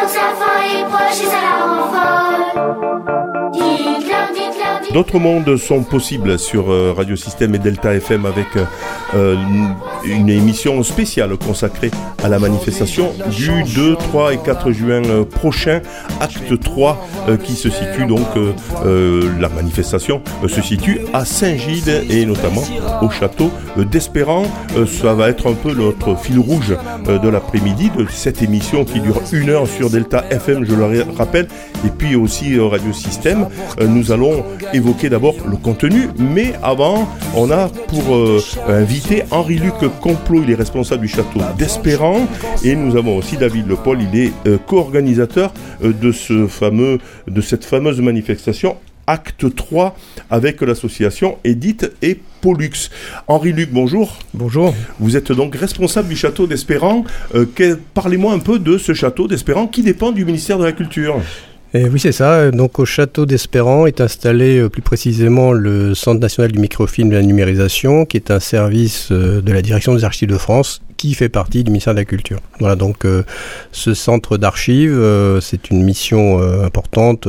sens 0.00 0.12
que 0.12 0.18
sa 0.18 0.78
est 0.78 0.84
proche 0.84 1.24
ça 1.28 1.40
la 1.40 1.64
rend. 1.64 3.19
D'autres 4.92 5.20
mondes 5.20 5.56
sont 5.56 5.82
possibles 5.84 6.36
sur 6.38 6.70
euh, 6.72 6.92
Radio 6.96 7.14
Système 7.14 7.54
et 7.54 7.58
Delta 7.58 7.94
FM 7.94 8.26
avec 8.26 8.46
euh, 9.14 9.36
une 10.04 10.28
émission 10.28 10.82
spéciale 10.82 11.36
consacrée 11.36 11.92
à 12.24 12.28
la 12.28 12.40
manifestation 12.40 13.12
du 13.30 13.50
2, 13.74 13.94
3 13.94 14.34
et 14.34 14.38
4 14.38 14.72
juin 14.72 15.02
euh, 15.04 15.24
prochain, 15.24 15.80
acte 16.20 16.58
3 16.60 17.06
euh, 17.28 17.36
qui 17.36 17.52
se 17.52 17.70
situe 17.70 18.06
donc, 18.06 18.26
euh, 18.36 18.52
euh, 18.84 19.30
la 19.38 19.48
manifestation 19.48 20.22
euh, 20.42 20.48
se 20.48 20.60
situe 20.60 20.98
à 21.12 21.24
Saint-Gide 21.24 22.06
et 22.10 22.26
notamment 22.26 22.64
au 23.00 23.10
château 23.10 23.50
euh, 23.78 23.84
d'Espérant. 23.84 24.42
Euh, 24.76 24.86
ça 24.86 25.14
va 25.14 25.30
être 25.30 25.48
un 25.48 25.54
peu 25.54 25.72
notre 25.72 26.16
fil 26.16 26.38
rouge 26.40 26.74
euh, 27.08 27.18
de 27.18 27.28
l'après-midi 27.28 27.90
de 27.96 28.06
cette 28.10 28.42
émission 28.42 28.84
qui 28.84 29.00
dure 29.00 29.22
une 29.32 29.50
heure 29.50 29.68
sur 29.68 29.88
Delta 29.88 30.24
FM, 30.30 30.64
je 30.64 30.74
le 30.74 31.04
rappelle, 31.16 31.46
et 31.86 31.90
puis 31.90 32.16
aussi 32.16 32.58
euh, 32.58 32.66
Radio 32.66 32.92
Système. 32.92 33.46
Euh, 33.80 33.86
nous 33.86 34.10
allons 34.10 34.44
d'abord 35.10 35.34
le 35.48 35.56
contenu, 35.56 36.08
mais 36.18 36.54
avant, 36.62 37.08
on 37.36 37.50
a 37.50 37.68
pour 37.68 38.14
euh, 38.14 38.40
invité 38.66 39.22
Henri-Luc 39.30 39.74
Complot, 40.00 40.42
il 40.44 40.50
est 40.50 40.54
responsable 40.54 41.02
du 41.02 41.08
château 41.08 41.40
d'Espérant, 41.58 42.26
et 42.64 42.74
nous 42.74 42.96
avons 42.96 43.16
aussi 43.16 43.36
David 43.36 43.66
Le 43.68 43.76
Paul, 43.76 43.98
il 44.00 44.18
est 44.18 44.32
euh, 44.46 44.58
co-organisateur 44.58 45.52
euh, 45.84 45.92
de 45.92 46.12
ce 46.12 46.46
fameux, 46.46 46.98
de 47.28 47.40
cette 47.40 47.64
fameuse 47.64 48.00
manifestation 48.00 48.76
Acte 49.06 49.54
3 49.54 49.96
avec 50.30 50.60
l'association 50.60 51.38
Edith 51.44 51.90
et 52.00 52.20
Pollux. 52.40 52.90
Henri-Luc, 53.26 53.70
bonjour. 53.72 54.16
Bonjour. 54.34 54.72
Vous 55.00 55.16
êtes 55.16 55.32
donc 55.32 55.56
responsable 55.56 56.08
du 56.08 56.16
château 56.16 56.46
d'Espérant. 56.46 57.04
Euh, 57.34 57.46
Parlez-moi 57.92 58.32
un 58.32 58.38
peu 58.38 58.58
de 58.58 58.78
ce 58.78 58.94
château 58.94 59.26
d'Espérant 59.26 59.66
qui 59.66 59.82
dépend 59.82 60.12
du 60.12 60.24
ministère 60.24 60.58
de 60.58 60.64
la 60.64 60.72
Culture. 60.72 61.20
Et 61.72 61.88
oui, 61.88 62.00
c'est 62.00 62.12
ça. 62.12 62.50
Donc, 62.50 62.80
au 62.80 62.84
château 62.84 63.26
d'Espérant 63.26 63.86
est 63.86 64.00
installé 64.00 64.58
euh, 64.58 64.68
plus 64.68 64.82
précisément 64.82 65.52
le 65.52 65.94
Centre 65.94 66.20
national 66.20 66.50
du 66.50 66.58
microfilm 66.58 67.08
et 67.08 67.10
de 67.12 67.16
la 67.16 67.22
numérisation, 67.22 68.06
qui 68.06 68.16
est 68.16 68.32
un 68.32 68.40
service 68.40 69.12
euh, 69.12 69.40
de 69.40 69.52
la 69.52 69.62
direction 69.62 69.94
des 69.94 70.02
archives 70.02 70.28
de 70.28 70.36
France 70.36 70.82
qui 71.00 71.14
fait 71.14 71.30
partie 71.30 71.64
du 71.64 71.70
ministère 71.70 71.94
de 71.94 72.00
la 72.00 72.04
Culture. 72.04 72.40
Voilà, 72.58 72.76
donc 72.76 73.06
euh, 73.06 73.22
ce 73.72 73.94
centre 73.94 74.36
d'archives, 74.36 74.92
euh, 74.92 75.40
c'est 75.40 75.70
une 75.70 75.82
mission 75.82 76.42
euh, 76.42 76.62
importante 76.66 77.26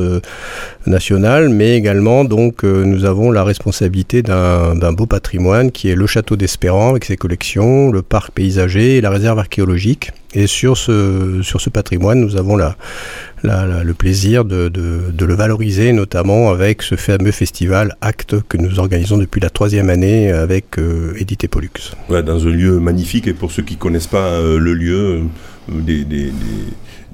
nationale, 0.86 1.48
mais 1.48 1.74
également 1.74 2.24
donc 2.24 2.64
nous 2.64 3.06
avons 3.06 3.30
la 3.30 3.44
responsabilité 3.44 4.22
d'un 4.22 4.92
beau 4.92 5.06
patrimoine 5.06 5.70
qui 5.70 5.88
est 5.88 5.94
le 5.94 6.06
château 6.06 6.36
d'Espérant 6.36 6.90
avec 6.90 7.06
ses 7.06 7.16
collections, 7.16 7.90
le 7.90 8.02
parc 8.02 8.32
paysager 8.32 8.98
et 8.98 9.00
la 9.00 9.08
réserve 9.08 9.38
archéologique. 9.38 10.10
Et 10.34 10.46
sur 10.46 10.78
ce, 10.78 11.40
sur 11.42 11.60
ce 11.60 11.68
patrimoine, 11.68 12.18
nous 12.18 12.36
avons 12.36 12.56
le 12.56 13.92
plaisir 13.92 14.46
de, 14.46 14.70
le 14.74 15.34
valoriser, 15.34 15.92
notamment 15.92 16.50
avec 16.50 16.80
ce 16.80 16.94
fameux 16.96 17.32
festival 17.32 17.96
Acte 18.00 18.36
que 18.48 18.56
nous 18.56 18.78
organisons 18.78 19.18
depuis 19.18 19.42
la 19.42 19.50
troisième 19.50 19.90
année 19.90 20.32
avec 20.32 20.78
Edith 21.18 21.44
et 21.44 21.48
Pollux. 21.48 21.70
Dans 22.08 22.46
un 22.46 22.50
lieu 22.50 22.80
magnifique, 22.80 23.28
et 23.28 23.34
pour 23.34 23.52
ceux 23.52 23.61
qui 23.62 23.76
connaissent 23.76 24.06
pas 24.06 24.26
euh, 24.28 24.58
le 24.58 24.74
lieu, 24.74 24.94
euh, 24.98 25.20
des, 25.68 26.04
des- 26.04 26.26
des- 26.26 26.32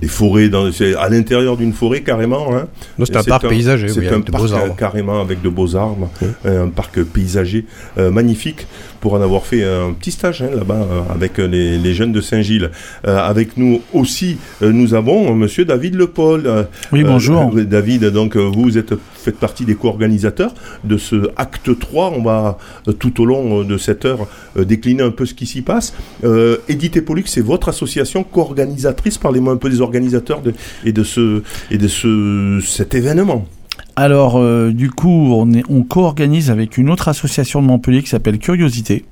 des 0.00 0.06
forêts, 0.06 0.48
dans- 0.48 0.66
à 1.00 1.08
l'intérieur 1.08 1.56
d'une 1.56 1.72
forêt 1.72 2.02
carrément. 2.02 2.54
Hein. 2.54 2.68
C'est 3.04 3.16
un 3.16 3.24
parc 3.24 3.44
un- 3.44 3.48
paysager, 3.48 3.88
C'est 3.88 3.98
oui, 3.98 4.06
un 4.06 4.20
parc 4.20 4.44
beaux 4.48 4.74
carrément 4.78 5.20
avec 5.20 5.42
de 5.42 5.48
beaux 5.48 5.74
arbres, 5.74 6.08
Oui. 6.22 6.28
euh, 6.46 6.66
un 6.66 6.68
parc 6.68 7.02
paysager 7.02 7.66
euh, 7.98 8.12
magnifique 8.12 8.68
pour 9.00 9.14
en 9.14 9.20
avoir 9.20 9.44
fait 9.44 9.64
un 9.64 9.92
petit 9.92 10.12
stage 10.12 10.42
hein, 10.42 10.50
là-bas 10.54 10.74
euh, 10.88 11.00
avec 11.12 11.38
les, 11.38 11.78
les 11.78 11.94
jeunes 11.94 12.12
de 12.12 12.20
Saint-Gilles. 12.20 12.70
Euh, 13.08 13.18
avec 13.18 13.56
nous 13.56 13.80
aussi, 13.92 14.36
nous 14.60 14.94
avons 14.94 15.34
Monsieur 15.34 15.64
David 15.64 15.96
Le 15.96 16.06
Paul. 16.06 16.48
Oui, 16.92 17.02
bonjour. 17.02 17.52
David, 17.56 18.04
donc 18.04 18.36
vous 18.36 18.78
êtes, 18.78 18.94
faites 19.30 19.38
partie 19.38 19.64
des 19.64 19.74
co-organisateurs 19.74 20.54
de 20.84 20.96
ce 20.96 21.28
acte 21.36 21.78
3. 21.78 22.12
On 22.16 22.22
va 22.22 22.58
euh, 22.86 22.92
tout 22.92 23.20
au 23.20 23.26
long 23.26 23.60
euh, 23.60 23.64
de 23.64 23.76
cette 23.76 24.04
heure 24.04 24.26
euh, 24.56 24.64
décliner 24.64 25.02
un 25.02 25.10
peu 25.10 25.26
ce 25.26 25.34
qui 25.34 25.46
s'y 25.46 25.62
passe. 25.62 25.92
Euh, 26.24 26.56
Edith 26.68 27.04
Pollux, 27.04 27.24
c'est 27.26 27.40
votre 27.40 27.68
association 27.68 28.24
co-organisatrice. 28.24 29.18
Parlez-moi 29.18 29.52
un 29.52 29.56
peu 29.56 29.68
des 29.70 29.80
organisateurs 29.80 30.40
et 30.84 30.92
de 30.92 31.02
ce 31.02 31.42
et 31.70 31.78
de 31.78 31.88
ce 31.88 32.60
cet 32.64 32.94
événement. 32.94 33.44
Alors, 33.96 34.40
du 34.70 34.90
coup, 34.90 35.34
on, 35.34 35.52
est- 35.52 35.64
on 35.68 35.82
co-organise 35.82 36.50
avec 36.50 36.78
une 36.78 36.88
autre 36.88 37.08
association 37.08 37.60
de 37.60 37.66
Montpellier 37.66 38.02
qui 38.02 38.08
s'appelle 38.08 38.38
Curiosité, 38.38 39.04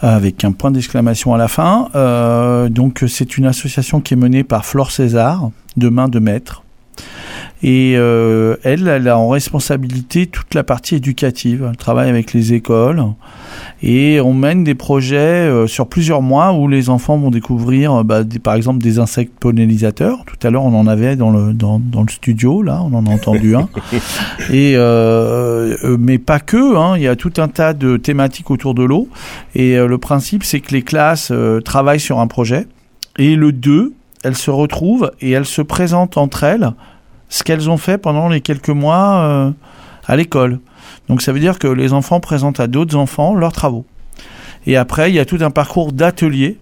avec 0.00 0.44
un 0.44 0.52
point 0.52 0.70
d'exclamation 0.70 1.34
à 1.34 1.38
la 1.38 1.48
fin. 1.48 1.88
Donc, 2.70 3.04
c'est 3.08 3.36
une 3.36 3.46
association 3.46 4.00
qui 4.00 4.14
est 4.14 4.16
menée 4.16 4.44
par 4.44 4.64
Flore 4.64 4.92
César, 4.92 5.50
de 5.76 5.88
main 5.88 6.08
de 6.08 6.18
maître. 6.20 6.62
Et 7.62 7.92
euh, 7.96 8.56
elle, 8.64 8.88
elle 8.88 9.06
a 9.06 9.18
en 9.18 9.28
responsabilité 9.28 10.26
toute 10.26 10.54
la 10.54 10.64
partie 10.64 10.94
éducative. 10.96 11.66
Elle 11.70 11.76
travaille 11.76 12.08
avec 12.08 12.32
les 12.32 12.54
écoles 12.54 13.02
et 13.82 14.18
on 14.22 14.32
mène 14.32 14.64
des 14.64 14.74
projets 14.74 15.16
euh, 15.18 15.66
sur 15.66 15.86
plusieurs 15.86 16.22
mois 16.22 16.54
où 16.54 16.68
les 16.68 16.88
enfants 16.88 17.18
vont 17.18 17.30
découvrir, 17.30 17.92
euh, 17.92 18.02
bah, 18.02 18.24
des- 18.24 18.38
par 18.38 18.54
exemple, 18.54 18.78
des 18.82 18.98
insectes 18.98 19.32
pollinisateurs. 19.38 20.24
Tout 20.24 20.46
à 20.46 20.50
l'heure, 20.50 20.64
on 20.64 20.74
en 20.74 20.86
avait 20.86 21.16
dans 21.16 21.30
le, 21.30 21.52
dans, 21.52 21.78
dans 21.78 22.00
le 22.02 22.08
studio, 22.08 22.62
là, 22.62 22.80
on 22.82 22.94
en 22.96 23.04
a 23.06 23.10
entendu 23.10 23.54
un. 23.54 23.68
Et 24.50 24.72
euh, 24.76 25.96
mais 25.98 26.16
pas 26.16 26.40
que, 26.40 26.76
hein, 26.76 26.94
il 26.96 27.02
y 27.02 27.08
a 27.08 27.16
tout 27.16 27.32
un 27.36 27.48
tas 27.48 27.74
de 27.74 27.98
thématiques 27.98 28.50
autour 28.50 28.72
de 28.74 28.84
l'eau. 28.84 29.08
Et 29.54 29.76
le 29.76 29.98
principe, 29.98 30.44
c'est 30.44 30.60
que 30.60 30.72
les 30.72 30.82
classes 30.82 31.30
travaillent 31.64 32.00
sur 32.00 32.20
un 32.20 32.26
projet 32.26 32.66
et 33.18 33.36
le 33.36 33.52
2, 33.52 33.92
elles 34.22 34.36
se 34.36 34.50
retrouvent 34.50 35.10
et 35.20 35.30
elles 35.30 35.46
se 35.46 35.62
présentent 35.62 36.16
entre 36.16 36.44
elles 36.44 36.72
ce 37.28 37.42
qu'elles 37.44 37.70
ont 37.70 37.76
fait 37.76 37.96
pendant 37.96 38.28
les 38.28 38.40
quelques 38.40 38.70
mois 38.70 39.20
euh, 39.22 39.50
à 40.06 40.16
l'école. 40.16 40.58
Donc 41.08 41.22
ça 41.22 41.32
veut 41.32 41.40
dire 41.40 41.58
que 41.58 41.68
les 41.68 41.92
enfants 41.92 42.20
présentent 42.20 42.60
à 42.60 42.66
d'autres 42.66 42.96
enfants 42.96 43.34
leurs 43.34 43.52
travaux. 43.52 43.86
Et 44.66 44.76
après, 44.76 45.10
il 45.10 45.14
y 45.14 45.20
a 45.20 45.24
tout 45.24 45.38
un 45.40 45.50
parcours 45.50 45.92
d'ateliers. 45.92 46.58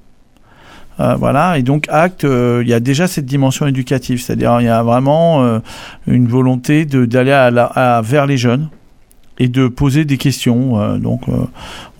Euh, 1.00 1.14
voilà, 1.14 1.58
et 1.58 1.62
donc 1.62 1.86
acte, 1.88 2.24
euh, 2.24 2.60
il 2.62 2.68
y 2.68 2.74
a 2.74 2.80
déjà 2.80 3.06
cette 3.06 3.24
dimension 3.24 3.66
éducative, 3.66 4.20
c'est-à-dire 4.20 4.60
il 4.60 4.64
y 4.64 4.68
a 4.68 4.82
vraiment 4.82 5.60
une 6.06 6.26
volonté 6.26 6.84
d'aller 6.84 7.30
à 7.32 7.46
à- 7.46 8.02
vers 8.02 8.26
les 8.26 8.36
jeunes 8.36 8.68
et 9.38 9.46
de 9.48 9.68
poser 9.68 10.04
des 10.04 10.16
questions. 10.16 10.98
Donc 10.98 11.22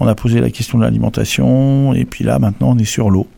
on 0.01 0.07
a 0.09 0.15
posé 0.17 0.41
la 0.41 0.51
question 0.51 0.79
de 0.79 0.83
l'alimentation, 0.85 1.95
et 1.95 2.05
puis 2.05 2.25
là 2.25 2.41
maintenant 2.41 2.71
on 2.71 2.79
est 2.79 2.85
sur 2.85 3.09
l'eau. 3.09 3.29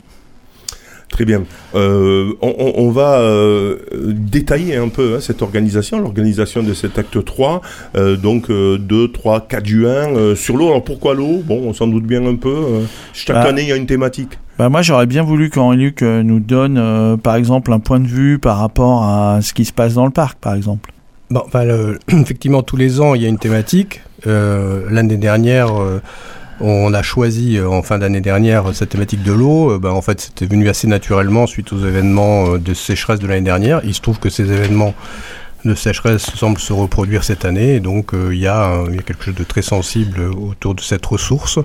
Très 1.11 1.25
bien. 1.25 1.43
Euh, 1.75 2.33
on, 2.41 2.55
on- 2.57 2.73
on 2.87 2.89
va 2.91 3.19
euh, 3.19 3.77
détailler 4.07 4.77
un 4.77 4.87
peu 4.87 5.15
hein, 5.15 5.19
cette 5.19 5.41
organisation, 5.41 5.99
l'organisation 5.99 6.63
de 6.63 6.73
cet 6.73 6.97
acte 6.97 7.23
3, 7.23 7.61
euh, 7.97 8.15
donc 8.15 8.49
euh, 8.49 8.77
2, 8.77 9.11
3, 9.11 9.41
4 9.47 9.65
juin, 9.65 10.15
euh, 10.15 10.35
sur 10.35 10.55
l'eau. 10.55 10.67
Alors 10.69 10.83
pourquoi 10.85 11.13
l'eau? 11.13 11.43
Bon, 11.45 11.61
on 11.67 11.73
s'en 11.73 11.87
doute 11.87 12.05
bien 12.05 12.25
un 12.25 12.35
peu. 12.35 12.49
euh, 12.49 12.81
chaque 13.13 13.35
Bah, 13.35 13.41
année, 13.43 13.63
il 13.63 13.67
y 13.67 13.73
a 13.73 13.75
une 13.75 13.85
thématique. 13.87 14.39
Bah 14.57 14.69
moi 14.69 14.81
j'aurais 14.83 15.05
bien 15.07 15.23
voulu 15.23 15.49
qu'Henri-Luc 15.49 16.01
nous 16.01 16.39
donne 16.39 16.77
euh, 16.77 17.17
par 17.17 17.35
exemple 17.35 17.73
un 17.73 17.79
point 17.79 17.99
de 17.99 18.05
vue 18.07 18.37
par 18.37 18.57
rapport 18.59 19.03
à 19.03 19.39
ce 19.41 19.53
qui 19.53 19.65
se 19.65 19.73
passe 19.73 19.95
dans 19.95 20.05
le 20.05 20.11
parc 20.11 20.37
par 20.39 20.53
exemple. 20.55 20.91
Bon, 21.29 21.43
le- 21.53 21.97
effectivement, 22.21 22.61
tous 22.63 22.77
les 22.77 23.01
ans, 23.01 23.15
il 23.15 23.21
y 23.21 23.25
a 23.25 23.29
une 23.29 23.37
thématique. 23.39 24.01
Euh, 24.27 24.83
L'année 24.91 25.17
dernière, 25.17 25.81
euh, 25.81 25.99
on 26.61 26.93
a 26.93 27.01
choisi 27.01 27.57
euh, 27.57 27.67
en 27.67 27.81
fin 27.81 27.97
d'année 27.97 28.21
dernière 28.21 28.73
cette 28.73 28.89
thématique 28.89 29.23
de 29.23 29.31
l'eau. 29.31 29.71
Euh, 29.71 29.79
ben, 29.79 29.91
en 29.91 30.01
fait, 30.01 30.21
c'était 30.21 30.45
venu 30.45 30.69
assez 30.69 30.87
naturellement 30.87 31.47
suite 31.47 31.73
aux 31.73 31.79
événements 31.79 32.53
euh, 32.53 32.57
de 32.57 32.73
sécheresse 32.73 33.19
de 33.19 33.27
l'année 33.27 33.41
dernière. 33.41 33.81
Il 33.83 33.93
se 33.93 34.01
trouve 34.01 34.19
que 34.19 34.29
ces 34.29 34.51
événements 34.51 34.93
de 35.65 35.75
sécheresse 35.75 36.23
semblent 36.35 36.59
se 36.59 36.73
reproduire 36.73 37.23
cette 37.23 37.45
année. 37.45 37.75
Et 37.75 37.79
donc, 37.79 38.13
euh, 38.13 38.33
il 38.33 38.39
y, 38.39 38.47
a 38.47 38.65
un- 38.65 38.89
il 38.89 38.95
y 38.95 38.99
a 38.99 39.03
quelque 39.03 39.23
chose 39.23 39.35
de 39.35 39.43
très 39.43 39.61
sensible 39.61 40.21
autour 40.21 40.75
de 40.75 40.81
cette 40.81 41.05
ressource 41.05 41.59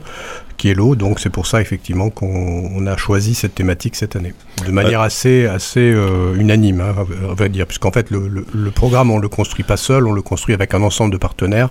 qui 0.56 0.70
est 0.70 0.75
l'eau. 0.75 0.96
Donc, 0.96 1.20
c'est 1.20 1.31
pour 1.31 1.46
ça, 1.46 1.60
effectivement, 1.60 2.10
qu'on 2.10 2.70
on 2.75 2.87
a 2.87 2.96
choisi 2.96 3.34
cette 3.34 3.54
thématique 3.54 3.96
cette 3.96 4.16
année. 4.16 4.34
De 4.66 4.70
manière 4.70 5.00
assez, 5.00 5.46
assez 5.46 5.81
euh, 5.94 6.34
unanime, 6.37 6.81
hein, 6.81 6.94
on 7.28 7.34
va 7.34 7.48
dire. 7.48 7.66
Puisqu'en 7.66 7.90
fait, 7.93 8.10
le, 8.10 8.28
le- 8.28 8.46
le 8.52 8.70
programme, 8.70 9.10
on 9.10 9.16
ne 9.16 9.22
le 9.22 9.28
construit 9.28 9.64
pas 9.64 9.76
seul, 9.76 10.06
on 10.06 10.12
le 10.12 10.22
construit 10.22 10.54
avec 10.54 10.75
un 10.75 10.82
ensemble 10.82 11.12
de 11.12 11.19
partenaires. 11.19 11.69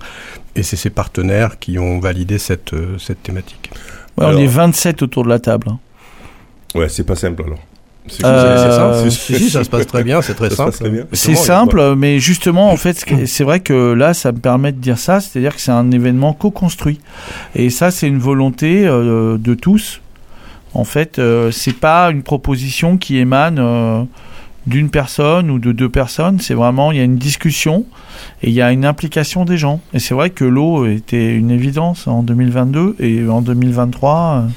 Et 0.56 0.64
c'est 0.64 0.76
ces 0.78 0.90
partenaires 0.90 1.60
qui 1.60 1.78
ont 1.80 2.00
validé 2.00 2.38
cette, 2.38 2.74
euh, 2.74 2.98
cette 2.98 3.22
thématique. 3.24 3.72
Ouais, 4.18 4.26
Alors- 4.26 4.40
on 4.40 4.44
est 4.44 4.48
27 4.48 5.02
autour 5.02 5.24
de 5.24 5.30
la 5.30 5.40
table. 5.40 5.68
hein. 5.70 5.80
Ouais, 6.76 6.90
c'est 6.90 7.04
pas 7.06 7.16
simple 7.16 7.44
alors. 7.46 7.60
C'est 8.08 8.26
Euh, 8.26 9.04
C'est 9.04 9.10
ça 9.10 9.10
si, 9.10 9.44
si, 9.44 9.50
ça 9.50 9.64
se 9.64 9.70
passe 9.70 9.88
très 9.88 10.04
bien, 10.04 10.22
c'est 10.22 10.36
très 10.36 10.50
ça 10.50 10.72
simple. 10.72 11.06
C'est 11.14 11.36
simple, 11.36 11.96
mais 11.96 12.20
justement, 12.20 12.72
en 12.72 12.78
fait, 12.78 13.04
c'est 13.26 13.44
vrai 13.44 13.60
que 13.60 13.94
là, 13.94 14.14
ça 14.14 14.32
me 14.32 14.40
permet 14.40 14.72
de 14.72 14.78
dire 14.78 14.98
ça, 14.98 15.20
c'est-à-dire 15.20 15.56
que 15.56 15.62
c'est 15.62 15.72
un 15.72 15.92
événement 15.92 16.34
co-construit. 16.34 17.00
Et 17.56 17.70
ça, 17.70 17.92
c'est 17.92 18.08
une 18.08 18.20
volonté 18.20 18.86
euh, 18.86 19.38
de 19.38 19.54
tous. 19.54 20.02
En 20.76 20.84
fait, 20.84 21.20
euh, 21.20 21.52
c'est 21.52 21.78
pas 21.78 22.12
une 22.12 22.22
proposition 22.22 22.98
qui 22.98 23.18
émane 23.18 23.60
euh, 23.60 24.04
d'une 24.68 24.90
personne 24.90 25.50
ou 25.50 25.58
de 25.58 25.72
deux 25.72 25.88
personnes. 25.88 26.40
C'est 26.42 26.54
vraiment, 26.54 26.92
il 26.92 26.98
y 26.98 27.02
a 27.02 27.04
une 27.04 27.16
discussion 27.18 27.86
et 28.44 28.50
il 28.50 28.54
y 28.54 28.62
a 28.62 28.72
une 28.74 28.84
implication 28.86 29.46
des 29.46 29.58
gens. 29.58 29.80
Et 29.94 30.00
c'est 30.00 30.14
vrai 30.14 30.32
que 30.32 30.44
l'eau 30.44 30.86
était 30.86 31.34
une 31.34 31.50
évidence 31.50 32.08
en 32.08 32.24
2022 32.24 32.98
et 33.00 33.28
en 33.30 33.42
2023, 33.42 34.44
euh, 34.44 34.48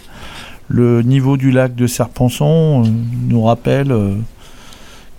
le 0.69 1.03
niveau 1.03 1.37
du 1.37 1.51
lac 1.51 1.75
de 1.75 1.87
Serpenson 1.87 2.85
euh, 2.85 2.89
nous 3.29 3.43
rappelle. 3.43 3.93
euh, 3.93 4.15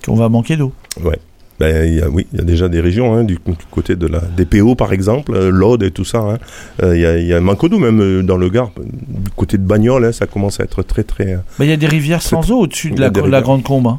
qu'on 0.06 0.16
va 0.16 0.30
manquer 0.30 0.56
d'eau. 0.58 0.72
Ouais. 1.04 1.20
Ben, 1.60 1.86
il 1.86 1.96
y 1.96 2.02
a, 2.02 2.10
oui, 2.10 2.26
il 2.32 2.40
y 2.40 2.42
a 2.42 2.46
déjà 2.46 2.70
des 2.70 2.80
régions, 2.80 3.14
hein, 3.16 3.26
du, 3.26 3.34
du 3.36 3.66
côté 3.70 3.98
de 3.98 4.08
la, 4.08 4.20
des 4.22 4.46
PO 4.46 4.76
par 4.76 4.94
exemple, 4.94 5.34
euh, 5.36 5.50
l'Aude 5.52 5.84
et 5.84 5.92
tout 5.92 6.06
ça. 6.06 6.20
hein. 6.20 6.38
Euh, 6.84 6.96
Il 6.96 7.02
y, 7.02 7.06
a, 7.06 7.18
il 7.18 7.28
y 7.28 7.34
a 7.34 7.38
un 7.38 7.42
manque 7.42 7.68
d'eau 7.68 7.80
même 7.80 8.22
dans 8.26 8.38
le 8.38 8.48
Gard. 8.50 8.72
Du 8.78 9.30
côté 9.36 9.58
de 9.58 9.64
Bagnoles, 9.64 10.06
hein, 10.06 10.12
ça 10.14 10.26
commence 10.26 10.62
à 10.62 10.64
être 10.64 10.84
très 10.84 11.04
très. 11.04 11.36
Bah, 11.58 11.66
Il 11.66 11.70
y 11.70 11.74
a 11.74 11.78
des 11.78 11.86
rivières 11.88 12.22
sans 12.22 12.50
eau 12.50 12.60
au-dessus 12.62 12.92
de 12.92 13.02
la. 13.02 13.42
Grande 13.42 13.64
Combe. 13.64 13.98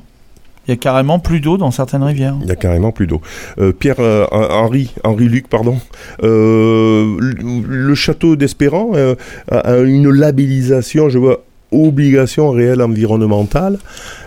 Il 0.71 0.75
y 0.75 0.77
a 0.77 0.77
carrément 0.77 1.19
plus 1.19 1.41
d'eau 1.41 1.57
dans 1.57 1.73
certaines 1.73 2.05
rivières. 2.05 2.37
Il 2.43 2.49
y 2.49 2.53
a 2.53 2.55
carrément 2.55 2.93
plus 2.93 3.09
d'eau. 3.09 3.21
Euh, 3.59 3.73
Pierre 3.73 3.97
euh, 3.99 4.25
Henri, 4.31 4.95
Henri 5.03 5.25
Luc, 5.25 5.49
pardon. 5.49 5.79
Euh, 6.23 7.17
le, 7.19 7.95
château 7.97 8.37
d'Espérant 8.37 8.93
euh, 8.95 9.17
a, 9.51 9.79
une 9.79 10.09
labellisation, 10.11 11.09
je 11.09 11.19
vois, 11.19 11.43
obligation 11.73 12.53
réelle 12.53 12.83
environnementale. 12.83 13.81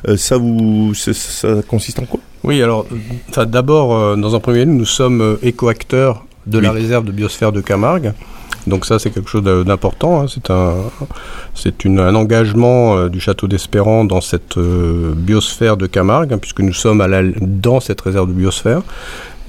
Euh, 0.09 0.17
ça 0.17 0.35
vous, 0.35 0.93
ça, 0.93 1.61
consiste 1.65 1.99
en 1.99 2.05
quoi? 2.05 2.19
Oui, 2.43 2.61
alors, 2.61 2.85
d'abord, 3.47 3.95
euh, 3.95 4.17
dans 4.17 4.35
un 4.35 4.41
premier 4.41 4.65
lieu, 4.65 4.73
nous 4.73 4.83
sommes 4.83 5.21
euh, 5.21 5.35
éco-acteurs 5.43 6.25
de 6.45 6.59
la 6.59 6.73
réserve 6.73 7.05
de 7.05 7.13
biosphère 7.13 7.53
de 7.53 7.61
Camargue. 7.61 8.11
Donc 8.67 8.85
ça, 8.85 8.99
c'est 8.99 9.09
quelque 9.09 9.29
chose 9.29 9.43
d'important. 9.43 10.21
hein. 10.21 10.25
C'est 10.27 10.49
un, 10.49 10.75
c'est 11.53 11.85
un 11.85 12.15
engagement 12.15 12.95
euh, 12.97 13.09
du 13.09 13.19
château 13.19 13.47
d'Espérant 13.47 14.05
dans 14.05 14.21
cette 14.21 14.57
euh, 14.57 15.13
biosphère 15.15 15.77
de 15.77 15.87
Camargue, 15.87 16.33
hein, 16.33 16.37
puisque 16.37 16.61
nous 16.61 16.73
sommes 16.73 17.03
dans 17.41 17.79
cette 17.79 18.01
réserve 18.01 18.27
de 18.27 18.33
biosphère. 18.33 18.81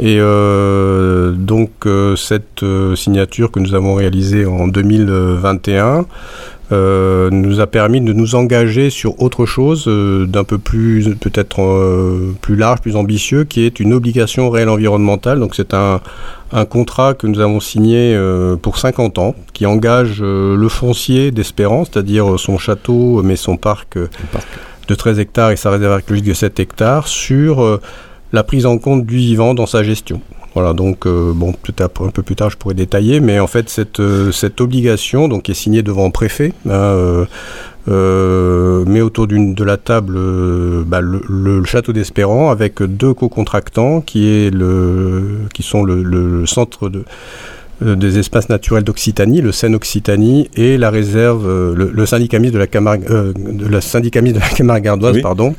Et 0.01 0.17
euh, 0.19 1.31
donc 1.31 1.71
cette 2.17 2.65
signature 2.97 3.53
que 3.53 3.61
nous 3.61 3.75
avons 3.75 3.95
réalisée 3.95 4.45
en 4.45 4.67
2021 4.67 6.05
euh, 6.73 7.29
nous 7.31 7.61
a 7.61 7.67
permis 7.67 8.01
de 8.01 8.13
nous 8.15 8.35
engager 8.35 8.89
sur 8.89 9.21
autre 9.21 9.45
chose 9.45 9.85
euh, 9.87 10.27
d'un 10.27 10.45
peu 10.45 10.57
plus 10.57 11.15
peut-être 11.17 11.61
euh, 11.61 12.33
plus 12.41 12.57
large, 12.57 12.81
plus 12.81 12.97
ambitieux, 12.97 13.45
qui 13.45 13.67
est 13.67 13.81
une 13.81 13.93
obligation 13.93 14.49
réelle 14.49 14.71
environnementale. 14.71 15.41
Donc 15.41 15.55
c'est 15.55 15.75
un, 15.75 16.01
un 16.53 16.65
contrat 16.65 17.13
que 17.13 17.27
nous 17.27 17.41
avons 17.41 17.61
signé 17.61 18.19
pour 18.63 18.79
50 18.79 19.19
ans, 19.19 19.35
qui 19.53 19.67
engage 19.67 20.23
le 20.23 20.69
foncier 20.69 21.31
d'Espérance, 21.33 21.91
c'est-à-dire 21.93 22.39
son 22.39 22.59
château, 22.59 23.23
mais 23.23 23.37
son 23.37 23.57
parc 23.57 23.99
parc. 24.33 24.47
de 24.89 24.95
13 24.95 25.19
hectares 25.19 25.51
et 25.51 25.57
sa 25.57 25.71
réserve 25.71 25.93
archéologique 25.93 26.29
de 26.29 26.35
7 26.35 26.61
hectares, 26.61 27.09
sur 27.09 27.81
la 28.33 28.43
prise 28.45 28.67
en 28.67 28.79
compte 28.79 29.05
du 29.05 29.17
vivant 29.17 29.55
dans 29.55 29.67
sa 29.67 29.83
gestion. 29.83 30.21
Voilà, 30.55 30.73
donc 30.73 31.07
euh, 31.07 31.33
bon, 31.35 31.53
peut-être 31.53 32.07
un 32.07 32.11
peu 32.11 32.23
plus 32.23 32.37
tard 32.37 32.49
je 32.49 32.57
pourrais 32.57 32.75
détailler, 32.75 33.19
mais 33.19 33.41
en 33.41 33.49
fait 33.49 33.69
cette, 33.69 33.99
euh, 33.99 34.31
cette 34.31 34.61
obligation, 34.61 35.27
donc 35.27 35.43
qui 35.45 35.51
est 35.51 35.55
signée 35.55 35.83
devant 35.83 36.07
le 36.07 36.13
préfet, 36.13 36.53
hein, 36.71 37.27
euh, 37.89 38.85
met 38.87 39.01
autour 39.01 39.27
de 39.27 39.65
la 39.65 39.77
table 39.77 40.17
bah, 40.87 41.01
le, 41.01 41.65
château 41.65 41.93
d'Espérant 41.93 42.51
avec 42.51 42.83
deux 42.83 43.13
co-contractants 43.13 44.01
qui 44.01 44.29
est 44.29 44.51
le 44.51 45.41
qui 45.53 45.63
sont 45.65 45.83
le, 45.83 46.47
centre 46.47 46.89
de 46.89 47.05
des 47.85 48.19
espaces 48.19 48.49
naturels 48.49 48.85
d'Occitanie, 48.85 49.41
le 49.43 49.53
Seine 49.53 49.75
Occitanie 49.75 50.49
et 50.57 50.79
la 50.79 50.91
réserve, 50.91 51.47
euh, 51.47 51.75
le, 51.75 51.91
le 51.93 52.07
syndicat 52.07 52.39
mixte 52.39 52.55
de 52.55 52.59
la 52.59 52.67
Camargue, 52.67 53.05
euh, 53.11 53.33
de 53.37 53.67
la 53.69 53.81
syndicat 53.81 54.21
de 54.23 54.39
la 54.39 54.49
Camargue 54.49 54.89
Oui. 55.15 55.21
pardon, 55.23 55.55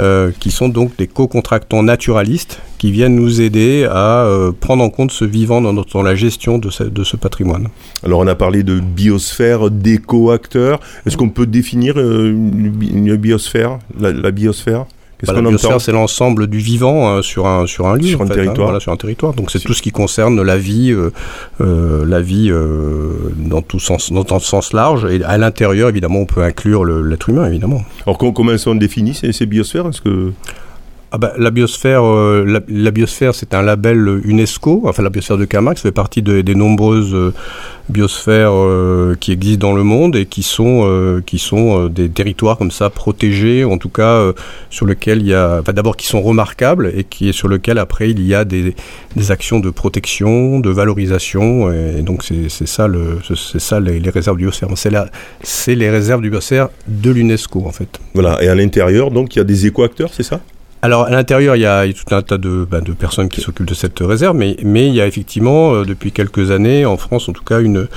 euh, 0.00 0.30
qui 0.38 0.50
sont 0.50 0.68
donc 0.68 0.96
des 0.96 1.06
co-contractants 1.08 1.82
naturalistes 1.82 2.60
qui 2.78 2.92
viennent 2.92 3.16
nous 3.16 3.40
aider 3.40 3.86
à 3.90 4.24
euh, 4.24 4.52
prendre 4.52 4.82
en 4.84 4.90
compte 4.90 5.10
ce 5.10 5.24
vivant 5.24 5.60
dans, 5.60 5.72
notre- 5.72 5.92
dans 5.94 6.02
la 6.02 6.14
gestion 6.14 6.58
de 6.58 6.70
ce, 6.70 6.84
de 6.84 7.02
ce 7.04 7.16
patrimoine. 7.16 7.68
Alors 8.04 8.20
on 8.20 8.26
a 8.26 8.34
parlé 8.34 8.62
de 8.62 8.78
biosphère, 8.80 9.70
d'éco-acteurs. 9.70 10.80
Est-ce 11.06 11.16
qu'on 11.16 11.28
peut 11.30 11.46
définir 11.46 11.94
euh, 11.96 12.30
une, 12.30 12.70
bi- 12.70 12.90
une 12.94 13.16
biosphère, 13.16 13.78
la, 13.98 14.12
la 14.12 14.30
biosphère? 14.30 14.86
Qu'est-ce 15.18 15.32
Bah, 15.32 15.40
qu'on 15.40 15.46
entend 15.54 15.78
c'est 15.78 15.92
l'ensemble 15.92 16.46
du 16.48 16.58
vivant 16.58 17.08
euh, 17.16 17.22
sur 17.22 17.46
un 17.46 17.66
sur 17.66 17.86
un 17.86 17.96
lieu, 17.96 18.08
Sur 18.08 18.20
en 18.20 18.24
un 18.24 18.26
fait, 18.28 18.34
territoire. 18.34 18.66
voilà, 18.66 18.80
sur 18.80 18.92
un 18.92 18.96
territoire. 18.96 19.32
Donc 19.34 19.50
c'est 19.50 19.60
tout 19.60 19.72
ce 19.74 19.80
qui 19.82 19.90
concerne 19.92 20.40
la 20.42 20.56
vie, 20.58 20.90
euh, 20.90 21.10
euh, 21.60 22.04
la 22.06 22.20
vie 22.20 22.50
dans 23.36 23.62
tout 23.62 23.78
sens, 23.80 24.12
dans 24.12 24.26
un 24.34 24.38
sens 24.40 24.72
large. 24.72 25.04
Et 25.06 25.22
à 25.24 25.38
l'intérieur, 25.38 25.88
évidemment, 25.88 26.20
on 26.20 26.26
peut 26.26 26.42
inclure 26.42 26.84
l'être 26.84 27.28
humain, 27.30 27.46
évidemment. 27.46 27.82
Alors 28.06 28.18
com- 28.18 28.32
comment 28.34 28.56
sont 28.58 28.74
définies 28.74 29.14
ces, 29.14 29.32
ces 29.32 29.46
biosphères? 29.46 29.86
Est-ce 29.88 30.00
que 30.00 30.32
Ah 31.14 31.18
bah, 31.18 31.32
la 31.38 31.52
biosphère, 31.52 32.02
euh, 32.04 32.60
la, 32.66 32.90
biosphère, 32.90 33.36
c'est 33.36 33.54
un 33.54 33.62
label 33.62 34.20
UNESCO. 34.24 34.82
Enfin, 34.84 35.04
la 35.04 35.10
biosphère 35.10 35.38
de 35.38 35.44
Camargue, 35.44 35.78
fait 35.78 35.92
partie 35.92 36.22
de- 36.22 36.40
des 36.40 36.56
nombreuses 36.56 37.14
euh, 37.14 37.32
biosphères 37.88 38.50
euh, 38.52 39.14
qui 39.20 39.30
existent 39.30 39.68
dans 39.68 39.76
le 39.76 39.84
monde 39.84 40.16
et 40.16 40.26
qui 40.26 40.42
sont 40.42 40.82
euh, 40.84 41.20
qui 41.24 41.38
sont 41.38 41.84
euh, 41.84 41.88
des 41.88 42.08
territoires 42.08 42.58
comme 42.58 42.72
ça 42.72 42.90
protégés, 42.90 43.62
en 43.62 43.78
tout 43.78 43.90
cas 43.90 44.08
euh, 44.08 44.32
sur 44.70 44.86
lesquels 44.86 45.20
il 45.20 45.28
y 45.28 45.34
a, 45.34 45.60
enfin, 45.60 45.72
d'abord 45.72 45.96
qui 45.96 46.08
sont 46.08 46.20
remarquables 46.20 46.90
et 46.96 47.04
qui 47.04 47.28
est 47.28 47.32
sur 47.32 47.46
lequel 47.46 47.78
après 47.78 48.10
il 48.10 48.20
y 48.20 48.34
a 48.34 48.44
des, 48.44 48.74
actions 49.28 49.60
de 49.60 49.70
protection, 49.70 50.58
de 50.58 50.70
valorisation. 50.70 51.70
Et 51.72 52.02
donc 52.02 52.24
c'est 52.24 52.48
ça 52.48 52.88
c'est 53.22 53.60
ça 53.60 53.78
les, 53.78 54.10
réserves 54.10 54.36
du 54.36 54.46
biosphère. 54.46 54.68
C'est 54.74 54.90
c'est 55.44 55.76
les 55.76 55.90
réserves 55.90 56.22
du 56.22 56.30
biosphère 56.30 56.70
de 56.88 57.12
l'UNESCO 57.12 57.64
en 57.64 57.72
fait. 57.72 58.00
voilà 58.14 58.42
Et 58.42 58.48
à 58.48 58.56
l'intérieur, 58.56 59.12
donc 59.12 59.36
il 59.36 59.38
y 59.38 59.42
a 59.42 59.44
des 59.44 59.66
éco-acteurs, 59.66 60.10
c'est 60.12 60.24
ça? 60.24 60.40
Alors 60.84 61.04
à 61.06 61.10
l'intérieur, 61.10 61.56
il 61.56 61.62
y 61.62 61.66
a 61.66 61.86
tout 61.92 62.14
un 62.14 62.20
tas 62.20 62.36
de, 62.36 62.66
bah, 62.70 62.82
de 62.82 62.92
personnes 62.92 63.30
qui 63.30 63.40
s'occupent 63.40 63.66
de 63.68 63.72
cette 63.74 64.00
réserve, 64.00 64.36
mais, 64.36 64.56
mais 64.62 64.86
il 64.88 64.94
y 64.94 65.00
a 65.00 65.06
effectivement, 65.06 65.72
euh, 65.74 65.84
depuis 65.84 66.12
quelques 66.12 66.50
années, 66.50 66.84
en 66.84 66.98
France 66.98 67.26
en 67.26 67.32
tout 67.32 67.42
cas, 67.42 67.60
une, 67.60 67.88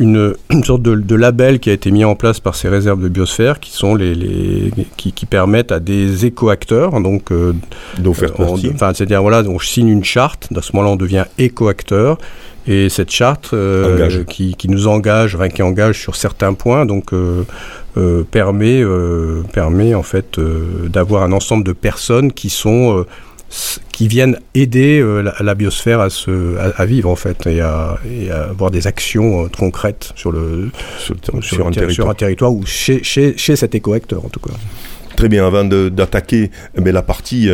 une, 0.00 0.34
une 0.50 0.64
sorte 0.64 0.82
de, 0.82 0.96
de 0.96 1.14
label 1.14 1.60
qui 1.60 1.70
a 1.70 1.72
été 1.72 1.92
mis 1.92 2.04
en 2.04 2.16
place 2.16 2.40
par 2.40 2.56
ces 2.56 2.68
réserves 2.68 3.00
de 3.00 3.08
biosphère, 3.08 3.60
qui 3.60 3.70
sont 3.70 3.94
les, 3.94 4.12
les 4.16 4.72
qui, 4.96 5.12
qui 5.12 5.24
permettent 5.24 5.70
à 5.70 5.78
des 5.78 6.26
éco-acteurs, 6.26 7.00
donc 7.00 7.30
euh, 7.30 7.52
D'en 7.98 8.12
faire 8.12 8.32
on- 8.40 8.46
partie 8.46 8.70
enfin 8.74 8.92
c'est-à-dire 8.92 9.22
voilà, 9.22 9.42
on 9.48 9.60
signe 9.60 9.88
une 9.88 10.04
charte, 10.04 10.48
à 10.56 10.62
ce 10.62 10.72
moment-là 10.74 10.94
on 10.94 10.96
devient 10.96 11.26
éco-acteur. 11.38 12.18
Et 12.68 12.88
cette 12.88 13.10
charte 13.10 13.50
euh, 13.52 13.94
Engage. 13.94 14.24
qui, 14.24 14.54
qui 14.56 14.68
nous 14.68 14.88
engage, 14.88 15.36
enfin, 15.36 15.48
qui 15.48 15.62
engage 15.62 16.00
sur 16.00 16.16
certains 16.16 16.52
points, 16.54 16.84
donc 16.84 17.12
euh, 17.12 17.44
euh, 17.96 18.24
permet, 18.24 18.82
permet 19.52 19.94
en 19.94 20.02
fait 20.02 20.40
d'avoir 20.88 21.22
un 21.22 21.32
ensemble 21.32 21.64
de 21.64 21.72
personnes 21.72 22.32
qui 22.32 22.50
sont 22.50 23.04
qui 23.92 24.08
viennent 24.08 24.40
aider 24.54 25.00
la, 25.22 25.32
la 25.40 25.54
biosphère 25.54 26.00
à, 26.00 26.10
se, 26.10 26.56
à, 26.58 26.72
à 26.82 26.84
vivre 26.84 27.08
en 27.08 27.14
fait 27.14 27.46
et 27.46 27.60
à, 27.60 27.96
et 28.10 28.30
à 28.30 28.50
avoir 28.50 28.72
des 28.72 28.88
actions 28.88 29.48
concrètes 29.56 30.12
sur 30.16 30.32
le 30.32 30.70
sur, 30.98 31.14
un 31.14 31.70
ter- 31.70 31.70
territoire 31.70 31.92
sur 31.94 32.10
un 32.10 32.14
territoire 32.14 32.52
ou 32.52 32.66
chez, 32.66 33.04
chez, 33.04 33.38
chez 33.38 33.54
cet 33.54 33.76
éco-acteur 33.76 34.24
en 34.24 34.28
tout 34.28 34.40
cas. 34.40 34.54
Très 35.16 35.28
bien, 35.28 35.46
avant 35.46 35.64
d'attaquer 35.64 36.50
eh 36.76 36.92
la 36.92 37.02
partie 37.02 37.48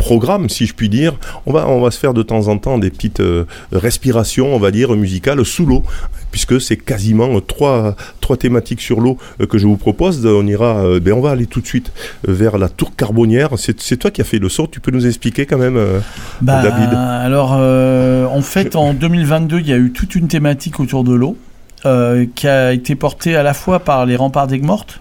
programme, 0.00 0.48
si 0.48 0.64
je 0.64 0.72
puis 0.72 0.88
dire, 0.88 1.18
on 1.44 1.52
va, 1.52 1.68
on 1.68 1.82
va 1.82 1.90
se 1.90 1.98
faire 1.98 2.14
de 2.14 2.22
temps 2.22 2.48
en 2.48 2.56
temps 2.56 2.78
des 2.78 2.88
petites 2.90 3.20
euh, 3.20 3.44
respirations, 3.70 4.54
on 4.54 4.58
va 4.58 4.70
dire, 4.70 4.96
musicales 4.96 5.44
sous 5.44 5.66
l'eau, 5.66 5.84
puisque 6.30 6.58
c'est 6.58 6.78
quasiment 6.78 7.36
euh, 7.36 7.40
trois, 7.40 7.94
trois 8.22 8.38
thématiques 8.38 8.80
sur 8.80 9.00
l'eau 9.00 9.18
euh, 9.40 9.46
que 9.46 9.58
je 9.58 9.66
vous 9.66 9.76
propose. 9.76 10.24
On 10.24 10.46
ira, 10.46 10.78
euh, 10.78 11.00
ben, 11.00 11.12
on 11.12 11.20
va 11.20 11.30
aller 11.32 11.44
tout 11.44 11.60
de 11.60 11.66
suite 11.66 11.92
euh, 12.26 12.32
vers 12.32 12.56
la 12.56 12.70
tour 12.70 12.96
carbonière. 12.96 13.50
C'est 13.58 13.96
toi 13.98 14.10
qui 14.10 14.22
as 14.22 14.24
fait 14.24 14.38
le 14.38 14.48
saut, 14.48 14.66
tu 14.66 14.80
peux 14.80 14.90
nous 14.90 15.06
expliquer 15.06 15.44
quand 15.44 15.58
même 15.58 15.76
euh, 15.76 16.00
Bah, 16.40 16.62
David. 16.62 16.94
Alors, 16.94 17.56
euh, 17.58 18.24
en 18.26 18.40
fait, 18.40 18.76
en 18.76 18.94
2022, 18.94 19.60
il 19.60 19.68
y 19.68 19.72
a 19.74 19.76
eu 19.76 19.92
toute 19.92 20.14
une 20.14 20.28
thématique 20.28 20.80
autour 20.80 21.04
de 21.04 21.12
l'eau 21.12 21.36
euh, 21.84 22.24
qui 22.34 22.48
a 22.48 22.72
été 22.72 22.94
portée 22.94 23.36
à 23.36 23.42
la 23.42 23.52
fois 23.52 23.80
par 23.80 24.06
les 24.06 24.16
remparts 24.16 24.46
d'Aigues 24.46 24.64
Mortes 24.64 25.00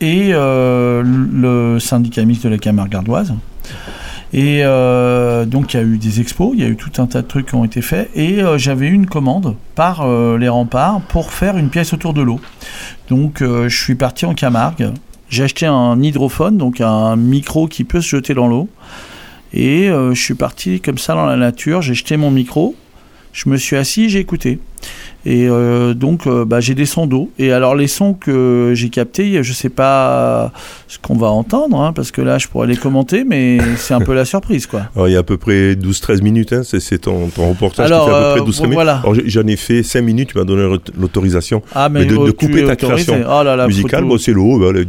et 0.00 0.30
euh, 0.32 1.02
le 1.04 1.78
syndicat 1.78 2.24
mixte 2.24 2.44
de 2.44 2.48
la 2.48 2.56
Camargue 2.56 2.90
gardoise. 2.90 3.34
Et 4.32 4.60
euh, 4.62 5.44
donc, 5.44 5.74
il 5.74 5.76
y 5.76 5.80
a 5.80 5.82
eu 5.82 5.98
des 5.98 6.20
expos, 6.20 6.52
il 6.54 6.60
y 6.60 6.64
a 6.64 6.68
eu 6.68 6.76
tout 6.76 7.02
un 7.02 7.06
tas 7.06 7.22
de 7.22 7.26
trucs 7.26 7.46
qui 7.46 7.54
ont 7.56 7.64
été 7.64 7.82
faits. 7.82 8.10
Et 8.14 8.42
euh, 8.42 8.58
j'avais 8.58 8.86
eu 8.86 8.92
une 8.92 9.06
commande 9.06 9.56
par 9.74 10.02
euh, 10.02 10.38
les 10.38 10.48
remparts 10.48 11.00
pour 11.08 11.32
faire 11.32 11.56
une 11.56 11.68
pièce 11.68 11.92
autour 11.92 12.14
de 12.14 12.22
l'eau. 12.22 12.40
Donc, 13.08 13.42
je 13.42 13.68
suis 13.68 13.96
parti 13.96 14.24
en 14.24 14.34
Camargue. 14.34 14.92
J'ai 15.28 15.44
acheté 15.44 15.66
un 15.66 16.00
hydrophone, 16.00 16.58
donc 16.58 16.80
un 16.80 17.16
micro 17.16 17.66
qui 17.66 17.82
peut 17.82 18.00
se 18.00 18.08
jeter 18.10 18.34
dans 18.34 18.46
l'eau. 18.46 18.68
Et 19.52 19.88
je 19.88 20.20
suis 20.20 20.34
parti 20.34 20.80
comme 20.80 20.98
ça 20.98 21.14
dans 21.14 21.26
la 21.26 21.36
nature, 21.36 21.82
j'ai 21.82 21.94
jeté 21.94 22.16
mon 22.16 22.30
micro, 22.30 22.76
je 23.32 23.48
me 23.48 23.56
suis 23.56 23.76
assis, 23.76 24.08
j'ai 24.08 24.20
écouté. 24.20 24.60
Et 25.26 25.46
euh, 25.48 25.92
donc 25.92 26.26
euh, 26.26 26.44
bah, 26.44 26.60
j'ai 26.60 26.74
des 26.74 26.86
sons 26.86 27.06
d'eau. 27.06 27.30
Et 27.38 27.52
alors 27.52 27.74
les 27.74 27.88
sons 27.88 28.14
que 28.14 28.72
j'ai 28.74 28.88
captés, 28.88 29.42
je 29.42 29.52
sais 29.52 29.68
pas 29.68 30.50
ce 30.88 30.98
qu'on 30.98 31.16
va 31.16 31.28
entendre, 31.28 31.78
hein, 31.80 31.92
parce 31.92 32.10
que 32.10 32.22
là 32.22 32.38
je 32.38 32.48
pourrais 32.48 32.66
les 32.66 32.76
commenter, 32.76 33.24
mais 33.24 33.58
c'est 33.76 33.92
un 33.94 34.00
peu 34.00 34.14
la 34.14 34.24
surprise 34.24 34.66
quoi. 34.66 34.82
Alors, 34.94 35.08
il 35.08 35.12
y 35.12 35.16
a 35.16 35.20
à 35.20 35.22
peu 35.22 35.36
près 35.36 35.74
12-13 35.74 36.22
minutes, 36.22 36.52
hein, 36.52 36.62
c'est 36.64 36.98
ton, 36.98 37.28
ton 37.28 37.50
reportage 37.50 37.86
Alors, 37.86 38.04
qui 38.06 38.10
fait 38.10 38.16
à 38.16 38.18
euh, 38.18 38.34
peu 38.34 38.40
près 38.40 38.46
12 38.46 38.60
minutes. 38.62 38.74
voilà. 38.74 39.02
J'en 39.26 39.46
ai 39.46 39.56
fait 39.56 39.82
5 39.82 40.00
minutes, 40.02 40.30
tu 40.32 40.38
m'as 40.38 40.44
donné 40.44 40.78
l'autorisation 40.98 41.62
Ah 41.74 41.88
Mais 41.90 42.06
de- 42.06 42.30
couper 42.30 42.64
ta 42.64 42.76
création 42.76 43.20
Oh 43.28 43.42
là 43.42 43.56
là, 43.56 43.66
musicale. 43.66 44.04
Bon, 44.04 44.16
c'est 44.18 44.32
l'eau, 44.32 44.58
bah, 44.58 44.72
le- 44.72 44.84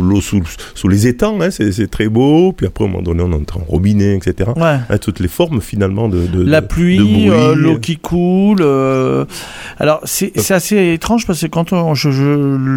l'eau 0.00 0.20
sous, 0.20 0.42
sous 0.74 0.88
les 0.88 1.06
étangs, 1.08 1.40
hein, 1.40 1.50
c'est 1.50 1.90
très 1.90 2.08
beau. 2.08 2.52
Puis 2.52 2.66
après, 2.66 2.84
à 2.84 2.86
un 2.86 2.90
moment 2.90 3.02
donné, 3.02 3.22
on 3.22 3.32
entend 3.32 3.60
robinet, 3.66 4.14
etc. 4.16 4.50
Ouais. 4.56 4.98
Toutes 4.98 5.20
les 5.20 5.28
formes 5.28 5.60
finalement 5.60 6.08
de, 6.08 6.26
de 6.26 6.42
La 6.42 6.62
pluie, 6.62 7.28
euh, 7.30 7.54
l'eau 7.54 7.78
qui 7.78 7.96
coule. 7.96 8.62
Alors 9.78 10.00
c'est 10.04 10.50
assez 10.50 10.92
étrange 10.92 11.26
parce 11.26 11.40
que 11.40 11.46
quand 11.46 11.94
je, 11.94 12.08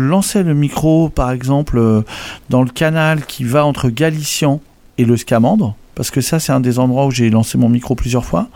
lançais 0.10 0.44
le 0.44 0.54
micro, 0.54 1.10
par 1.10 1.32
exemple, 1.32 1.78
euh, 1.78 2.02
dans 2.50 2.62
le 2.62 2.70
canal 2.70 3.26
qui 3.26 3.44
va 3.44 3.66
entre 3.66 3.90
Galician 3.90 4.62
et 4.98 5.06
le 5.06 5.18
Scamandre, 5.18 5.76
parce 5.96 6.12
que 6.12 6.22
ça, 6.22 6.40
c'est 6.40 6.54
un 6.54 6.62
des 6.62 6.80
endroits 6.80 7.06
où 7.06 7.12
j'ai 7.12 7.30
lancé 7.30 7.58
mon 7.58 7.68
micro 7.68 7.94
plusieurs 7.94 8.24
fois. 8.24 8.48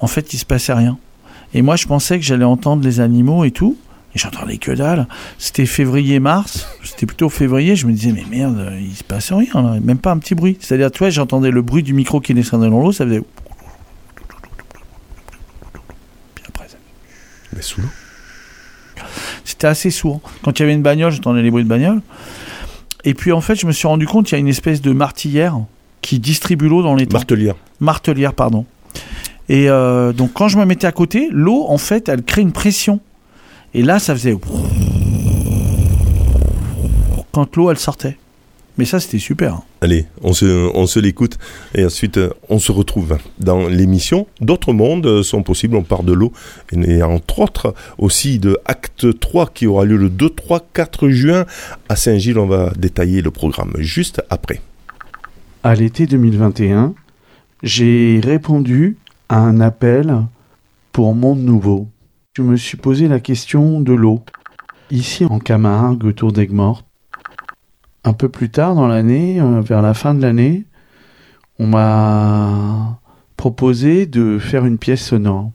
En 0.00 0.06
fait, 0.06 0.32
il 0.32 0.38
se 0.38 0.46
passait 0.46 0.72
rien. 0.72 0.96
Et 1.54 1.62
moi, 1.62 1.76
je 1.76 1.86
pensais 1.86 2.18
que 2.18 2.24
j'allais 2.24 2.46
entendre 2.46 2.82
les 2.82 3.00
animaux 3.00 3.44
et 3.44 3.50
tout. 3.50 3.76
Et 4.14 4.18
j'entendais 4.18 4.58
que 4.58 4.72
dalle. 4.72 5.06
C'était 5.38 5.66
février-mars. 5.66 6.66
C'était 6.82 7.06
plutôt 7.06 7.28
février. 7.28 7.76
Je 7.76 7.86
me 7.86 7.92
disais, 7.92 8.12
mais 8.12 8.24
merde, 8.30 8.72
il 8.80 8.94
se 8.94 9.04
passe 9.04 9.32
rien. 9.32 9.80
Même 9.82 9.98
pas 9.98 10.12
un 10.12 10.18
petit 10.18 10.34
bruit. 10.34 10.56
C'est-à-dire, 10.60 10.90
tu 10.90 10.98
vois, 10.98 11.10
j'entendais 11.10 11.50
le 11.50 11.62
bruit 11.62 11.82
du 11.82 11.94
micro 11.94 12.20
qui 12.20 12.34
descendait 12.34 12.68
dans 12.68 12.80
l'eau. 12.80 12.92
Ça 12.92 13.04
faisait. 13.04 13.22
Puis 16.34 16.44
après, 16.48 16.68
ça... 16.68 16.76
Mais 17.54 17.62
sous 17.62 17.80
l'eau. 17.80 17.88
C'était 19.44 19.66
assez 19.66 19.90
sourd. 19.90 20.20
Quand 20.42 20.58
il 20.58 20.62
y 20.62 20.64
avait 20.64 20.74
une 20.74 20.82
bagnole, 20.82 21.12
j'entendais 21.12 21.42
les 21.42 21.50
bruits 21.50 21.64
de 21.64 21.68
bagnole. 21.68 22.00
Et 23.04 23.14
puis, 23.14 23.32
en 23.32 23.40
fait, 23.40 23.56
je 23.56 23.66
me 23.66 23.72
suis 23.72 23.88
rendu 23.88 24.06
compte 24.06 24.26
qu'il 24.26 24.34
y 24.34 24.36
a 24.36 24.40
une 24.40 24.48
espèce 24.48 24.80
de 24.80 24.92
martilière 24.92 25.58
qui 26.00 26.18
distribue 26.18 26.68
l'eau 26.68 26.82
dans 26.82 26.94
les 26.94 27.06
temps. 27.06 27.18
Martelière. 27.18 27.54
Martelière, 27.80 28.34
pardon. 28.34 28.64
Et 29.48 29.68
euh, 29.68 30.12
donc, 30.12 30.32
quand 30.32 30.48
je 30.48 30.58
me 30.58 30.64
mettais 30.64 30.86
à 30.86 30.92
côté, 30.92 31.28
l'eau, 31.30 31.66
en 31.68 31.78
fait, 31.78 32.08
elle 32.08 32.22
crée 32.22 32.42
une 32.42 32.52
pression. 32.52 33.00
Et 33.74 33.82
là, 33.82 33.98
ça 33.98 34.14
faisait. 34.14 34.36
Quand 37.32 37.56
l'eau, 37.56 37.70
elle 37.70 37.78
sortait. 37.78 38.18
Mais 38.78 38.86
ça, 38.86 39.00
c'était 39.00 39.18
super. 39.18 39.60
Allez, 39.82 40.06
on 40.22 40.32
se, 40.32 40.70
on 40.74 40.86
se 40.86 40.98
l'écoute 40.98 41.38
et 41.74 41.84
ensuite 41.84 42.16
euh, 42.16 42.30
on 42.48 42.58
se 42.58 42.72
retrouve 42.72 43.18
dans 43.38 43.68
l'émission. 43.68 44.26
D'autres 44.40 44.72
mondes 44.72 45.06
euh, 45.06 45.22
sont 45.22 45.42
possibles, 45.42 45.76
on 45.76 45.82
part 45.82 46.04
de 46.04 46.12
l'eau 46.12 46.32
et, 46.72 46.78
et 46.90 47.02
entre 47.02 47.40
autres 47.40 47.74
aussi 47.98 48.38
de 48.38 48.58
Acte 48.64 49.18
3 49.20 49.50
qui 49.52 49.66
aura 49.66 49.84
lieu 49.84 49.98
le 49.98 50.08
2, 50.08 50.30
3, 50.30 50.60
4 50.72 51.08
juin 51.10 51.44
à 51.88 51.96
Saint-Gilles. 51.96 52.38
On 52.38 52.46
va 52.46 52.72
détailler 52.78 53.20
le 53.20 53.30
programme 53.30 53.74
juste 53.78 54.22
après. 54.30 54.62
À 55.62 55.74
l'été 55.74 56.06
2021, 56.06 56.94
j'ai 57.62 58.20
répondu 58.24 58.96
à 59.28 59.38
un 59.38 59.60
appel 59.60 60.16
pour 60.92 61.14
Monde 61.14 61.40
Nouveau. 61.40 61.88
Je 62.34 62.42
me 62.42 62.56
suis 62.56 62.78
posé 62.78 63.06
la 63.06 63.20
question 63.20 63.80
de 63.80 63.92
l'eau. 63.92 64.22
Ici 64.90 65.24
en 65.26 65.38
Camargue, 65.38 66.04
autour 66.04 66.32
d'Aigues-Mortes. 66.32 66.86
Un 68.04 68.14
peu 68.14 68.28
plus 68.28 68.50
tard 68.50 68.74
dans 68.74 68.88
l'année, 68.88 69.40
euh, 69.40 69.60
vers 69.60 69.80
la 69.80 69.94
fin 69.94 70.12
de 70.14 70.20
l'année, 70.20 70.64
on 71.60 71.68
m'a 71.68 73.00
proposé 73.36 74.06
de 74.06 74.38
faire 74.38 74.66
une 74.66 74.78
pièce 74.78 75.04
sonore. 75.04 75.52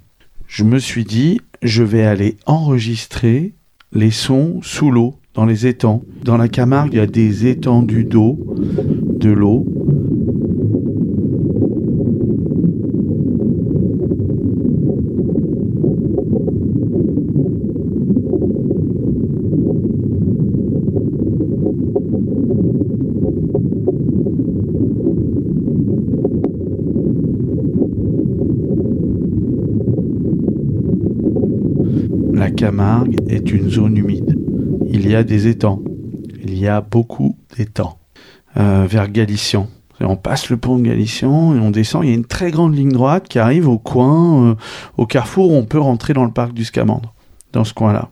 Je 0.48 0.64
me 0.64 0.80
suis 0.80 1.04
dit, 1.04 1.42
je 1.62 1.84
vais 1.84 2.06
aller 2.06 2.38
enregistrer 2.46 3.54
les 3.92 4.12
sons 4.12 4.60
sous 4.62 4.92
l'eau, 4.92 5.16
dans 5.34 5.46
les 5.46 5.68
étangs. 5.68 6.04
Dans 6.24 6.38
la 6.38 6.48
Camargue, 6.48 6.94
il 6.94 6.98
y 6.98 7.02
a 7.02 7.06
des 7.06 7.48
étendues 7.48 8.06
d'eau, 8.06 8.40
de 9.20 9.30
l'eau. 9.30 9.66
La 32.34 32.52
Camargue 32.52 33.18
est 33.28 33.52
une 33.52 33.70
zone 33.70 33.98
humide. 33.98 34.38
Il 34.90 35.07
y 35.07 35.07
a 35.18 35.24
des 35.24 35.48
étangs. 35.48 35.82
Il 36.44 36.58
y 36.58 36.68
a 36.68 36.82
beaucoup 36.82 37.36
d'étangs. 37.58 37.98
Euh, 38.58 38.88
vers 38.90 39.12
Galician. 39.12 39.68
Et 40.02 40.06
On 40.06 40.16
passe 40.16 40.50
le 40.50 40.58
pont 40.58 40.78
de 40.78 40.84
Galician 40.84 41.56
et 41.56 41.60
on 41.60 41.70
descend. 41.70 42.04
Il 42.04 42.10
y 42.10 42.12
a 42.12 42.16
une 42.16 42.26
très 42.26 42.50
grande 42.50 42.76
ligne 42.76 42.92
droite 42.92 43.28
qui 43.28 43.38
arrive 43.38 43.68
au 43.68 43.78
coin, 43.78 44.46
euh, 44.46 44.56
au 44.98 45.06
carrefour 45.06 45.52
où 45.52 45.56
on 45.56 45.66
peut 45.66 45.80
rentrer 45.80 46.14
dans 46.14 46.26
le 46.26 46.32
parc 46.32 46.54
du 46.54 46.66
Scamandre, 46.66 47.14
dans 47.54 47.64
ce 47.64 47.76
coin-là. 47.76 48.10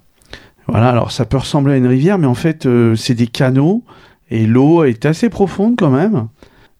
Voilà, 0.68 0.90
alors 0.90 1.12
ça 1.12 1.26
peut 1.26 1.38
ressembler 1.38 1.74
à 1.74 1.78
une 1.78 1.88
rivière, 1.88 2.20
mais 2.20 2.28
en 2.28 2.36
fait, 2.36 2.68
euh, 2.68 2.96
c'est 2.96 3.16
des 3.16 3.26
canaux 3.26 3.84
et 4.30 4.46
l'eau 4.46 4.84
est 4.84 5.06
assez 5.06 5.30
profonde 5.30 5.78
quand 5.78 5.90
même. 5.90 6.28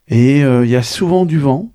Et 0.08 0.42
il 0.42 0.70
y 0.70 0.76
a 0.76 0.84
souvent 0.84 1.26
du 1.26 1.40
vent. 1.40 1.72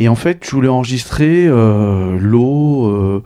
Et 0.00 0.08
en 0.08 0.14
fait, 0.14 0.46
je 0.46 0.52
voulais 0.52 0.68
enregistrer 0.68 1.46
euh, 1.46 2.16
l'eau, 2.18 2.86
euh, 2.86 3.22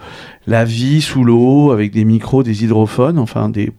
la 0.49 0.65
vie 0.65 1.01
sous 1.03 1.23
l'eau, 1.23 1.71
avec 1.71 1.93
des 1.93 2.05
micros, 2.05 2.43
des 2.43 2.65
hydrophones, 2.65 3.21
enfin 3.21 3.49
des, 3.49 3.71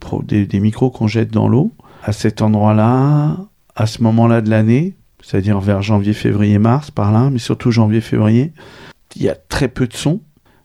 micros 0.54 0.88
qu'on 0.88 1.06
jette 1.06 1.30
dans 1.30 1.46
l'eau, 1.46 1.72
à 2.02 2.12
cet 2.12 2.40
endroit-là, 2.40 3.36
à 3.74 3.86
ce 3.86 4.02
moment-là 4.02 4.40
de 4.40 4.48
l'année, 4.48 4.94
c'est-à-dire 5.22 5.60
vers 5.60 5.82
janvier, 5.82 6.14
février, 6.14 6.56
mars, 6.56 6.90
par 6.90 7.12
là, 7.12 7.28
mais 7.30 7.38
surtout 7.38 7.70
janvier, 7.70 8.00
février. 8.00 8.54
Il 9.14 9.22
y 9.22 9.28
a 9.28 9.34
très 9.34 9.68
peu 9.68 9.86
de 9.86 9.94
son 9.94 10.22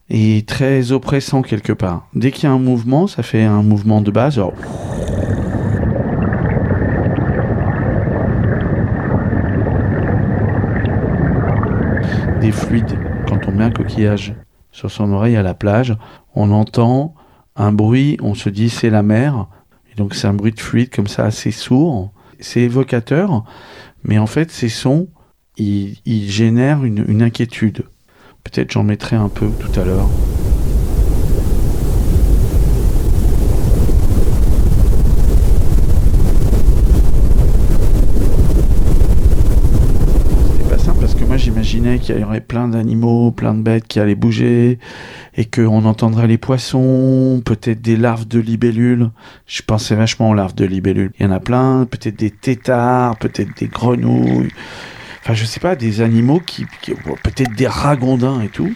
et 0.10 0.46
très 0.48 0.94
oppressant 0.94 1.42
quelque 1.42 1.74
part. 1.74 2.08
Dès 2.16 2.32
qu'il 2.32 2.46
y 2.46 2.48
a 2.48 2.54
un 2.54 2.60
mouvement, 2.60 3.08
ça 3.08 3.24
fait 3.24 3.44
un 3.44 3.62
mouvement 3.62 4.00
de 4.00 4.10
base, 4.10 4.36
genre 4.36 4.54
des 12.42 12.52
fluides. 12.52 12.98
Quand 13.28 13.48
on 13.48 13.52
met 13.52 13.64
un 13.64 13.72
coquillage 13.72 14.34
sur 14.72 14.90
son 14.90 15.12
oreille 15.14 15.38
à 15.38 15.44
la 15.44 15.54
plage, 15.54 15.96
on 16.34 16.52
entend 16.52 17.14
un 17.56 17.72
bruit, 17.72 18.18
on 18.22 18.34
se 18.34 18.50
dit 18.50 18.70
c'est 18.70 18.90
la 18.90 19.04
mer. 19.04 19.48
Et 19.92 19.96
donc 19.96 20.16
c'est 20.16 20.28
un 20.28 20.34
bruit 20.34 20.52
de 20.52 20.60
fluide 20.60 20.90
comme 20.90 21.08
ça 21.08 21.24
assez 21.26 21.52
sourd. 21.52 22.12
C'est 22.40 22.62
évocateur, 22.62 23.44
mais 24.04 24.18
en 24.18 24.26
fait 24.26 24.50
ces 24.52 24.70
sons, 24.70 25.08
ils, 25.58 26.00
génèrent 26.06 26.84
une 26.84 27.22
inquiétude. 27.22 27.84
Peut-être 28.44 28.72
j'en 28.72 28.84
mettrai 28.84 29.16
un 29.16 29.30
peu 29.30 29.48
tout 29.60 29.80
à 29.80 29.86
l'heure. 29.86 30.10
C'était 40.58 40.70
pas 40.70 40.78
simple 40.80 41.00
parce 41.02 41.14
que 41.14 41.21
moi 41.32 41.38
j'imaginais 41.38 41.98
qu'il 42.00 42.20
y 42.20 42.24
aurait 42.26 42.42
plein 42.42 42.68
d'animaux, 42.68 43.32
plein 43.32 43.54
de 43.54 43.62
bêtes 43.62 43.88
qui 43.88 44.02
allaient 44.02 44.16
bouger 44.16 44.80
et 45.38 45.46
qu'on 45.46 45.86
entendrait 45.86 46.28
les 46.28 46.38
poissons, 46.38 47.42
peut-être 47.46 47.82
des 47.82 47.96
larves 47.96 48.28
de 48.28 48.38
libellules. 48.38 49.12
Je 49.48 49.62
pensais 49.62 49.96
vachement 49.96 50.32
aux 50.32 50.34
larves 50.34 50.56
de 50.56 50.66
libellules. 50.66 51.14
Il 51.18 51.26
y 51.26 51.30
en 51.30 51.32
a 51.32 51.40
plein, 51.40 51.88
peut-être 51.90 52.20
des 52.20 52.32
têtards, 52.32 53.18
peut-être 53.18 53.58
des 53.58 53.68
grenouilles. 53.68 54.50
Enfin, 55.24 55.34
je 55.34 55.46
sais 55.46 55.62
pas, 55.62 55.78
des 55.78 56.02
animaux 56.02 56.42
qui, 56.46 56.66
qui- 56.82 56.96
peut-être 57.24 57.56
des 57.56 57.68
ragondins 57.68 58.42
et 58.42 58.50
tout. 58.50 58.74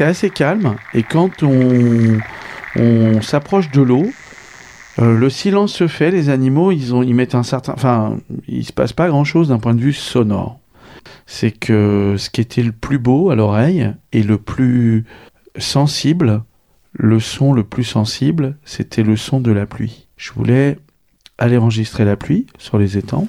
C'est 0.00 0.06
assez 0.06 0.30
calme 0.30 0.76
et 0.94 1.02
quand 1.02 1.42
on, 1.42 3.20
s'approche 3.20 3.70
de 3.70 3.82
l'eau, 3.82 4.06
euh, 4.98 5.14
le 5.14 5.28
silence 5.28 5.74
se 5.74 5.88
fait. 5.88 6.10
Les 6.10 6.30
animaux, 6.30 6.72
ils 6.72 6.94
ont, 6.94 7.02
ils 7.02 7.14
mettent 7.14 7.34
un 7.34 7.42
certain, 7.42 7.74
enfin, 7.74 8.16
il 8.48 8.64
se 8.64 8.72
passe 8.72 8.94
pas 8.94 9.08
grand 9.08 9.24
chose 9.24 9.48
d'un 9.48 9.58
point 9.58 9.74
de 9.74 9.80
vue 9.82 9.92
sonore. 9.92 10.58
C'est 11.26 11.50
que 11.50 12.14
ce 12.16 12.30
qui 12.30 12.40
était 12.40 12.62
le 12.62 12.72
plus 12.72 12.98
beau 12.98 13.28
à 13.28 13.34
l'oreille 13.34 13.92
et 14.12 14.22
le 14.22 14.38
plus 14.38 15.04
sensible, 15.58 16.44
le 16.94 17.20
son 17.20 17.52
le 17.52 17.64
plus 17.64 17.84
sensible, 17.84 18.56
c'était 18.64 19.02
le 19.02 19.16
son 19.16 19.38
de 19.38 19.52
la 19.52 19.66
pluie. 19.66 20.08
Je 20.16 20.32
voulais 20.32 20.78
aller 21.36 21.58
enregistrer 21.58 22.06
la 22.06 22.16
pluie 22.16 22.46
sur 22.56 22.78
les 22.78 22.96
étangs. 22.96 23.28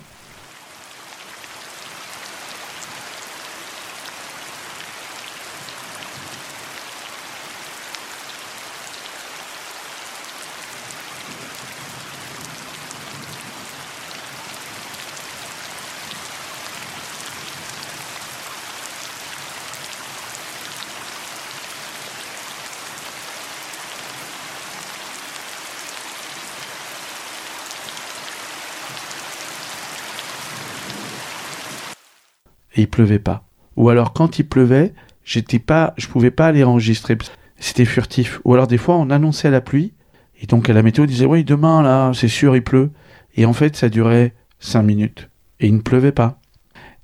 Et 32.75 32.81
il 32.81 32.89
pleuvait 32.89 33.19
pas. 33.19 33.45
Ou 33.75 33.89
alors 33.89 34.13
quand 34.13 34.39
il 34.39 34.47
pleuvait, 34.47 34.93
j'étais 35.23 35.59
pas, 35.59 35.93
je 35.97 36.07
pouvais 36.07 36.31
pas 36.31 36.47
aller 36.47 36.63
enregistrer. 36.63 37.17
C'était 37.57 37.85
furtif. 37.85 38.41
Ou 38.43 38.53
alors 38.53 38.67
des 38.67 38.77
fois 38.77 38.95
on 38.95 39.09
annonçait 39.09 39.51
la 39.51 39.61
pluie 39.61 39.93
et 40.41 40.47
donc 40.47 40.69
à 40.69 40.73
la 40.73 40.83
météo 40.83 41.05
disait 41.05 41.25
oui 41.25 41.43
demain 41.43 41.83
là 41.83 42.11
c'est 42.13 42.27
sûr 42.27 42.55
il 42.55 42.63
pleut 42.63 42.91
et 43.35 43.45
en 43.45 43.53
fait 43.53 43.75
ça 43.75 43.89
durait 43.89 44.33
cinq 44.59 44.83
minutes 44.83 45.29
et 45.59 45.67
il 45.67 45.75
ne 45.75 45.81
pleuvait 45.81 46.11
pas. 46.11 46.39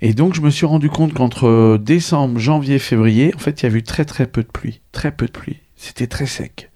Et 0.02 0.14
donc 0.14 0.36
je 0.36 0.42
me 0.42 0.50
suis 0.50 0.66
rendu 0.66 0.90
compte 0.90 1.14
qu'entre 1.14 1.78
décembre, 1.78 2.40
janvier, 2.40 2.78
février, 2.78 3.34
en 3.36 3.40
fait 3.40 3.62
il 3.62 3.64
y 3.64 3.66
avait 3.68 3.80
eu 3.80 3.84
très 3.84 4.06
très 4.06 4.28
peu 4.28 4.44
de 4.44 4.48
pluie, 4.48 4.82
très 4.92 5.12
peu 5.12 5.26
de 5.26 5.32
pluie. 5.32 5.58
C'était 5.76 6.08
très 6.08 6.26
sec. 6.26 6.72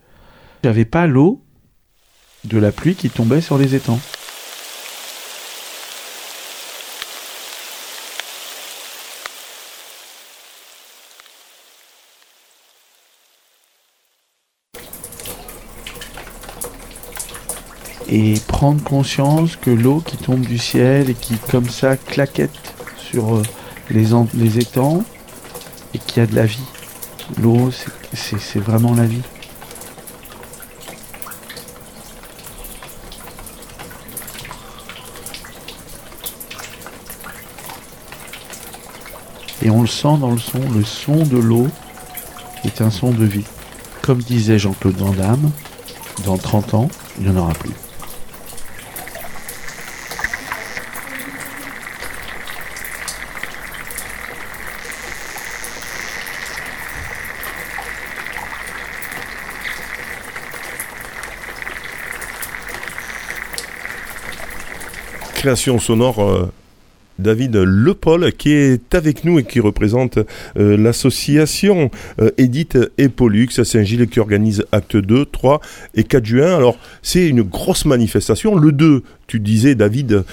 J'avais 0.63 0.85
pas 0.85 1.07
l'eau 1.07 1.43
de 2.45 2.57
la 2.57 2.71
pluie 2.71 2.95
qui 2.95 3.09
tombait 3.09 3.41
sur 3.41 3.57
les 3.57 3.75
étangs. 3.75 3.99
Et 18.11 18.33
prendre 18.47 18.83
conscience 18.83 19.55
que 19.55 19.71
l'eau 19.71 20.03
qui 20.05 20.17
tombe 20.17 20.41
du 20.41 20.57
ciel 20.57 21.09
et 21.09 21.13
qui 21.13 21.37
comme 21.49 21.69
ça 21.69 21.95
claquette 21.95 22.73
sur 22.97 23.37
euh, 23.37 23.41
les, 23.89 24.07
les 24.33 24.59
étangs 24.59 25.03
et 25.93 25.97
qu'il 25.97 26.21
y 26.21 26.23
a 26.23 26.27
de 26.27 26.35
la 26.35 26.45
vie. 26.45 26.59
L'eau, 27.41 27.69
c'est 28.13 28.59
vraiment 28.59 28.93
la 28.93 29.05
vie. 29.05 29.21
Et 39.63 39.69
on 39.69 39.81
le 39.81 39.87
sent 39.87 40.17
dans 40.19 40.31
le 40.31 40.39
son, 40.39 40.59
le 40.75 40.83
son 40.83 41.23
de 41.23 41.37
l'eau 41.37 41.67
est 42.65 42.81
un 42.81 42.89
son 42.89 43.11
de 43.11 43.23
vie. 43.23 43.45
Comme 44.01 44.17
disait 44.17 44.59
Jean-Claude 44.59 44.97
Van 44.97 45.11
Damme, 45.11 45.51
dans 46.25 46.37
30 46.37 46.73
ans, 46.73 46.89
il 47.19 47.25
n'y 47.25 47.37
en 47.37 47.41
aura 47.41 47.53
plus. 47.53 47.71
Création 65.41 65.79
sonore. 65.79 66.19
Euh, 66.19 66.51
David 67.17 67.55
Lepol 67.55 68.31
qui 68.33 68.51
est 68.51 68.95
avec 68.95 69.23
nous 69.23 69.39
et 69.39 69.43
qui 69.43 69.59
représente 69.59 70.17
euh, 70.57 70.77
l'association 70.77 71.91
euh, 72.19 72.31
Edith 72.37 72.77
et 72.97 73.09
Pollux 73.09 73.49
à 73.57 73.63
Saint-Gilles 73.63 74.07
qui 74.07 74.19
organise 74.19 74.65
acte 74.71 74.97
2, 74.97 75.25
3 75.25 75.61
et 75.95 76.03
4 76.03 76.25
juin. 76.25 76.55
Alors 76.55 76.77
c'est 77.01 77.27
une 77.27 77.41
grosse 77.41 77.85
manifestation. 77.85 78.55
Le 78.55 78.71
2, 78.71 79.03
tu 79.31 79.39
disais 79.39 79.75
David, 79.75 80.23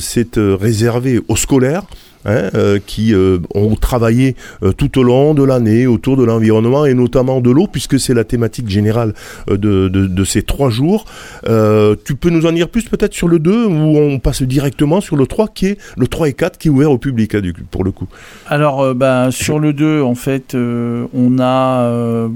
c'est 0.00 0.36
réservé 0.36 1.20
aux 1.28 1.36
scolaires. 1.36 1.84
Hein, 2.24 2.50
euh, 2.54 2.78
qui 2.86 3.12
euh, 3.14 3.38
ont 3.52 3.74
travaillé 3.74 4.36
euh, 4.62 4.70
tout 4.70 4.96
au 5.00 5.02
long 5.02 5.34
de 5.34 5.42
l'année 5.42 5.88
autour 5.88 6.16
de 6.16 6.22
l'environnement 6.22 6.86
et 6.86 6.94
notamment 6.94 7.40
de 7.40 7.50
l'eau, 7.50 7.66
puisque 7.66 7.98
c'est 7.98 8.14
la 8.14 8.22
thématique 8.22 8.68
générale 8.68 9.12
de, 9.48 10.24
ces 10.24 10.42
trois 10.42 10.70
jours. 10.70 11.04
tu 11.42 12.14
peux 12.14 12.30
nous 12.30 12.46
en 12.46 12.52
dire 12.52 12.68
plus 12.68 12.84
peut-être 12.84 13.12
sur 13.12 13.26
le 13.26 13.40
2 13.40 13.66
où 13.66 13.98
on 13.98 14.20
passe 14.20 14.42
directement 14.42 15.00
sur 15.00 15.16
le 15.16 15.26
3 15.26 15.48
qui 15.48 15.66
est 15.66 15.78
le 15.96 16.06
3 16.06 16.28
et 16.28 16.32
4 16.32 16.58
qui 16.58 16.68
est 16.68 16.70
ouvert 16.70 16.92
au 16.92 16.98
public 16.98 17.34
hein, 17.34 17.40
pour 17.72 17.82
le 17.82 17.90
coup? 17.90 18.06
Alors 18.46 18.94
bah, 18.94 19.30
sur 19.32 19.58
le 19.58 19.72
2 19.72 20.02
en 20.02 20.14
fait 20.14 20.54
on 20.54 21.38
a 21.40 22.28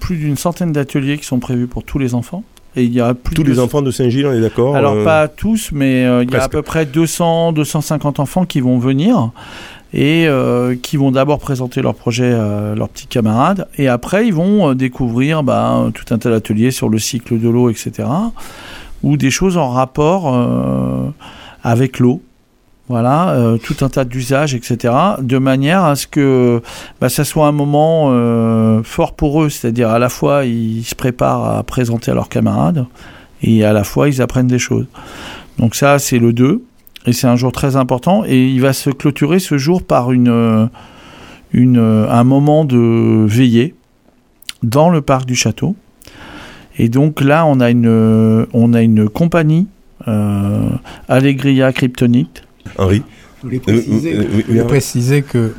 plus 0.00 0.16
d'une 0.16 0.36
centaine 0.36 0.72
d'ateliers 0.72 1.18
qui 1.18 1.26
sont 1.26 1.38
prévus 1.38 1.66
pour 1.66 1.84
tous 1.84 1.98
les 1.98 2.14
enfants. 2.14 2.44
Et 2.76 2.84
il 2.84 2.92
y 2.92 3.00
a 3.00 3.14
plus 3.14 3.34
tous 3.34 3.44
les 3.44 3.60
enfants 3.60 3.82
de 3.82 3.90
Saint-Gilles, 3.90 4.26
on 4.26 4.32
est 4.32 4.40
d'accord 4.40 4.74
Alors 4.74 4.94
euh, 4.94 5.04
pas 5.04 5.28
tous, 5.28 5.70
mais 5.72 6.04
euh, 6.04 6.24
il 6.24 6.30
y 6.30 6.36
a 6.36 6.44
à 6.44 6.48
peu 6.48 6.62
près 6.62 6.86
200, 6.86 7.52
250 7.52 8.18
enfants 8.18 8.44
qui 8.46 8.60
vont 8.60 8.78
venir 8.78 9.30
et 9.92 10.26
euh, 10.26 10.74
qui 10.74 10.96
vont 10.96 11.12
d'abord 11.12 11.38
présenter 11.38 11.82
leur 11.82 11.94
projet 11.94 12.32
à 12.32 12.74
leurs 12.74 12.88
petits 12.88 13.06
camarades 13.06 13.68
et 13.78 13.86
après 13.86 14.26
ils 14.26 14.34
vont 14.34 14.74
découvrir 14.74 15.44
bah, 15.44 15.88
tout 15.94 16.12
un 16.12 16.18
tas 16.18 16.30
d'ateliers 16.30 16.72
sur 16.72 16.88
le 16.88 16.98
cycle 16.98 17.38
de 17.38 17.48
l'eau, 17.48 17.70
etc. 17.70 18.08
ou 19.04 19.16
des 19.16 19.30
choses 19.30 19.56
en 19.56 19.70
rapport 19.70 20.34
avec 21.62 22.00
l'eau 22.00 22.22
voilà, 22.88 23.30
euh, 23.30 23.56
tout 23.56 23.82
un 23.82 23.88
tas 23.88 24.04
d'usages, 24.04 24.54
etc., 24.54 24.94
de 25.20 25.38
manière 25.38 25.84
à 25.84 25.96
ce 25.96 26.06
que 26.06 26.60
bah, 27.00 27.08
ça 27.08 27.24
soit 27.24 27.46
un 27.46 27.52
moment 27.52 28.08
euh, 28.10 28.82
fort 28.82 29.14
pour 29.14 29.42
eux, 29.42 29.48
c'est-à-dire 29.48 29.88
à 29.88 29.98
la 29.98 30.10
fois 30.10 30.44
ils 30.44 30.84
se 30.84 30.94
préparent 30.94 31.56
à 31.56 31.62
présenter 31.62 32.10
à 32.10 32.14
leurs 32.14 32.28
camarades 32.28 32.86
et 33.42 33.64
à 33.64 33.72
la 33.72 33.84
fois 33.84 34.08
ils 34.08 34.20
apprennent 34.20 34.48
des 34.48 34.58
choses. 34.58 34.86
Donc 35.58 35.74
ça, 35.74 35.98
c'est 35.98 36.18
le 36.18 36.32
2, 36.32 36.62
et 37.06 37.12
c'est 37.12 37.26
un 37.26 37.36
jour 37.36 37.52
très 37.52 37.76
important, 37.76 38.22
et 38.26 38.48
il 38.48 38.60
va 38.60 38.72
se 38.72 38.90
clôturer 38.90 39.38
ce 39.38 39.56
jour 39.56 39.82
par 39.82 40.12
une, 40.12 40.68
une, 41.52 41.78
un 41.78 42.24
moment 42.24 42.64
de 42.64 43.24
veillée 43.26 43.74
dans 44.62 44.90
le 44.90 45.00
parc 45.00 45.26
du 45.26 45.36
château. 45.36 45.76
Et 46.76 46.88
donc 46.88 47.20
là, 47.20 47.46
on 47.46 47.60
a 47.60 47.70
une, 47.70 48.46
on 48.52 48.74
a 48.74 48.82
une 48.82 49.08
compagnie, 49.08 49.68
euh, 50.08 50.68
Allegria 51.08 51.72
Kryptonite, 51.72 52.42
Henri 52.78 53.02
Je 53.38 53.42
voulais 53.42 53.60
préciser, 53.60 54.16
euh, 54.16 54.64
préciser 54.64 55.22
que 55.22 55.54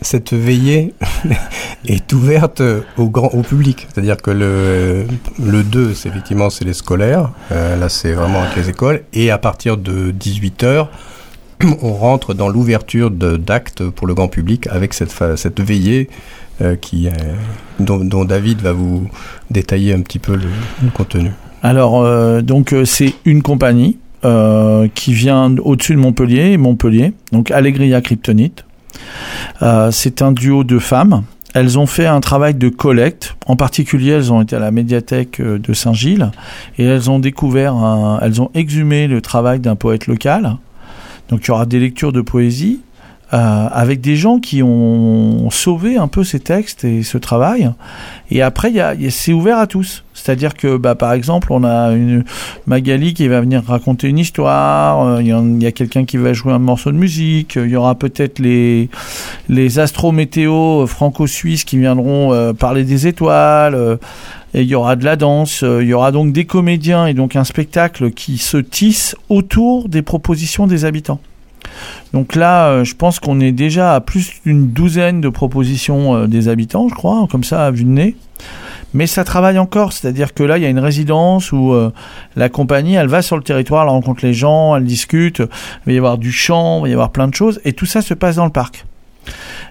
cette 0.00 0.32
veillée 0.32 0.94
est 1.86 2.12
ouverte 2.12 2.62
au 2.96 3.08
grand 3.08 3.28
au 3.28 3.42
public. 3.42 3.86
C'est-à-dire 3.92 4.16
que 4.16 4.30
le, 4.30 5.04
le 5.42 5.62
2, 5.62 5.94
c'est 5.94 6.08
effectivement, 6.08 6.50
c'est 6.50 6.64
les 6.64 6.72
scolaires. 6.72 7.30
Euh, 7.52 7.76
là, 7.76 7.88
c'est 7.88 8.12
vraiment 8.12 8.42
avec 8.42 8.56
les 8.56 8.70
écoles. 8.70 9.02
Et 9.12 9.30
à 9.30 9.38
partir 9.38 9.76
de 9.76 10.12
18h, 10.12 10.88
on 11.82 11.92
rentre 11.92 12.34
dans 12.34 12.48
l'ouverture 12.48 13.10
d'actes 13.10 13.88
pour 13.88 14.06
le 14.06 14.14
grand 14.14 14.28
public 14.28 14.66
avec 14.68 14.94
cette, 14.94 15.14
cette 15.36 15.60
veillée 15.60 16.08
euh, 16.60 16.74
qui, 16.76 17.08
dont, 17.78 18.24
David 18.24 18.60
va 18.60 18.72
vous 18.72 19.08
détailler 19.50 19.92
un 19.92 20.00
petit 20.00 20.18
peu 20.18 20.34
le, 20.34 20.48
le 20.82 20.90
contenu. 20.90 21.30
Alors, 21.62 22.42
donc, 22.42 22.74
c'est 22.84 23.14
une 23.24 23.42
compagnie 23.42 23.98
euh, 24.24 24.88
qui 24.94 25.14
vient 25.14 25.54
au-dessus 25.58 25.94
de 25.94 25.98
Montpellier, 25.98 26.56
Montpellier, 26.56 27.12
donc 27.32 27.50
Allegria 27.50 28.00
Kryptonite. 28.00 28.64
Euh, 29.62 29.90
c'est 29.90 30.22
un 30.22 30.32
duo 30.32 30.64
de 30.64 30.78
femmes. 30.78 31.24
Elles 31.54 31.78
ont 31.78 31.86
fait 31.86 32.06
un 32.06 32.20
travail 32.20 32.54
de 32.54 32.68
collecte. 32.68 33.34
En 33.46 33.56
particulier, 33.56 34.12
elles 34.12 34.32
ont 34.32 34.40
été 34.40 34.56
à 34.56 34.58
la 34.58 34.70
médiathèque 34.70 35.40
euh, 35.40 35.58
de 35.58 35.72
Saint-Gilles 35.72 36.30
et 36.78 36.84
elles 36.84 37.10
ont 37.10 37.18
découvert, 37.18 37.74
elles 38.22 38.40
ont 38.40 38.50
exhumé 38.54 39.08
le 39.08 39.20
travail 39.20 39.60
d'un 39.60 39.76
poète 39.76 40.06
local. 40.06 40.56
Donc 41.28 41.44
il 41.44 41.48
y 41.48 41.50
aura 41.50 41.66
des 41.66 41.80
lectures 41.80 42.12
de 42.12 42.20
poésie 42.20 42.80
euh, 43.34 43.66
avec 43.72 44.02
des 44.02 44.14
gens 44.14 44.40
qui 44.40 44.62
ont 44.62 45.48
sauvé 45.48 45.96
un 45.96 46.06
peu 46.06 46.22
ces 46.22 46.38
textes 46.38 46.84
et 46.84 47.02
ce 47.02 47.16
travail. 47.16 47.70
Et 48.30 48.42
après, 48.42 48.70
y 48.72 49.10
c'est 49.10 49.32
ouvert 49.32 49.56
à 49.56 49.66
tous. 49.66 50.04
C'est-à-dire 50.12 50.52
que, 50.52 50.76
bah, 50.76 50.96
par 50.96 51.14
exemple, 51.14 51.50
on 51.50 51.64
a 51.64 51.92
une 51.92 52.24
Magali 52.66 53.14
qui 53.14 53.28
va 53.28 53.40
venir 53.40 53.64
raconter 53.64 54.08
une 54.08 54.18
histoire. 54.18 55.06
Euh, 55.06 55.22
il 55.22 55.62
y, 55.62 55.66
a 55.66 55.72
quelqu'un 55.72 56.04
qui 56.04 56.18
va 56.18 56.34
jouer 56.34 56.52
un 56.52 56.58
morceau 56.58 56.92
de 56.92 56.98
musique. 56.98 57.54
Il 57.56 57.70
y 57.70 57.76
aura 57.76 57.94
peut-être 57.94 58.38
les 58.38 58.90
les 59.48 59.78
astrométéos 59.78 60.86
franco-suisses 60.86 61.64
qui 61.64 61.78
viendront 61.78 62.34
euh, 62.34 62.52
parler 62.52 62.84
des 62.84 63.06
étoiles. 63.06 63.98
et 64.52 64.60
il 64.60 64.68
y 64.68 64.74
aura 64.74 64.94
de 64.94 65.06
la 65.06 65.16
danse, 65.16 65.62
il 65.62 65.86
y 65.86 65.94
aura 65.94 66.12
donc 66.12 66.32
des 66.32 66.44
comédiens 66.44 67.06
et 67.06 67.14
donc 67.14 67.34
un 67.34 67.44
spectacle 67.44 68.10
qui 68.10 68.36
se 68.36 68.58
tisse 68.58 69.16
autour 69.30 69.88
des 69.88 70.02
propositions 70.02 70.66
des 70.66 70.84
habitants. 70.84 71.20
Donc 72.12 72.34
là, 72.34 72.68
euh, 72.68 72.84
je 72.84 72.94
pense 72.94 73.20
qu'on 73.20 73.40
est 73.40 73.52
déjà 73.52 73.94
à 73.94 74.00
plus 74.00 74.32
d'une 74.44 74.68
douzaine 74.68 75.20
de 75.20 75.28
propositions 75.28 76.14
euh, 76.14 76.26
des 76.26 76.48
habitants, 76.48 76.88
je 76.88 76.94
crois, 76.94 77.26
comme 77.30 77.44
ça, 77.44 77.66
à 77.66 77.70
vue 77.70 77.84
de 77.84 77.90
nez. 77.90 78.16
Mais 78.94 79.06
ça 79.06 79.24
travaille 79.24 79.58
encore, 79.58 79.94
c'est-à-dire 79.94 80.34
que 80.34 80.42
là, 80.42 80.58
il 80.58 80.62
y 80.62 80.66
a 80.66 80.68
une 80.68 80.78
résidence 80.78 81.50
où 81.52 81.72
euh, 81.72 81.90
la 82.36 82.50
compagnie, 82.50 82.94
elle 82.94 83.06
va 83.06 83.22
sur 83.22 83.36
le 83.36 83.42
territoire, 83.42 83.84
elle 83.84 83.90
rencontre 83.90 84.24
les 84.24 84.34
gens, 84.34 84.76
elle 84.76 84.84
discute, 84.84 85.38
il 85.38 85.46
va 85.86 85.92
y 85.92 85.96
avoir 85.96 86.18
du 86.18 86.30
chant, 86.30 86.80
il 86.80 86.82
va 86.82 86.88
y 86.88 86.92
avoir 86.92 87.10
plein 87.10 87.28
de 87.28 87.34
choses, 87.34 87.58
et 87.64 87.72
tout 87.72 87.86
ça 87.86 88.02
se 88.02 88.12
passe 88.12 88.36
dans 88.36 88.44
le 88.44 88.52
parc. 88.52 88.84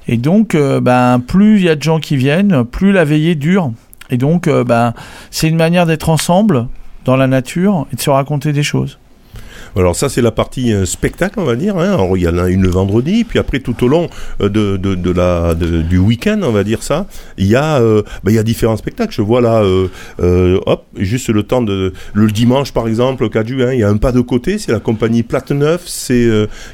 Et 0.07 0.17
donc, 0.17 0.55
ben, 0.55 1.19
plus 1.19 1.59
il 1.59 1.65
y 1.65 1.69
a 1.69 1.75
de 1.75 1.83
gens 1.83 1.99
qui 1.99 2.15
viennent, 2.17 2.63
plus 2.63 2.91
la 2.91 3.05
veillée 3.05 3.35
dure. 3.35 3.71
Et 4.09 4.17
donc, 4.17 4.49
ben, 4.49 4.93
c'est 5.29 5.47
une 5.47 5.57
manière 5.57 5.85
d'être 5.85 6.09
ensemble 6.09 6.67
dans 7.05 7.15
la 7.15 7.27
nature 7.27 7.85
et 7.93 7.97
de 7.97 8.01
se 8.01 8.09
raconter 8.09 8.53
des 8.53 8.63
choses. 8.63 8.97
Alors 9.75 9.95
ça 9.95 10.09
c'est 10.09 10.21
la 10.21 10.31
partie 10.31 10.73
euh, 10.73 10.85
spectacle 10.85 11.39
on 11.39 11.43
va 11.45 11.55
dire. 11.55 11.77
Hein. 11.77 11.93
Alors, 11.93 12.17
il 12.17 12.23
y 12.23 12.27
en 12.27 12.37
a 12.37 12.49
une 12.49 12.63
le 12.63 12.69
vendredi, 12.69 13.23
puis 13.23 13.39
après 13.39 13.59
tout 13.59 13.83
au 13.83 13.87
long 13.87 14.09
euh, 14.41 14.49
de, 14.49 14.77
de, 14.77 14.95
de 14.95 15.11
la 15.11 15.55
de- 15.55 15.81
du 15.81 15.97
week-end 15.97 16.39
on 16.43 16.51
va 16.51 16.63
dire 16.63 16.83
ça, 16.83 17.07
il 17.37 17.47
y 17.47 17.55
a 17.55 17.79
euh, 17.79 18.01
bah, 18.23 18.31
il 18.31 18.35
y 18.35 18.39
a 18.39 18.43
différents 18.43 18.77
spectacles. 18.77 19.13
Je 19.13 19.21
vois 19.21 19.41
là, 19.41 19.63
hop, 20.19 20.85
juste 20.97 21.29
le 21.29 21.43
temps 21.43 21.61
de 21.61 21.93
le 22.13 22.27
dimanche 22.31 22.71
par 22.73 22.87
exemple, 22.87 23.23
le 23.23 23.29
4 23.29 23.47
juin, 23.47 23.73
il 23.73 23.79
y 23.79 23.83
a 23.83 23.89
un 23.89 23.97
pas 23.97 24.11
de 24.11 24.21
côté, 24.21 24.57
c'est 24.57 24.71
la 24.71 24.79
compagnie 24.79 25.23
Plate 25.23 25.51
Neuf. 25.51 25.83
C'est 25.85 26.27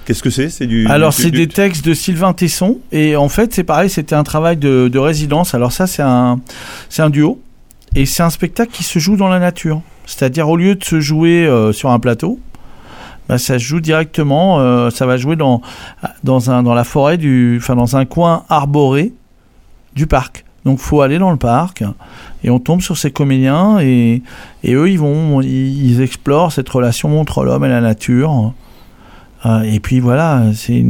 qu'est-ce 0.05 0.23
que 0.23 0.29
c'est? 0.29 0.49
C'est 0.49 0.67
du 0.67 0.87
Alors, 0.87 1.11
du- 1.11 1.21
c'est 1.23 1.31
du- 1.31 1.37
des 1.37 1.47
textes 1.47 1.85
de 1.85 1.93
Sylvain 1.93 2.33
Tesson. 2.33 2.79
Et 2.91 3.15
en 3.15 3.29
fait, 3.29 3.53
c'est 3.53 3.63
pareil, 3.63 3.89
c'était 3.89 4.15
un 4.15 4.23
travail 4.23 4.57
de, 4.57 4.87
de 4.87 4.99
résidence. 4.99 5.53
Alors, 5.53 5.71
ça, 5.71 5.87
c'est 5.87 6.01
un, 6.03 6.39
c'est 6.89 7.01
un 7.01 7.09
duo. 7.09 7.41
Et 7.95 8.05
c'est 8.05 8.23
un 8.23 8.29
spectacle 8.29 8.71
qui 8.71 8.83
se 8.83 8.99
joue 8.99 9.15
dans 9.17 9.29
la 9.29 9.39
nature. 9.39 9.81
C'est-à-dire, 10.05 10.49
au 10.49 10.57
lieu 10.57 10.75
de 10.75 10.83
se 10.83 10.99
jouer 10.99 11.45
euh, 11.45 11.71
sur 11.73 11.89
un 11.89 11.99
plateau, 11.99 12.39
bah, 13.27 13.37
ça 13.37 13.57
joue 13.57 13.79
directement. 13.79 14.59
euh, 14.59 14.89
ça 14.89 15.05
va 15.05 15.17
jouer 15.17 15.35
dans, 15.35 15.61
dans, 16.23 16.51
un, 16.51 16.63
dans 16.63 16.73
la 16.73 16.83
forêt, 16.83 17.17
du, 17.17 17.57
enfin, 17.61 17.75
dans 17.75 17.95
un 17.95 18.05
coin 18.05 18.43
arboré 18.49 19.13
du 19.95 20.07
parc. 20.07 20.45
Donc, 20.65 20.79
faut 20.79 21.01
aller 21.01 21.17
dans 21.17 21.31
le 21.31 21.37
parc 21.37 21.83
et 22.43 22.49
on 22.49 22.59
tombe 22.59 22.81
sur 22.81 22.97
ces 22.97 23.11
comédiens 23.11 23.79
et, 23.79 24.21
et 24.63 24.73
eux, 24.73 24.89
ils 24.89 24.99
vont, 24.99 25.41
ils, 25.41 26.01
explorent 26.01 26.51
cette 26.51 26.67
relation 26.67 27.21
entre 27.21 27.45
l'homme 27.45 27.63
et 27.63 27.69
la 27.69 27.79
nature. 27.79 28.53
Euh, 29.45 29.61
et 29.61 29.79
puis 29.79 30.01
voilà, 30.01 30.43
c'est, 30.53 30.83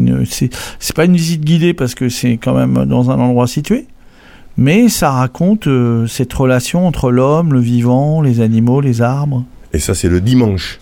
c'est 0.79 0.95
pas 0.95 1.05
une 1.05 1.15
visite 1.15 1.43
guidée 1.43 1.73
parce 1.75 1.93
que 1.93 2.09
c'est 2.09 2.37
quand 2.37 2.53
même 2.53 2.85
dans 2.85 3.11
un 3.11 3.19
endroit 3.19 3.45
situé, 3.45 3.85
mais 4.57 4.89
ça 4.89 5.11
raconte 5.11 5.67
euh, 5.67 6.07
cette 6.07 6.33
relation 6.33 6.87
entre 6.87 7.11
l'homme, 7.11 7.53
le 7.53 7.59
vivant, 7.59 8.21
les 8.21 8.41
animaux, 8.41 8.81
les 8.81 9.03
arbres. 9.03 9.43
Et 9.73 9.79
ça 9.79 9.93
c'est 9.93 10.09
le 10.09 10.21
dimanche. 10.21 10.79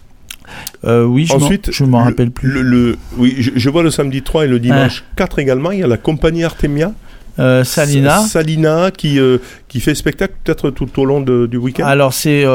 Euh, 0.86 1.04
oui, 1.06 1.26
je 1.26 1.34
Ensuite, 1.34 1.72
je 1.72 1.84
m'en 1.84 2.00
le- 2.00 2.06
rappelle 2.06 2.32
plus. 2.32 2.50
Le, 2.50 2.62
le- 2.62 2.98
oui, 3.18 3.36
je, 3.40 3.52
je 3.56 3.70
vois 3.70 3.84
le 3.84 3.92
samedi 3.92 4.22
3 4.22 4.46
et 4.46 4.48
le 4.48 4.60
dimanche 4.60 5.04
4 5.16 5.40
également. 5.40 5.72
Il 5.72 5.80
y 5.80 5.84
a 5.84 5.88
la 5.88 5.98
compagnie 5.98 6.44
Artemia. 6.44 6.92
Euh, 7.38 7.64
Salina. 7.66 8.20
Sa- 8.22 8.28
Salina 8.28 8.92
qui, 8.92 9.20
euh, 9.20 9.40
qui 9.68 9.80
fait 9.82 9.94
spectacle 9.96 10.34
peut-être 10.44 10.70
tout 10.70 10.88
au 11.02 11.06
long 11.06 11.20
de- 11.22 11.48
du 11.48 11.58
week-end. 11.58 11.86
Alors 11.86 12.14
c'est 12.14 12.46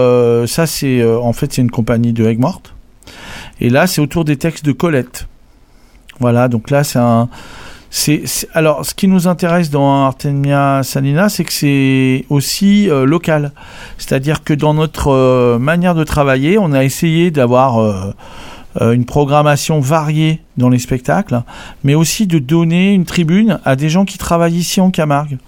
ça, 0.47 0.67
c'est 0.67 1.05
en 1.05 1.33
fait 1.33 1.53
c'est 1.53 1.63
une 1.63 1.71
compagnie 1.71 2.13
de 2.13 2.25
Aigues-Mortes. 2.27 2.75
Et 3.61 3.69
là, 3.69 3.87
c'est 3.87 4.01
autour 4.01 4.25
des 4.25 4.37
textes 4.37 4.65
de 4.65 4.73
Colette. 4.73 5.27
Voilà, 6.19 6.49
donc 6.49 6.71
là, 6.71 6.85
c'est 6.85 6.99
un. 6.99 7.29
Alors, 8.55 8.87
ce 8.87 8.95
qui 8.95 9.09
nous 9.09 9.27
intéresse 9.27 9.69
dans 9.69 10.05
Artemia 10.05 10.83
Salina, 10.85 11.29
c'est 11.29 11.45
que 11.45 11.53
c'est 11.53 12.25
aussi 12.29 12.89
euh, 12.89 13.05
local. 13.05 13.51
C'est-à-dire 13.99 14.45
que 14.45 14.55
dans 14.55 14.75
notre 14.75 15.09
euh, 15.09 15.59
manière 15.59 15.97
de 15.97 16.05
travailler, 16.05 16.57
on 16.57 16.73
a 16.73 16.85
essayé 16.85 17.33
d'avoir 17.33 17.81
euh, 17.81 18.93
une 18.93 19.05
programmation 19.05 19.81
variée 19.81 20.41
dans 20.57 20.69
les 20.69 20.79
spectacles, 20.79 21.43
mais 21.83 21.97
aussi 21.97 22.29
de 22.29 22.39
donner 22.39 22.95
une 22.95 23.05
tribune 23.05 23.59
à 23.65 23.75
des 23.75 23.89
gens 23.89 24.05
qui 24.05 24.19
travaillent 24.19 24.59
ici 24.59 24.81
en 24.81 24.91
Camargue. 24.91 25.39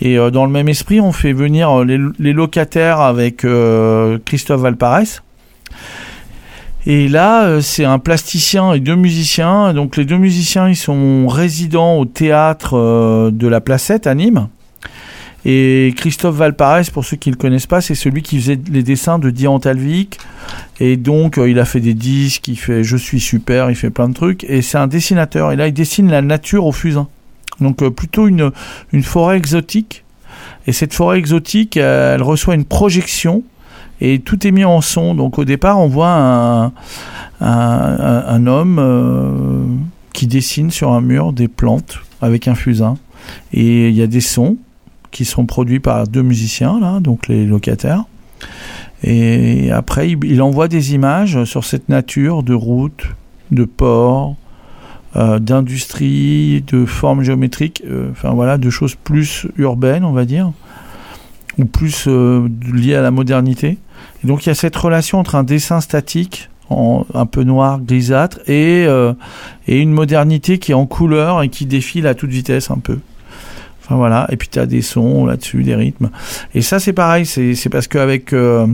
Et 0.00 0.16
dans 0.30 0.44
le 0.44 0.50
même 0.50 0.68
esprit, 0.68 1.00
on 1.00 1.10
fait 1.10 1.32
venir 1.32 1.82
les, 1.82 1.98
les 2.18 2.34
locataires 2.34 3.00
avec 3.00 3.46
Christophe 4.26 4.60
Valparès. 4.60 5.22
Et 6.88 7.08
là, 7.08 7.46
euh, 7.46 7.60
c'est 7.60 7.84
un 7.84 7.98
plasticien 7.98 8.72
et 8.72 8.80
deux 8.80 8.94
musiciens. 8.94 9.74
Donc 9.74 9.96
les 9.96 10.04
deux 10.04 10.18
musiciens, 10.18 10.68
ils 10.68 10.76
sont 10.76 11.26
résidents 11.26 11.96
au 11.98 12.04
théâtre 12.04 12.74
euh, 12.74 13.30
de 13.32 13.48
la 13.48 13.60
Placette 13.60 14.06
à 14.06 14.14
Nîmes. 14.14 14.48
Et 15.44 15.94
Christophe 15.96 16.36
Valparès, 16.36 16.90
pour 16.90 17.04
ceux 17.04 17.16
qui 17.16 17.30
ne 17.30 17.34
le 17.34 17.38
connaissent 17.38 17.66
pas, 17.66 17.80
c'est 17.80 17.94
celui 17.94 18.22
qui 18.22 18.40
faisait 18.40 18.58
les 18.70 18.82
dessins 18.84 19.18
de 19.18 19.30
Dian 19.30 19.58
Talvik. 19.58 20.18
Et 20.78 20.96
donc, 20.96 21.38
euh, 21.38 21.50
il 21.50 21.58
a 21.58 21.64
fait 21.64 21.80
des 21.80 21.94
disques, 21.94 22.46
il 22.46 22.56
fait 22.56 22.84
Je 22.84 22.96
suis 22.96 23.20
super, 23.20 23.68
il 23.68 23.76
fait 23.76 23.90
plein 23.90 24.08
de 24.08 24.14
trucs. 24.14 24.44
Et 24.44 24.62
c'est 24.62 24.78
un 24.78 24.86
dessinateur. 24.86 25.50
Et 25.50 25.56
là, 25.56 25.66
il 25.66 25.74
dessine 25.74 26.08
la 26.08 26.22
nature 26.22 26.66
au 26.66 26.72
fusain. 26.72 27.08
Donc, 27.60 27.84
plutôt 27.88 28.28
une, 28.28 28.52
une 28.92 29.02
forêt 29.02 29.36
exotique. 29.36 30.04
Et 30.68 30.72
cette 30.72 30.94
forêt 30.94 31.18
exotique, 31.18 31.76
elle 31.76 32.22
reçoit 32.22 32.54
une 32.54 32.64
projection 32.64 33.42
et 34.00 34.18
tout 34.18 34.46
est 34.46 34.50
mis 34.50 34.64
en 34.64 34.80
son. 34.80 35.14
Donc, 35.14 35.38
au 35.38 35.44
départ, 35.44 35.78
on 35.78 35.88
voit 35.88 36.72
un, 37.40 38.46
homme 38.46 38.78
euh, 38.78 39.64
qui 40.12 40.26
dessine 40.26 40.70
sur 40.70 40.92
un 40.92 41.00
mur 41.00 41.32
des 41.32 41.48
plantes 41.48 41.98
avec 42.20 42.48
un 42.48 42.54
fusain. 42.54 42.96
Et 43.52 43.88
il 43.88 43.94
y 43.94 44.02
a 44.02 44.06
des 44.06 44.20
sons 44.20 44.56
qui 45.10 45.24
sont 45.24 45.46
produits 45.46 45.80
par 45.80 46.06
deux 46.06 46.22
musiciens, 46.22 46.78
là, 46.78 47.00
donc 47.00 47.28
les 47.28 47.46
locataires. 47.46 48.04
Et 49.02 49.70
après, 49.70 50.10
il, 50.10 50.42
envoie 50.42 50.68
des 50.68 50.94
images 50.94 51.44
sur 51.44 51.64
cette 51.64 51.88
nature 51.88 52.42
de 52.42 52.54
routes, 52.54 53.04
de 53.50 53.64
ports, 53.64 54.36
euh, 55.16 55.38
d'industrie, 55.38 56.62
de 56.66 56.84
formes 56.84 57.22
géométriques, 57.22 57.82
euh, 57.86 58.10
enfin 58.10 58.30
voilà, 58.30 58.58
de 58.58 58.68
choses 58.68 58.94
plus 58.94 59.46
urbaines, 59.56 60.04
on 60.04 60.12
va 60.12 60.24
dire, 60.24 60.52
ou 61.58 61.64
plus 61.64 62.06
liées 62.06 62.94
à 62.94 63.02
la 63.02 63.10
modernité. 63.10 63.78
Donc 64.26 64.44
il 64.44 64.48
y 64.48 64.52
a 64.52 64.54
cette 64.54 64.76
relation 64.76 65.18
entre 65.18 65.34
un 65.34 65.44
dessin 65.44 65.80
statique, 65.80 66.50
en, 66.68 67.06
un 67.14 67.26
peu 67.26 67.44
noir, 67.44 67.80
grisâtre, 67.80 68.40
et, 68.46 68.84
euh, 68.86 69.12
et 69.66 69.80
une 69.80 69.92
modernité 69.92 70.58
qui 70.58 70.72
est 70.72 70.74
en 70.74 70.86
couleur 70.86 71.42
et 71.42 71.48
qui 71.48 71.66
défile 71.66 72.06
à 72.06 72.14
toute 72.14 72.30
vitesse 72.30 72.70
un 72.70 72.78
peu. 72.78 72.98
Enfin 73.86 73.96
voilà, 73.96 74.26
et 74.30 74.36
puis 74.36 74.48
tu 74.48 74.58
as 74.58 74.66
des 74.66 74.82
sons 74.82 75.26
là-dessus, 75.26 75.62
des 75.62 75.76
rythmes. 75.76 76.10
Et 76.54 76.62
ça 76.62 76.80
c'est 76.80 76.92
pareil, 76.92 77.24
c'est 77.24 77.54
c'est 77.54 77.68
parce 77.68 77.86
qu'avec 77.86 78.32
euh, 78.32 78.66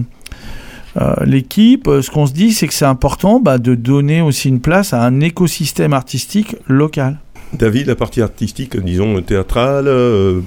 euh, 0.99 1.15
l'équipe, 1.27 1.87
euh, 1.87 2.01
ce 2.01 2.11
qu'on 2.11 2.27
se 2.27 2.33
dit, 2.33 2.53
c'est 2.53 2.67
que 2.67 2.73
c'est 2.73 2.87
important 2.87 3.39
bah, 3.39 3.59
de 3.59 3.75
donner 3.75 4.23
aussi 4.23 4.49
une 4.49 4.61
place 4.61 4.95
à 4.95 5.03
un 5.03 5.21
écosystème 5.21 5.93
artistique 5.93 6.57
local. 6.67 7.19
David, 7.53 7.89
la 7.89 7.95
partie 7.95 8.23
artistique, 8.23 8.79
disons 8.81 9.21
théâtrale, 9.21 9.91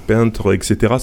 peintre, 0.08 0.56
etc. 0.56 0.96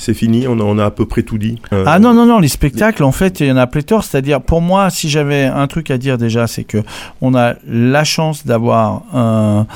C'est 0.00 0.14
fini. 0.14 0.48
On 0.48 0.78
a, 0.78 0.86
à 0.86 0.90
peu 0.90 1.04
près 1.04 1.22
tout 1.22 1.36
dit. 1.36 1.60
Euh, 1.74 1.84
Ah 1.86 1.98
non, 1.98 2.14
non, 2.14 2.24
non, 2.24 2.38
les 2.38 2.48
spectacles, 2.48 3.04
en 3.04 3.12
fait, 3.12 3.40
il 3.40 3.48
y 3.48 3.52
en 3.52 3.58
a 3.58 3.66
pléthore. 3.66 4.02
C'est-à-dire, 4.02 4.40
pour 4.40 4.62
moi, 4.62 4.88
si 4.88 5.10
j'avais 5.10 5.44
un 5.44 5.66
truc 5.66 5.90
à 5.90 5.98
dire 5.98 6.16
déjà, 6.16 6.46
c'est 6.46 6.64
que 6.64 6.78
on 7.20 7.34
a 7.34 7.56
la 7.68 8.02
chance 8.04 8.46
d'avoir 8.46 9.02
un, 9.12 9.66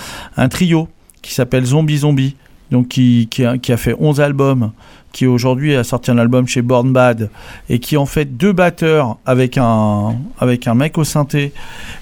trio 0.48 0.88
qui 1.20 1.34
s'appelle 1.34 1.66
Zombie 1.66 1.98
Zombie, 1.98 2.36
donc 2.70 2.88
qui, 2.88 3.28
a, 3.44 3.76
fait 3.76 3.94
11 3.98 4.22
albums, 4.22 4.70
qui 5.12 5.26
aujourd'hui 5.26 5.76
a 5.76 5.84
sorti 5.84 6.10
un 6.10 6.16
album 6.16 6.48
chez 6.48 6.62
Born 6.62 6.90
Bad, 6.90 7.28
et 7.68 7.78
qui 7.78 7.98
en 7.98 8.06
fait 8.06 8.24
deux 8.24 8.54
batteurs 8.54 9.18
avec 9.26 9.58
un, 9.58 10.16
avec 10.38 10.66
un 10.66 10.74
mec 10.74 10.96
au 10.96 11.04
synthé. 11.04 11.52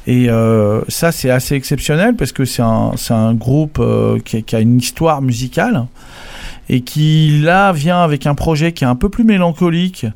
Et 0.06 0.30
euh, 0.30 0.82
ça, 0.86 1.10
c'est 1.10 1.30
assez 1.30 1.56
exceptionnel 1.56 2.14
parce 2.14 2.30
que 2.30 2.44
c'est 2.44 2.62
un, 2.62 2.92
un 3.10 3.34
groupe 3.34 3.78
euh, 3.80 4.20
qui 4.20 4.54
a 4.54 4.60
une 4.60 4.78
histoire 4.78 5.22
musicale 5.22 5.86
et 6.72 6.80
qui 6.80 7.38
là 7.42 7.70
vient 7.72 8.02
avec 8.02 8.26
un 8.26 8.34
projet 8.34 8.72
qui 8.72 8.82
est 8.84 8.86
un 8.86 8.96
peu 8.96 9.10
plus 9.10 9.24
mélancolique 9.24 10.06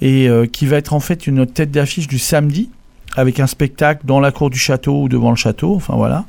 et 0.00 0.26
euh, 0.26 0.46
qui 0.46 0.64
va 0.64 0.78
être 0.78 0.94
en 0.94 1.00
fait 1.00 1.26
une 1.26 1.46
tête 1.46 1.70
d'affiche 1.70 2.08
du 2.08 2.18
samedi 2.18 2.70
avec 3.14 3.40
un 3.40 3.46
spectacle 3.46 4.06
dans 4.06 4.18
la 4.18 4.32
cour 4.32 4.48
du 4.48 4.58
château 4.58 5.02
ou 5.02 5.08
devant 5.10 5.28
le 5.28 5.36
château, 5.36 5.74
enfin 5.74 5.96
voilà. 5.96 6.24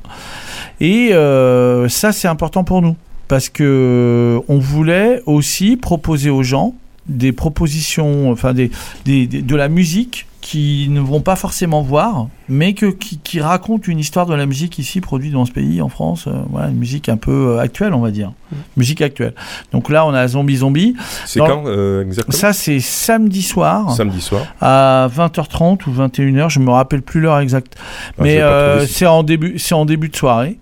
Et 0.80 1.14
euh, 1.14 1.88
ça 1.88 2.12
c'est 2.12 2.28
important 2.28 2.62
pour 2.62 2.82
nous 2.82 2.94
parce 3.26 3.48
que 3.48 4.38
on 4.48 4.58
voulait 4.58 5.22
aussi 5.24 5.78
proposer 5.78 6.28
aux 6.28 6.42
gens 6.42 6.74
des 7.06 7.32
propositions, 7.32 8.30
enfin 8.30 8.52
des, 8.52 8.70
de 9.06 9.56
la 9.56 9.68
musique 9.68 10.26
qui 10.50 10.88
ne 10.90 10.98
vont 10.98 11.20
pas 11.20 11.36
forcément 11.36 11.80
voir, 11.80 12.26
mais 12.48 12.74
que, 12.74 12.86
qui, 12.86 13.18
qui 13.18 13.40
racontent 13.40 13.84
une 13.86 14.00
histoire 14.00 14.26
de 14.26 14.34
la 14.34 14.46
musique 14.46 14.80
ici 14.80 15.00
produite 15.00 15.32
dans 15.32 15.44
ce 15.44 15.52
pays, 15.52 15.80
en 15.80 15.88
France. 15.88 16.24
euh, 16.26 16.32
voilà, 16.50 16.70
une 16.70 16.76
musique 16.76 17.08
un 17.08 17.16
peu 17.16 17.50
euh, 17.50 17.60
actuelle, 17.60 17.94
on 17.94 18.00
va 18.00 18.10
dire. 18.10 18.32
Musique 18.76 19.00
actuelle. 19.00 19.34
Donc 19.70 19.90
là, 19.90 20.04
on 20.04 20.12
a 20.12 20.26
Zombie 20.26 20.56
Zombie. 20.56 20.96
C'est 21.24 21.38
quand 21.38 21.62
euh, 21.66 22.02
exactement? 22.02 22.36
Ça, 22.36 22.52
c'est 22.52 22.80
samedi 22.80 23.42
soir 23.42 23.92
Samedi 23.92 24.20
soir. 24.20 24.42
à 24.60 25.08
20h30 25.16 25.86
ou 25.86 25.92
21h, 25.92 26.48
je 26.50 26.58
me 26.58 26.70
rappelle 26.72 27.02
plus 27.02 27.20
l'heure 27.20 27.38
exacte. 27.38 27.76
Ah, 27.78 28.14
Mais 28.18 28.40
euh, 28.40 28.84
c'est 28.88 29.06
en 29.06 29.22
début, 29.22 29.56
c'est 29.60 29.76
en 29.76 29.84
début 29.84 30.08
de 30.08 30.16
soirée. 30.16 30.58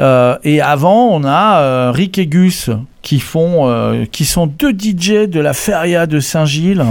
Euh, 0.00 0.36
et 0.44 0.60
avant, 0.60 1.08
on 1.08 1.24
a 1.24 1.60
euh, 1.60 1.92
Rick 1.94 2.18
et 2.18 2.26
Gus 2.26 2.68
qui 3.00 3.20
font, 3.20 3.70
euh, 3.70 4.04
qui 4.12 4.26
sont 4.26 4.46
deux 4.46 4.72
DJ 4.72 5.26
de 5.30 5.40
la 5.40 5.54
Feria 5.54 6.06
de 6.06 6.20
Saint-Gilles. 6.20 6.84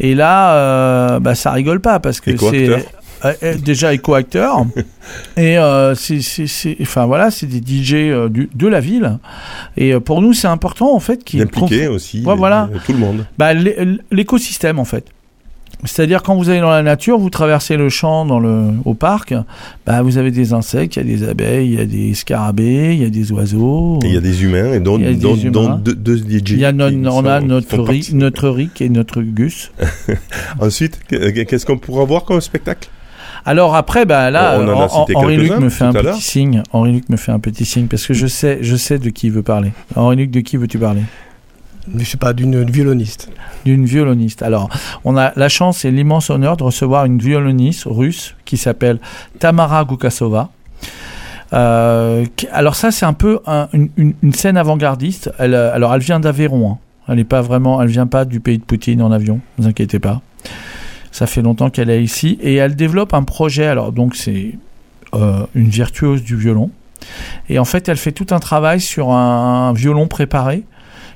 Et 0.00 0.14
là, 0.14 0.54
euh, 0.54 1.20
bah, 1.20 1.34
ça 1.34 1.52
rigole 1.52 1.80
pas 1.80 2.00
parce 2.00 2.20
que 2.20 2.30
c'est 2.36 2.64
Éco-acteur. 2.64 2.78
euh, 3.24 3.32
euh, 3.42 3.54
déjà 3.56 3.92
éco-acteurs. 3.94 4.66
et 5.36 5.58
euh, 5.58 5.94
c'est, 5.94 6.76
enfin 6.82 7.06
voilà, 7.06 7.30
c'est 7.30 7.46
des 7.46 7.58
DJ 7.60 7.94
euh, 7.94 8.28
du- 8.28 8.50
de 8.54 8.66
la 8.66 8.80
ville. 8.80 9.18
Et 9.76 9.92
euh, 9.94 10.00
pour 10.00 10.20
nous, 10.22 10.32
c'est 10.32 10.48
important 10.48 10.94
en 10.94 11.00
fait 11.00 11.24
qu'ils 11.24 11.40
D'impliquer 11.40 11.88
aussi 11.88 12.22
Ouais, 12.24 12.36
voilà. 12.36 12.68
tout 12.86 12.92
le 12.92 12.98
monde. 12.98 13.26
bah, 13.38 13.54
l'é- 13.54 13.76
l'écosystème 14.10 14.78
en 14.78 14.84
fait. 14.84 15.06
C'est-à-dire 15.84 16.22
quand 16.22 16.36
vous 16.36 16.48
allez 16.50 16.60
dans 16.60 16.70
la 16.70 16.82
nature, 16.82 17.18
vous 17.18 17.30
traversez 17.30 17.76
le 17.76 17.88
champ 17.88 18.24
dans 18.24 18.38
le, 18.38 18.70
au 18.84 18.94
parc, 18.94 19.34
bah, 19.86 20.02
vous 20.02 20.18
avez 20.18 20.30
des 20.30 20.52
insectes, 20.52 20.96
il 20.96 20.98
y 21.08 21.14
a 21.14 21.16
des 21.16 21.28
abeilles, 21.28 21.72
il 21.72 21.78
y 21.78 21.80
a 21.82 21.86
des 21.86 22.14
scarabées, 22.14 22.94
il 22.94 23.02
y 23.02 23.04
a 23.04 23.10
des 23.10 23.32
oiseaux. 23.32 23.98
Et 24.02 24.08
il 24.08 24.14
y 24.14 24.16
a 24.16 24.20
des 24.20 24.42
humains, 24.44 24.72
et 24.74 24.80
des 24.80 25.42
humains. 25.42 25.50
dont 25.50 25.74
deux, 25.76 25.94
deux 25.94 26.16
DJ. 26.18 26.50
Il 26.52 26.58
y 26.58 26.64
a 26.64 26.72
on 26.72 27.26
a 27.26 27.40
notre, 27.40 27.78
Rick, 27.82 28.02
partie. 28.04 28.14
notre 28.14 28.48
Rick 28.48 28.80
et 28.80 28.88
notre 28.88 29.22
Gus. 29.22 29.72
Ensuite, 30.60 31.00
qu- 31.08 31.44
qu'est-ce 31.44 31.66
qu'on 31.66 31.78
pourra 31.78 32.04
voir 32.04 32.24
comme 32.24 32.40
spectacle? 32.40 32.88
Alors 33.46 33.74
après, 33.74 34.06
bah 34.06 34.30
là, 34.30 34.58
On 34.58 34.68
en 34.68 35.06
Henri 35.14 35.36
Luc 35.36 35.58
me 35.58 35.68
fait 35.68 35.84
un 35.84 35.92
petit 35.92 36.22
signe. 36.22 36.62
Henri 36.72 36.92
Luc 36.92 37.08
me 37.10 37.16
fait 37.16 37.32
un 37.32 37.38
petit 37.38 37.66
signe 37.66 37.86
parce 37.88 38.06
que 38.06 38.14
je 38.14 38.26
sais, 38.26 38.58
je 38.62 38.76
sais 38.76 38.98
de 38.98 39.10
qui 39.10 39.26
il 39.26 39.32
veut 39.32 39.42
parler. 39.42 39.72
Henri 39.96 40.16
Luc, 40.16 40.30
de 40.30 40.40
qui 40.40 40.56
veux-tu 40.56 40.78
parler? 40.78 41.02
Je 41.96 42.04
sais 42.04 42.16
pas, 42.16 42.32
d'une 42.32 42.64
violoniste. 42.70 43.30
D'une 43.64 43.84
violoniste. 43.84 44.42
Alors, 44.42 44.68
on 45.04 45.16
a 45.16 45.32
la 45.36 45.48
chance 45.48 45.84
et 45.84 45.90
l'immense 45.90 46.30
honneur 46.30 46.56
de 46.56 46.64
recevoir 46.64 47.04
une 47.04 47.18
violoniste 47.18 47.84
russe 47.86 48.34
qui 48.44 48.56
s'appelle 48.56 48.98
Tamara 49.38 49.84
Gukasova. 49.84 50.50
Euh, 51.52 52.24
alors 52.52 52.74
ça, 52.74 52.90
c'est 52.90 53.04
un 53.06 53.12
peu 53.12 53.40
un- 53.46 53.68
une, 53.72 54.14
scène 54.32 54.56
avant-gardiste. 54.56 55.30
Euh, 55.40 55.74
alors, 55.74 55.94
elle 55.94 56.00
vient 56.00 56.20
d'Aveyron. 56.20 56.72
hein. 56.72 56.78
Elle 57.08 57.16
n'est 57.16 57.24
pas 57.24 57.42
vraiment, 57.42 57.82
elle 57.82 57.88
vient 57.88 58.06
pas 58.06 58.24
du 58.24 58.40
pays 58.40 58.58
de 58.58 58.64
Poutine 58.64 59.02
en 59.02 59.12
avion. 59.12 59.40
Ne 59.58 59.64
vous 59.64 59.68
inquiétez 59.68 59.98
pas. 59.98 60.22
Ça 61.12 61.26
fait 61.26 61.42
longtemps 61.42 61.70
qu'elle 61.70 61.90
est 61.90 62.02
ici 62.02 62.38
et 62.42 62.54
elle 62.54 62.74
développe 62.76 63.14
un 63.14 63.22
projet. 63.24 63.66
Alors 63.66 63.92
donc 63.92 64.16
c'est 64.16 64.54
euh, 65.14 65.46
une 65.54 65.68
virtuose 65.68 66.22
du 66.22 66.34
violon 66.34 66.70
et 67.48 67.58
en 67.58 67.64
fait 67.64 67.88
elle 67.88 67.98
fait 67.98 68.10
tout 68.12 68.26
un 68.30 68.38
travail 68.40 68.80
sur 68.80 69.10
un, 69.12 69.72
violon 69.74 70.08
préparé 70.08 70.64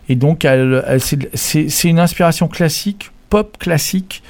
et 0.08 0.14
donc 0.16 0.44
elle, 0.44 0.82
elle- 0.86 1.00
c'est- 1.34 1.84
une 1.88 1.98
inspiration 1.98 2.48
classique, 2.48 3.10
pop 3.30 3.56
classique 3.58 4.22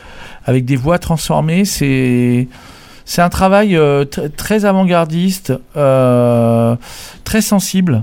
avec 0.44 0.64
des 0.64 0.76
voix 0.76 0.98
transformées. 0.98 1.64
C'est 1.64 2.48
c'est 3.04 3.22
un 3.22 3.28
travail 3.30 3.76
euh, 3.76 4.04
tr- 4.04 4.30
très 4.34 4.64
avant-gardiste, 4.64 5.52
euh, 5.76 6.76
très 7.24 7.40
sensible. 7.40 8.02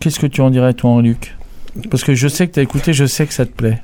Qu'est-ce 0.00 0.20
que 0.20 0.26
tu 0.26 0.40
en 0.40 0.50
dirais 0.50 0.74
toi, 0.74 1.00
Luc? 1.02 1.34
Parce 1.90 2.04
que 2.04 2.14
je 2.14 2.28
sais 2.28 2.46
que 2.46 2.52
tu 2.52 2.60
as 2.60 2.62
écouté, 2.62 2.92
je 2.92 3.04
sais 3.06 3.26
que 3.26 3.34
ça 3.34 3.46
te 3.46 3.50
plaît. 3.52 3.80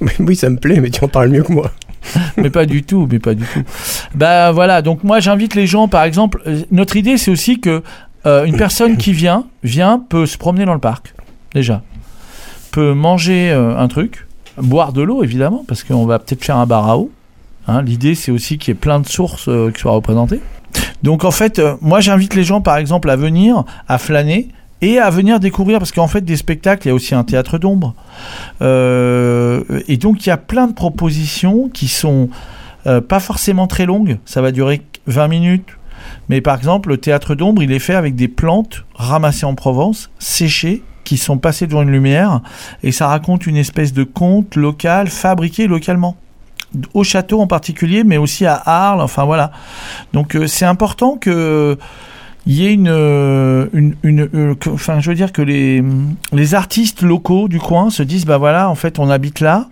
Oui, 0.20 0.34
ça 0.34 0.50
me 0.50 0.56
plaît, 0.56 0.80
mais 0.80 0.90
tu 0.90 1.04
en 1.04 1.08
parles 1.08 1.28
mieux 1.28 1.42
que 1.44 1.52
moi. 1.52 1.70
mais 2.36 2.50
pas 2.50 2.64
du 2.66 2.82
tout, 2.82 3.06
mais 3.10 3.18
pas 3.18 3.34
du 3.34 3.44
tout. 3.44 3.62
Bah 4.14 4.50
voilà, 4.52 4.82
donc 4.82 5.04
moi 5.04 5.20
j'invite 5.20 5.54
les 5.54 5.66
gens, 5.66 5.88
par 5.88 6.04
exemple, 6.04 6.40
euh, 6.46 6.62
notre 6.70 6.96
idée 6.96 7.18
c'est 7.18 7.30
aussi 7.30 7.60
que 7.60 7.82
euh, 8.26 8.44
une 8.44 8.56
personne 8.64 8.96
qui 8.96 9.12
vient, 9.12 9.44
vient, 9.62 10.00
peut 10.08 10.26
se 10.26 10.38
promener 10.38 10.64
dans 10.64 10.74
le 10.74 10.80
parc, 10.80 11.12
déjà, 11.54 11.82
peut 12.70 12.94
manger 12.94 13.50
euh, 13.50 13.76
un 13.76 13.88
truc, 13.88 14.26
boire 14.56 14.92
de 14.92 15.02
l'eau 15.02 15.22
évidemment, 15.22 15.64
parce 15.66 15.84
qu'on 15.84 16.06
va 16.06 16.18
peut-être 16.18 16.44
faire 16.44 16.56
un 16.56 16.66
bar 16.66 16.88
à 16.88 16.98
eau. 16.98 17.10
Hein, 17.66 17.82
L'idée 17.82 18.14
c'est 18.14 18.30
aussi 18.30 18.58
qu'il 18.58 18.72
y 18.72 18.76
ait 18.76 18.80
plein 18.80 19.00
de 19.00 19.06
sources 19.06 19.48
euh, 19.48 19.70
qui 19.70 19.80
soient 19.80 19.92
représentées. 19.92 20.40
Donc 21.02 21.24
en 21.24 21.30
fait, 21.30 21.58
euh, 21.58 21.76
moi 21.80 22.00
j'invite 22.00 22.34
les 22.34 22.44
gens 22.44 22.60
par 22.60 22.76
exemple 22.76 23.10
à 23.10 23.16
venir, 23.16 23.64
à 23.88 23.98
flâner 23.98 24.48
et 24.80 24.98
à 24.98 25.10
venir 25.10 25.40
découvrir, 25.40 25.78
parce 25.78 25.90
qu'en 25.90 26.06
fait 26.06 26.20
des 26.20 26.36
spectacles, 26.36 26.86
il 26.86 26.88
y 26.88 26.92
a 26.92 26.94
aussi 26.94 27.14
un 27.14 27.24
théâtre 27.24 27.58
d'ombre. 27.58 27.94
Et 28.60 29.96
donc 29.96 30.24
il 30.24 30.28
y 30.28 30.32
a 30.32 30.36
plein 30.36 30.68
de 30.68 30.72
propositions 30.72 31.68
qui 31.68 31.88
sont 31.88 32.28
pas 32.84 33.18
forcément 33.18 33.66
très 33.66 33.86
longues, 33.86 34.18
ça 34.24 34.40
va 34.40 34.52
durer 34.52 34.82
20 35.08 35.26
minutes. 35.26 35.68
Mais 36.28 36.40
par 36.40 36.56
exemple, 36.56 36.90
le 36.90 36.98
théâtre 36.98 37.34
d'ombre, 37.34 37.62
il 37.62 37.72
est 37.72 37.78
fait 37.80 37.94
avec 37.94 38.14
des 38.14 38.28
plantes 38.28 38.84
ramassées 38.94 39.46
en 39.46 39.56
Provence, 39.56 40.10
séchées, 40.20 40.82
qui 41.08 41.16
sont 41.16 41.38
passées 41.38 41.66
devant 41.66 41.80
une 41.80 41.90
lumière, 41.90 42.42
et 42.82 42.92
ça 42.92 43.06
raconte 43.06 43.46
une 43.46 43.56
espèce 43.56 43.94
de 43.94 44.04
conte 44.04 44.56
local, 44.56 45.08
fabriqué 45.08 45.66
localement. 45.66 46.18
Au 46.92 47.02
château 47.02 47.40
en 47.40 47.46
particulier, 47.46 48.04
mais 48.04 48.18
aussi 48.18 48.44
à 48.44 48.60
Arles, 48.66 49.00
enfin 49.00 49.24
voilà. 49.24 49.50
Donc 50.12 50.36
euh, 50.36 50.46
c'est 50.46 50.66
important 50.66 51.16
que 51.16 51.78
il 52.44 52.54
y 52.54 52.66
ait 52.66 52.74
une, 52.74 52.90
euh, 52.90 53.68
euh, 54.04 54.54
enfin 54.70 55.00
je 55.00 55.08
veux 55.08 55.16
dire 55.16 55.32
que 55.32 55.40
les, 55.40 55.82
artistes 56.54 57.00
locaux 57.00 57.48
du 57.48 57.58
coin 57.58 57.88
se 57.88 58.02
disent 58.02 58.26
bah 58.26 58.36
voilà 58.36 58.68
en 58.68 58.74
fait 58.74 58.98
on 58.98 59.08
habite 59.08 59.40
là. 59.40 59.68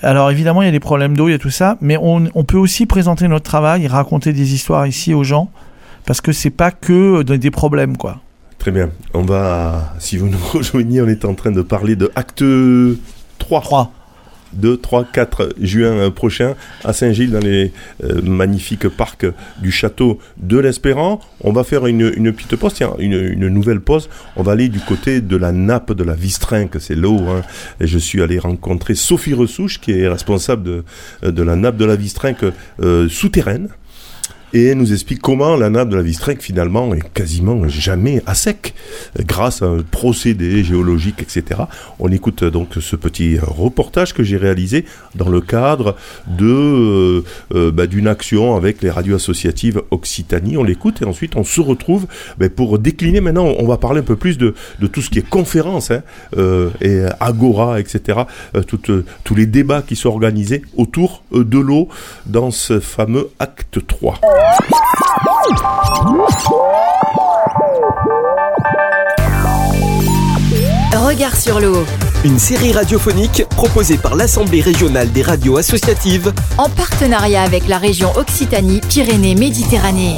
Alors 0.00 0.30
évidemment 0.30 0.62
il 0.62 0.66
y 0.66 0.68
a 0.68 0.72
des 0.72 0.78
problèmes 0.78 1.16
d'eau, 1.16 1.26
il 1.26 1.32
y 1.32 1.34
a 1.34 1.38
tout 1.38 1.50
ça, 1.50 1.76
mais 1.80 1.96
on, 2.00 2.28
on 2.36 2.44
peut 2.44 2.56
aussi 2.56 2.86
présenter 2.86 3.26
notre 3.26 3.44
travail 3.44 3.88
raconter 3.88 4.32
des 4.32 4.54
histoires 4.54 4.86
ici 4.86 5.12
aux 5.12 5.24
gens 5.24 5.50
parce 6.06 6.20
que 6.20 6.30
c'est 6.30 6.50
pas 6.50 6.70
que 6.70 7.22
des 7.22 7.50
problèmes 7.50 7.96
quoi. 7.96 8.20
Très 8.62 8.70
bien. 8.70 8.90
On 9.12 9.22
va, 9.22 9.92
si 9.98 10.16
vous 10.18 10.28
nous 10.28 10.38
rejoignez, 10.52 11.02
on 11.02 11.08
est 11.08 11.24
en 11.24 11.34
train 11.34 11.50
de 11.50 11.62
parler 11.62 11.96
de 11.96 12.12
acte 12.14 12.44
3. 13.38 13.60
3. 13.60 13.92
2, 14.52 14.76
3, 14.76 15.04
4 15.12 15.54
juin 15.60 15.88
euh, 15.88 16.10
prochain 16.10 16.54
à 16.84 16.92
Saint-Gilles 16.92 17.32
dans 17.32 17.40
les 17.40 17.72
euh, 18.04 18.22
magnifiques 18.22 18.86
parcs 18.86 19.26
du 19.60 19.72
château 19.72 20.20
de 20.36 20.58
l'Espérant. 20.58 21.18
On 21.40 21.52
va 21.52 21.64
faire 21.64 21.86
une, 21.86 22.12
une 22.16 22.32
petite 22.32 22.54
pause, 22.54 22.74
tiens, 22.74 22.92
une, 23.00 23.14
une 23.14 23.48
nouvelle 23.48 23.80
pause. 23.80 24.08
On 24.36 24.44
va 24.44 24.52
aller 24.52 24.68
du 24.68 24.78
côté 24.78 25.20
de 25.20 25.36
la 25.36 25.50
nappe 25.50 25.90
de 25.90 26.04
la 26.04 26.14
Vistrinque, 26.14 26.76
c'est 26.78 26.94
l'eau. 26.94 27.18
Hein. 27.30 27.42
Et 27.80 27.88
je 27.88 27.98
suis 27.98 28.22
allé 28.22 28.38
rencontrer 28.38 28.94
Sophie 28.94 29.34
Ressouche 29.34 29.80
qui 29.80 29.90
est 29.90 30.06
responsable 30.06 30.62
de, 30.62 30.84
de 31.28 31.42
la 31.42 31.56
nappe 31.56 31.78
de 31.78 31.84
la 31.84 31.96
Vistrinque 31.96 32.44
euh, 32.80 33.08
souterraine. 33.08 33.70
Et 34.54 34.74
nous 34.74 34.92
explique 34.92 35.20
comment 35.20 35.56
la 35.56 35.70
nappe 35.70 35.88
de 35.88 35.96
la 35.96 36.02
Vistrinque 36.02 36.42
finalement 36.42 36.92
est 36.94 37.12
quasiment 37.14 37.66
jamais 37.68 38.22
à 38.26 38.34
sec 38.34 38.74
euh, 39.18 39.22
grâce 39.26 39.62
à 39.62 39.66
un 39.66 39.78
procédé 39.78 40.62
géologique, 40.62 41.22
etc. 41.22 41.62
On 41.98 42.10
écoute 42.12 42.42
euh, 42.42 42.50
donc 42.50 42.68
ce 42.78 42.96
petit 42.96 43.36
euh, 43.36 43.40
reportage 43.44 44.12
que 44.12 44.22
j'ai 44.22 44.36
réalisé 44.36 44.84
dans 45.14 45.30
le 45.30 45.40
cadre 45.40 45.96
de 46.26 47.22
euh, 47.54 47.70
bah, 47.72 47.86
d'une 47.86 48.08
action 48.08 48.54
avec 48.54 48.82
les 48.82 48.90
radios 48.90 49.16
associatives 49.16 49.80
Occitanie. 49.90 50.58
On 50.58 50.64
l'écoute 50.64 51.00
et 51.00 51.06
ensuite 51.06 51.36
on 51.36 51.44
se 51.44 51.62
retrouve 51.62 52.06
bah, 52.36 52.50
pour 52.54 52.78
décliner. 52.78 53.22
Maintenant, 53.22 53.54
on 53.58 53.66
va 53.66 53.78
parler 53.78 54.00
un 54.00 54.04
peu 54.04 54.16
plus 54.16 54.36
de, 54.36 54.54
de 54.80 54.86
tout 54.86 55.00
ce 55.00 55.08
qui 55.08 55.18
est 55.18 55.28
conférence 55.28 55.90
hein, 55.90 56.02
et 56.80 57.02
agora, 57.20 57.80
etc. 57.80 58.20
Tous 58.66 59.34
les 59.34 59.46
débats 59.46 59.82
qui 59.82 59.96
sont 59.96 60.08
organisés 60.08 60.62
autour 60.76 61.22
de 61.32 61.58
l'eau 61.58 61.88
dans 62.26 62.50
ce 62.50 62.80
fameux 62.80 63.30
acte 63.38 63.86
3. 63.86 64.20
Regard 70.94 71.36
sur 71.36 71.60
l'eau, 71.60 71.84
Une 72.24 72.38
série 72.38 72.72
radiophonique 72.72 73.44
proposée 73.50 73.98
par 73.98 74.14
l'Assemblée 74.14 74.60
régionale 74.60 75.10
des 75.12 75.22
radios 75.22 75.56
associatives. 75.58 76.32
En 76.58 76.68
partenariat 76.70 77.42
avec 77.42 77.66
la 77.68 77.78
région 77.78 78.10
Occitanie-Pyrénées-Méditerranée. 78.16 80.16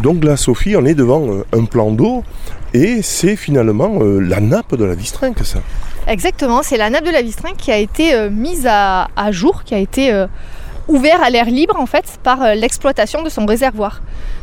Donc 0.00 0.24
là, 0.24 0.36
Sophie, 0.36 0.76
on 0.76 0.84
est 0.84 0.94
devant 0.94 1.32
euh, 1.32 1.44
un 1.52 1.64
plan 1.64 1.90
d'eau 1.90 2.22
et 2.76 3.00
c'est 3.00 3.36
finalement 3.36 4.02
euh, 4.02 4.20
la 4.20 4.40
nappe 4.40 4.74
de 4.74 4.84
la 4.84 4.94
Vistrinque, 4.94 5.38
ça. 5.44 5.60
Exactement, 6.06 6.62
c'est 6.62 6.76
la 6.76 6.90
nappe 6.90 7.06
de 7.06 7.10
la 7.10 7.22
Vistrinque 7.22 7.56
qui 7.56 7.72
a 7.72 7.78
été 7.78 8.14
euh, 8.14 8.28
mise 8.28 8.66
à, 8.70 9.08
jour, 9.30 9.64
qui 9.64 9.74
a 9.74 9.78
été 9.78 10.12
euh, 10.12 10.26
ouvert 10.86 11.22
à 11.22 11.30
l'air 11.30 11.46
libre 11.46 11.76
en 11.80 11.86
fait 11.86 12.04
par 12.22 12.54
l'exploitation 12.54 13.22
de 13.22 13.30
son 13.30 13.46
réservoir. 13.46 14.02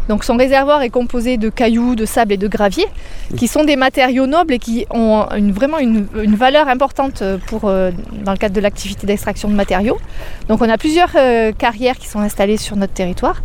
Donc 0.09 0.23
son 0.23 0.35
réservoir 0.35 0.81
est 0.81 0.89
composé 0.89 1.37
de 1.37 1.49
cailloux, 1.49 1.95
de 1.95 2.05
sable 2.05 2.33
et 2.33 2.37
de 2.37 2.47
gravier, 2.47 2.87
qui 3.37 3.47
sont 3.47 3.63
des 3.63 3.75
matériaux 3.75 4.25
nobles 4.25 4.55
et 4.55 4.59
qui 4.59 4.87
ont 4.89 5.25
vraiment 5.51 5.77
une, 5.77 6.07
valeur 6.35 6.67
importante 6.67 7.23
pour, 7.47 7.61
dans 7.61 8.31
le 8.31 8.37
cadre 8.37 8.53
de 8.53 8.59
l'activité 8.59 9.07
d'extraction 9.07 9.47
de 9.47 9.53
matériaux. 9.53 9.97
Donc 10.49 10.61
on 10.61 10.69
a 10.69 10.77
plusieurs 10.77 11.13
carrières 11.57 11.97
qui 11.97 12.09
sont 12.09 12.19
installées 12.19 12.57
sur 12.57 12.75
notre 12.75 12.91
territoire. 12.91 13.41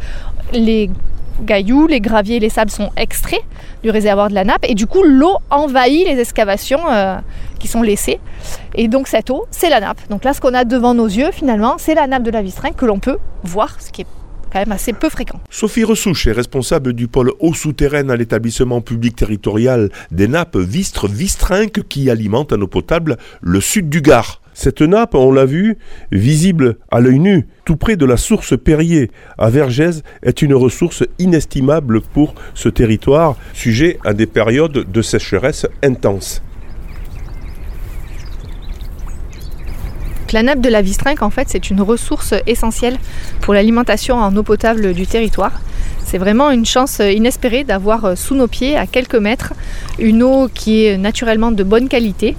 Cailloux, 1.46 1.86
les 1.86 2.00
graviers, 2.00 2.40
les 2.40 2.48
sables 2.48 2.70
sont 2.70 2.90
extraits 2.96 3.42
du 3.82 3.90
réservoir 3.90 4.28
de 4.28 4.34
la 4.34 4.44
nappe 4.44 4.64
et 4.64 4.74
du 4.74 4.86
coup 4.86 5.02
l'eau 5.02 5.36
envahit 5.50 6.06
les 6.06 6.20
excavations 6.20 6.80
euh, 6.90 7.16
qui 7.58 7.68
sont 7.68 7.82
laissées. 7.82 8.18
Et 8.74 8.88
donc 8.88 9.08
cette 9.08 9.30
eau, 9.30 9.46
c'est 9.50 9.70
la 9.70 9.80
nappe. 9.80 10.00
Donc 10.10 10.24
là, 10.24 10.32
ce 10.32 10.40
qu'on 10.40 10.54
a 10.54 10.64
devant 10.64 10.94
nos 10.94 11.06
yeux, 11.06 11.30
finalement, 11.32 11.76
c'est 11.78 11.94
la 11.94 12.06
nappe 12.06 12.22
de 12.22 12.30
la 12.30 12.42
Vistrinque 12.42 12.76
que 12.76 12.86
l'on 12.86 12.98
peut 12.98 13.18
voir, 13.42 13.80
ce 13.80 13.90
qui 13.90 14.02
est 14.02 14.06
quand 14.50 14.58
même 14.58 14.72
assez 14.72 14.92
peu 14.92 15.08
fréquent. 15.08 15.40
Sophie 15.50 15.84
Ressouche 15.84 16.26
est 16.26 16.32
responsable 16.32 16.94
du 16.94 17.08
pôle 17.08 17.32
eau 17.40 17.52
souterraine 17.54 18.10
à 18.10 18.16
l'établissement 18.16 18.80
public 18.80 19.16
territorial 19.16 19.90
des 20.10 20.28
nappes 20.28 20.56
Vistre 20.56 21.06
Vistrinque 21.06 21.86
qui 21.88 22.10
alimente 22.10 22.52
en 22.52 22.60
eau 22.60 22.66
potable 22.66 23.18
le 23.42 23.60
sud 23.60 23.88
du 23.88 24.00
Gard. 24.00 24.40
Cette 24.60 24.82
nappe, 24.82 25.14
on 25.14 25.30
l'a 25.30 25.44
vu, 25.44 25.78
visible 26.10 26.78
à 26.90 26.98
l'œil 26.98 27.20
nu, 27.20 27.46
tout 27.64 27.76
près 27.76 27.94
de 27.94 28.04
la 28.04 28.16
source 28.16 28.58
Perrier 28.58 29.08
à 29.38 29.50
Vergès, 29.50 30.02
est 30.24 30.42
une 30.42 30.52
ressource 30.52 31.04
inestimable 31.20 32.00
pour 32.00 32.34
ce 32.54 32.68
territoire, 32.68 33.36
sujet 33.52 34.00
à 34.04 34.14
des 34.14 34.26
périodes 34.26 34.90
de 34.90 35.00
sécheresse 35.00 35.64
intenses. 35.84 36.42
La 40.32 40.42
nappe 40.42 40.60
de 40.60 40.68
la 40.68 40.82
Vistrinque, 40.82 41.22
en 41.22 41.30
fait, 41.30 41.48
c'est 41.48 41.70
une 41.70 41.80
ressource 41.80 42.34
essentielle 42.48 42.98
pour 43.40 43.54
l'alimentation 43.54 44.16
en 44.16 44.36
eau 44.36 44.42
potable 44.42 44.92
du 44.92 45.06
territoire. 45.06 45.52
C'est 46.10 46.16
vraiment 46.16 46.50
une 46.50 46.64
chance 46.64 47.00
inespérée 47.00 47.64
d'avoir 47.64 48.16
sous 48.16 48.34
nos 48.34 48.46
pieds, 48.46 48.78
à 48.78 48.86
quelques 48.86 49.14
mètres, 49.14 49.52
une 49.98 50.22
eau 50.22 50.48
qui 50.48 50.86
est 50.86 50.96
naturellement 50.96 51.52
de 51.52 51.62
bonne 51.62 51.86
qualité. 51.86 52.34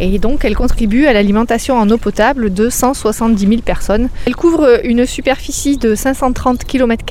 Et 0.00 0.18
donc, 0.18 0.44
elle 0.44 0.56
contribue 0.56 1.06
à 1.06 1.12
l'alimentation 1.12 1.78
en 1.78 1.88
eau 1.88 1.98
potable 1.98 2.52
de 2.52 2.68
170 2.68 3.46
000 3.46 3.60
personnes. 3.60 4.08
Elle 4.26 4.34
couvre 4.34 4.80
une 4.82 5.06
superficie 5.06 5.76
de 5.76 5.94
530 5.94 6.64
km. 6.64 7.04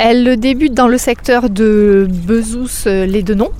Elle 0.00 0.38
débute 0.38 0.74
dans 0.74 0.86
le 0.86 0.96
secteur 0.96 1.50
de 1.50 2.06
Bezous-les-Denons. 2.08 3.50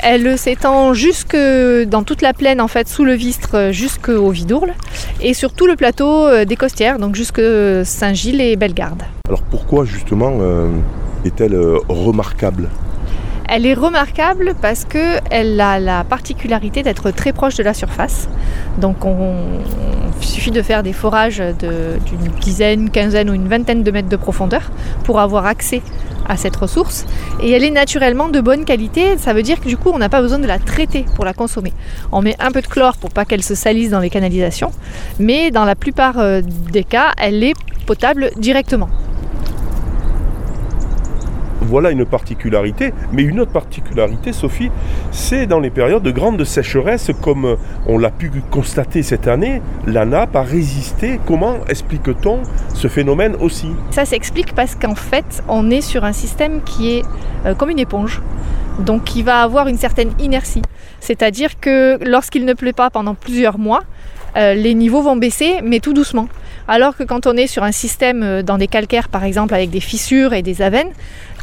Elle 0.00 0.38
s'étend 0.38 0.94
jusque 0.94 1.36
dans 1.36 2.04
toute 2.04 2.22
la 2.22 2.32
plaine, 2.32 2.60
en 2.60 2.68
fait, 2.68 2.86
sous 2.86 3.04
le 3.04 3.14
Vistre, 3.14 3.70
jusqu'au 3.72 4.30
Vidourle, 4.30 4.74
et 5.20 5.34
sur 5.34 5.52
tout 5.52 5.66
le 5.66 5.74
plateau 5.74 6.28
euh, 6.28 6.44
des 6.44 6.54
Costières, 6.54 7.00
donc 7.00 7.16
jusque 7.16 7.42
Saint-Gilles 7.82 8.40
et 8.40 8.54
Bellegarde. 8.54 9.02
Alors 9.28 9.42
pourquoi 9.42 9.84
justement 9.84 10.38
euh, 10.40 10.68
est-elle 11.24 11.54
euh, 11.54 11.78
remarquable? 11.88 12.68
Elle 13.54 13.66
est 13.66 13.74
remarquable 13.74 14.54
parce 14.62 14.86
qu'elle 14.86 15.60
a 15.60 15.78
la 15.78 16.04
particularité 16.04 16.82
d'être 16.82 17.10
très 17.10 17.34
proche 17.34 17.54
de 17.56 17.62
la 17.62 17.74
surface. 17.74 18.26
Donc 18.78 19.04
on, 19.04 19.34
il 20.22 20.26
suffit 20.26 20.50
de 20.50 20.62
faire 20.62 20.82
des 20.82 20.94
forages 20.94 21.42
d'une 21.60 22.32
dizaine, 22.40 22.88
quinzaine 22.88 23.28
ou 23.28 23.34
une 23.34 23.48
vingtaine 23.48 23.82
de 23.82 23.90
mètres 23.90 24.08
de 24.08 24.16
profondeur 24.16 24.70
pour 25.04 25.20
avoir 25.20 25.44
accès 25.44 25.82
à 26.26 26.38
cette 26.38 26.56
ressource. 26.56 27.04
Et 27.42 27.50
elle 27.50 27.62
est 27.62 27.70
naturellement 27.70 28.30
de 28.30 28.40
bonne 28.40 28.64
qualité, 28.64 29.18
ça 29.18 29.34
veut 29.34 29.42
dire 29.42 29.60
que 29.60 29.68
du 29.68 29.76
coup 29.76 29.90
on 29.92 29.98
n'a 29.98 30.08
pas 30.08 30.22
besoin 30.22 30.38
de 30.38 30.46
la 30.46 30.58
traiter 30.58 31.04
pour 31.14 31.26
la 31.26 31.34
consommer. 31.34 31.74
On 32.10 32.22
met 32.22 32.36
un 32.40 32.52
peu 32.52 32.62
de 32.62 32.66
chlore 32.66 32.96
pour 32.96 33.10
pas 33.10 33.26
qu'elle 33.26 33.42
se 33.42 33.54
salisse 33.54 33.90
dans 33.90 34.00
les 34.00 34.08
canalisations, 34.08 34.70
mais 35.18 35.50
dans 35.50 35.66
la 35.66 35.74
plupart 35.74 36.18
euh, 36.18 36.40
des 36.72 36.84
cas, 36.84 37.12
elle 37.18 37.44
est 37.44 37.54
potable 37.84 38.30
directement. 38.38 38.88
Voilà 41.72 41.90
une 41.90 42.04
particularité, 42.04 42.92
mais 43.12 43.22
une 43.22 43.40
autre 43.40 43.50
particularité, 43.50 44.34
Sophie, 44.34 44.70
c'est 45.10 45.46
dans 45.46 45.58
les 45.58 45.70
périodes 45.70 46.02
de 46.02 46.10
grande 46.10 46.44
sécheresse, 46.44 47.10
comme 47.22 47.56
on 47.86 47.96
l'a 47.96 48.10
pu 48.10 48.30
constater 48.50 49.02
cette 49.02 49.26
année, 49.26 49.62
la 49.86 50.04
nappe 50.04 50.36
a 50.36 50.42
résisté. 50.42 51.18
Comment 51.26 51.64
explique-t-on 51.70 52.40
ce 52.74 52.88
phénomène 52.88 53.36
aussi? 53.40 53.68
Ça 53.90 54.04
s'explique 54.04 54.54
parce 54.54 54.74
qu'en 54.74 54.94
fait, 54.94 55.42
on 55.48 55.70
est 55.70 55.80
sur 55.80 56.04
un 56.04 56.12
système 56.12 56.60
qui 56.62 56.90
est 56.90 57.04
euh, 57.46 57.54
comme 57.54 57.70
une 57.70 57.78
éponge, 57.78 58.20
donc 58.78 59.04
qui 59.04 59.22
va 59.22 59.40
avoir 59.40 59.66
une 59.66 59.78
certaine 59.78 60.10
inertie. 60.18 60.60
C'est-à-dire 61.00 61.58
que 61.58 61.98
lorsqu'il 62.06 62.44
ne 62.44 62.52
pleut 62.52 62.74
pas 62.74 62.90
pendant 62.90 63.14
plusieurs 63.14 63.56
mois, 63.58 63.80
euh, 64.36 64.52
les 64.52 64.74
niveaux 64.74 65.00
vont 65.00 65.16
baisser, 65.16 65.60
mais 65.62 65.80
tout 65.80 65.94
doucement. 65.94 66.28
Alors 66.68 66.96
que 66.96 67.02
quand 67.02 67.26
on 67.26 67.36
est 67.36 67.46
sur 67.46 67.64
un 67.64 67.72
système 67.72 68.22
euh, 68.22 68.42
dans 68.42 68.56
des 68.56 68.68
calcaires, 68.68 69.08
par 69.08 69.24
exemple, 69.24 69.54
avec 69.54 69.70
des 69.70 69.80
fissures 69.80 70.32
et 70.32 70.42
des 70.42 70.62
avennes, 70.62 70.90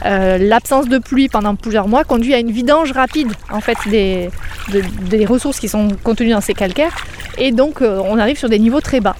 euh, 0.05 0.37
l'absence 0.37 0.87
de 0.87 0.97
pluie 0.97 1.29
pendant 1.29 1.55
plusieurs 1.55 1.87
mois 1.87 2.03
conduit 2.03 2.33
à 2.33 2.39
une 2.39 2.51
vidange 2.51 2.91
rapide 2.91 3.31
en 3.51 3.59
fait 3.61 3.77
des, 3.89 4.29
de- 4.71 4.83
des 5.07 5.25
ressources 5.25 5.59
qui 5.59 5.67
sont 5.69 5.89
contenues 6.03 6.31
dans 6.31 6.41
ces 6.41 6.53
calcaires, 6.53 6.95
et 7.37 7.51
donc 7.51 7.81
euh, 7.81 7.99
on 8.05 8.17
arrive 8.17 8.37
sur 8.37 8.49
des 8.49 8.59
niveaux 8.59 8.81
très 8.81 8.99
bas. 8.99 9.15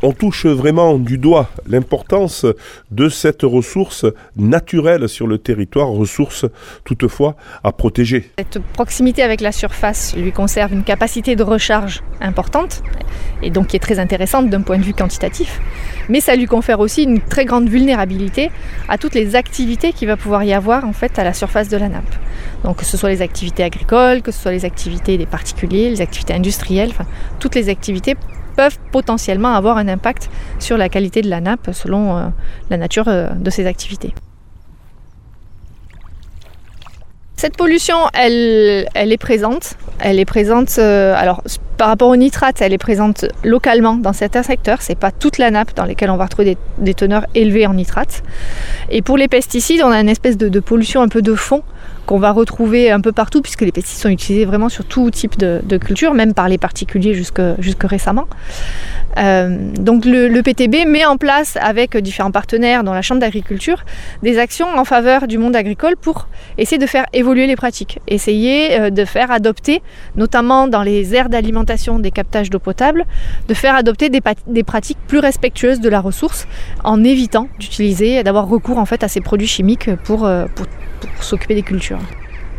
On 0.00 0.12
touche 0.12 0.46
vraiment 0.46 0.96
du 0.96 1.18
doigt 1.18 1.50
l'importance 1.66 2.46
de 2.92 3.08
cette 3.08 3.42
ressource 3.42 4.06
naturelle 4.36 5.08
sur 5.08 5.26
le 5.26 5.38
territoire, 5.38 5.88
ressource 5.88 6.46
toutefois 6.84 7.34
à 7.64 7.72
protéger. 7.72 8.30
Cette 8.38 8.62
proximité 8.74 9.24
avec 9.24 9.40
la 9.40 9.50
surface 9.50 10.14
lui 10.16 10.30
conserve 10.30 10.72
une 10.72 10.84
capacité 10.84 11.34
de 11.34 11.42
recharge 11.42 12.02
importante 12.20 12.84
et 13.42 13.50
donc 13.50 13.68
qui 13.68 13.76
est 13.76 13.80
très 13.80 13.98
intéressante 13.98 14.48
d'un 14.50 14.62
point 14.62 14.78
de 14.78 14.84
vue 14.84 14.94
quantitatif, 14.94 15.60
mais 16.08 16.20
ça 16.20 16.36
lui 16.36 16.46
confère 16.46 16.78
aussi 16.78 17.02
une 17.02 17.20
très 17.20 17.44
grande 17.44 17.68
vulnérabilité 17.68 18.52
à 18.88 18.98
toutes 18.98 19.14
les 19.14 19.34
activités 19.34 19.92
qu'il 19.92 20.06
va 20.06 20.16
pouvoir 20.16 20.44
y 20.44 20.52
avoir 20.52 20.84
en 20.84 20.92
fait 20.92 21.18
à 21.18 21.24
la 21.24 21.32
surface 21.32 21.68
de 21.68 21.76
la 21.76 21.88
nappe. 21.88 22.14
Donc 22.62 22.76
que 22.76 22.84
ce 22.84 22.96
soit 22.96 23.10
les 23.10 23.20
activités 23.20 23.64
agricoles, 23.64 24.22
que 24.22 24.30
ce 24.30 24.40
soit 24.40 24.52
les 24.52 24.64
activités 24.64 25.18
des 25.18 25.26
particuliers, 25.26 25.90
les 25.90 26.00
activités 26.00 26.34
industrielles, 26.34 26.92
toutes 27.40 27.56
les 27.56 27.68
activités 27.68 28.14
peuvent 28.58 28.78
potentiellement 28.90 29.54
avoir 29.54 29.76
un 29.76 29.86
impact 29.86 30.28
sur 30.58 30.76
la 30.76 30.88
qualité 30.88 31.22
de 31.22 31.30
la 31.30 31.40
nappe 31.40 31.70
selon 31.72 32.16
euh, 32.16 32.22
la 32.70 32.76
nature 32.76 33.06
euh, 33.06 33.28
de 33.30 33.50
ces 33.50 33.66
activités. 33.66 34.12
Cette 37.36 37.56
pollution, 37.56 37.94
elle, 38.14 38.88
elle 38.94 39.12
est 39.12 39.22
présente. 39.28 39.76
Elle 40.00 40.18
est 40.18 40.24
présente, 40.24 40.74
euh, 40.78 41.14
alors 41.16 41.44
par 41.76 41.86
rapport 41.86 42.08
au 42.08 42.16
nitrate, 42.16 42.60
elle 42.60 42.72
est 42.72 42.78
présente 42.78 43.26
localement 43.44 43.94
dans 43.94 44.12
certains 44.12 44.42
secteurs. 44.42 44.82
C'est 44.82 44.98
pas 44.98 45.12
toute 45.12 45.38
la 45.38 45.52
nappe 45.52 45.76
dans 45.76 45.84
lesquelles 45.84 46.10
on 46.10 46.16
va 46.16 46.24
retrouver 46.24 46.56
des, 46.78 46.94
teneurs 46.94 47.26
élevées 47.36 47.68
en 47.68 47.74
nitrate. 47.74 48.24
Et 48.90 49.02
pour 49.02 49.16
les 49.16 49.28
pesticides, 49.28 49.82
on 49.84 49.92
a 49.92 50.00
une 50.00 50.08
espèce 50.08 50.36
de 50.36 50.60
pollution 50.60 51.00
un 51.00 51.08
peu 51.08 51.22
de 51.22 51.36
fond 51.36 51.62
qu'on 52.08 52.18
va 52.18 52.32
retrouver 52.32 52.90
un 52.90 53.02
peu 53.02 53.12
partout, 53.12 53.42
puisque 53.42 53.60
les 53.60 53.70
pesticides 53.70 54.00
sont 54.00 54.08
utilisés 54.08 54.46
vraiment 54.46 54.70
sur 54.70 54.86
tout 54.86 55.10
type 55.10 55.36
de, 55.36 55.76
culture, 55.76 56.14
même 56.14 56.32
par 56.32 56.48
les 56.48 56.56
particuliers 56.56 57.12
jusque, 57.12 57.42
jusque 57.58 57.84
récemment. 57.84 58.26
Euh, 59.18 59.58
donc 59.78 60.06
le, 60.06 60.40
PTB 60.40 60.86
met 60.86 61.04
en 61.04 61.18
place 61.18 61.58
avec 61.60 61.98
différents 61.98 62.30
partenaires, 62.30 62.82
dont 62.82 62.94
la 62.94 63.02
Chambre 63.02 63.20
d'agriculture, 63.20 63.84
des 64.22 64.38
actions 64.38 64.68
en 64.74 64.86
faveur 64.86 65.26
du 65.26 65.36
monde 65.36 65.54
agricole 65.54 65.96
pour 66.00 66.28
essayer 66.56 66.78
de 66.78 66.86
faire 66.86 67.04
évoluer 67.12 67.46
les 67.46 67.56
pratiques, 67.56 68.00
essayer 68.06 68.80
euh, 68.80 68.90
de 68.90 69.04
faire 69.04 69.30
adopter, 69.30 69.82
notamment 70.16 70.66
dans 70.66 70.82
les 70.82 71.14
aires 71.14 71.28
d'alimentation 71.28 71.98
des 71.98 72.10
captages 72.10 72.48
d'eau 72.48 72.58
potable, 72.58 73.04
de 73.48 73.54
faire 73.54 73.74
adopter 73.74 74.08
des 74.08 74.62
pratiques 74.62 74.98
plus 75.06 75.18
respectueuses 75.18 75.80
de 75.80 75.90
la 75.90 76.00
ressource 76.00 76.48
en 76.84 77.04
évitant 77.04 77.48
d'utiliser, 77.58 78.22
d'avoir 78.22 78.48
recours 78.48 78.78
en 78.78 78.86
fait 78.86 79.04
à 79.04 79.08
ces 79.08 79.20
produits 79.20 79.46
chimiques 79.46 79.90
pour, 80.04 80.24
euh, 80.24 80.46
pour, 80.54 80.66
pour 81.06 81.22
s'occuper 81.22 81.54
des 81.54 81.62
cultures. 81.62 82.00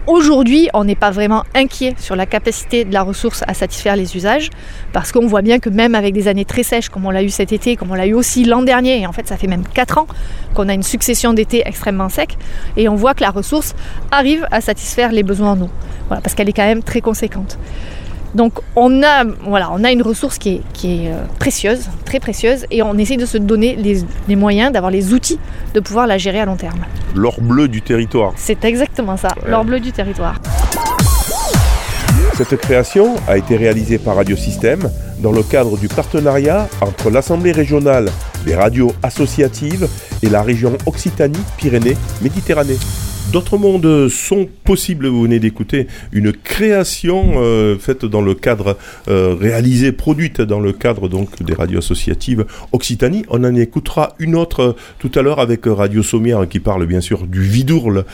Aujourd'hui, 0.07 0.69
on 0.73 0.85
n'est 0.85 0.95
pas 0.95 1.11
vraiment 1.11 1.43
inquiet 1.53 1.93
sur 1.99 2.15
la 2.15 2.25
capacité 2.25 2.83
de 2.83 2.91
la 2.91 3.03
ressource 3.03 3.43
à 3.45 3.53
satisfaire 3.53 3.95
les 3.95 4.15
usages, 4.17 4.49
parce 4.91 5.11
qu'on 5.11 5.27
voit 5.27 5.43
bien 5.43 5.59
que 5.59 5.69
même 5.69 5.93
avec 5.93 6.15
des 6.15 6.27
années 6.27 6.45
très 6.45 6.63
sèches, 6.63 6.89
comme 6.89 7.05
on 7.05 7.11
l'a 7.11 7.21
eu 7.21 7.29
cet 7.29 7.51
été, 7.51 7.75
comme 7.75 7.91
on 7.91 7.95
l'a 7.95 8.07
eu 8.07 8.13
aussi 8.13 8.43
l'an 8.43 8.63
dernier, 8.63 9.01
et 9.01 9.05
en 9.05 9.11
fait 9.11 9.27
ça 9.27 9.37
fait 9.37 9.45
même 9.45 9.63
4 9.71 9.99
ans 9.99 10.07
qu'on 10.55 10.67
a 10.67 10.73
une 10.73 10.81
succession 10.81 11.33
d'étés 11.33 11.61
extrêmement 11.63 12.09
secs, 12.09 12.37
et 12.75 12.89
on 12.89 12.95
voit 12.95 13.13
que 13.13 13.21
la 13.21 13.29
ressource 13.29 13.75
arrive 14.09 14.47
à 14.49 14.61
satisfaire 14.61 15.11
les 15.11 15.21
besoins 15.21 15.51
en 15.51 15.61
eau, 15.61 15.69
parce 16.07 16.33
qu'elle 16.33 16.49
est 16.49 16.53
quand 16.53 16.65
même 16.65 16.81
très 16.81 17.01
conséquente. 17.01 17.59
Donc 18.35 18.53
on 18.75 19.01
a, 19.03 19.23
voilà, 19.47 19.69
on 19.73 19.83
a 19.83 19.91
une 19.91 20.01
ressource 20.03 20.37
qui 20.37 20.49
est, 20.55 20.61
qui 20.73 21.05
est 21.05 21.11
euh, 21.11 21.15
précieuse, 21.39 21.89
très 22.05 22.19
précieuse, 22.19 22.65
et 22.69 22.83
on 22.83 22.95
essaie 22.97 23.17
de 23.17 23.25
se 23.25 23.37
donner 23.37 23.75
les, 23.75 24.03
les 24.27 24.35
moyens, 24.35 24.71
d'avoir 24.71 24.91
les 24.91 25.13
outils 25.13 25.39
de 25.73 25.79
pouvoir 25.79 26.05
la 26.07 26.17
gérer 26.17 26.39
à 26.39 26.45
long 26.45 26.55
terme. 26.55 26.79
L'or 27.15 27.41
bleu 27.41 27.67
du 27.67 27.81
territoire. 27.81 28.33
C'est 28.35 28.63
exactement 28.65 29.17
ça, 29.17 29.29
Ouais. 29.43 29.49
l'or 29.49 29.65
bleu 29.65 29.79
du 29.79 29.91
territoire. 29.91 30.35
Cette 32.35 32.55
création 32.61 33.15
a 33.27 33.37
été 33.37 33.57
réalisée 33.57 33.97
par 33.97 34.15
Radiosystème 34.15 34.89
dans 35.19 35.31
le 35.31 35.43
cadre 35.43 35.77
du 35.77 35.87
partenariat 35.87 36.67
entre 36.81 37.09
l'Assemblée 37.09 37.51
régionale 37.51 38.09
des 38.45 38.55
radios 38.55 38.93
associatives 39.03 39.87
et 40.23 40.29
la 40.29 40.41
région 40.41 40.77
Occitanie-Pyrénées-Méditerranée. 40.85 42.77
D'autres 43.31 43.59
mondes 43.59 44.09
sont 44.09 44.49
possibles, 44.63 45.05
vous 45.05 45.21
venez 45.21 45.37
d'écouter 45.37 45.85
une 46.11 46.31
création 46.31 47.33
euh, 47.35 47.77
faite 47.77 48.03
dans 48.03 48.21
le 48.21 48.33
cadre, 48.33 48.75
euh, 49.07 49.35
réalisée, 49.39 49.91
produite 49.91 50.41
dans 50.41 50.59
le 50.59 50.73
cadre 50.73 51.07
donc 51.07 51.43
des 51.43 51.53
radios 51.53 51.77
associatives 51.77 52.45
Occitanie. 52.71 53.25
On 53.29 53.43
en 53.43 53.53
écoutera 53.53 54.15
une 54.17 54.35
autre 54.35 54.59
euh, 54.61 54.73
tout 54.97 55.11
à 55.13 55.21
l'heure 55.21 55.39
avec 55.39 55.65
Radio 55.67 56.01
Sommière 56.01 56.47
qui 56.49 56.59
parle 56.59 56.87
bien 56.87 57.01
sûr 57.01 57.27
du 57.27 57.41
Vidourle, 57.41 58.05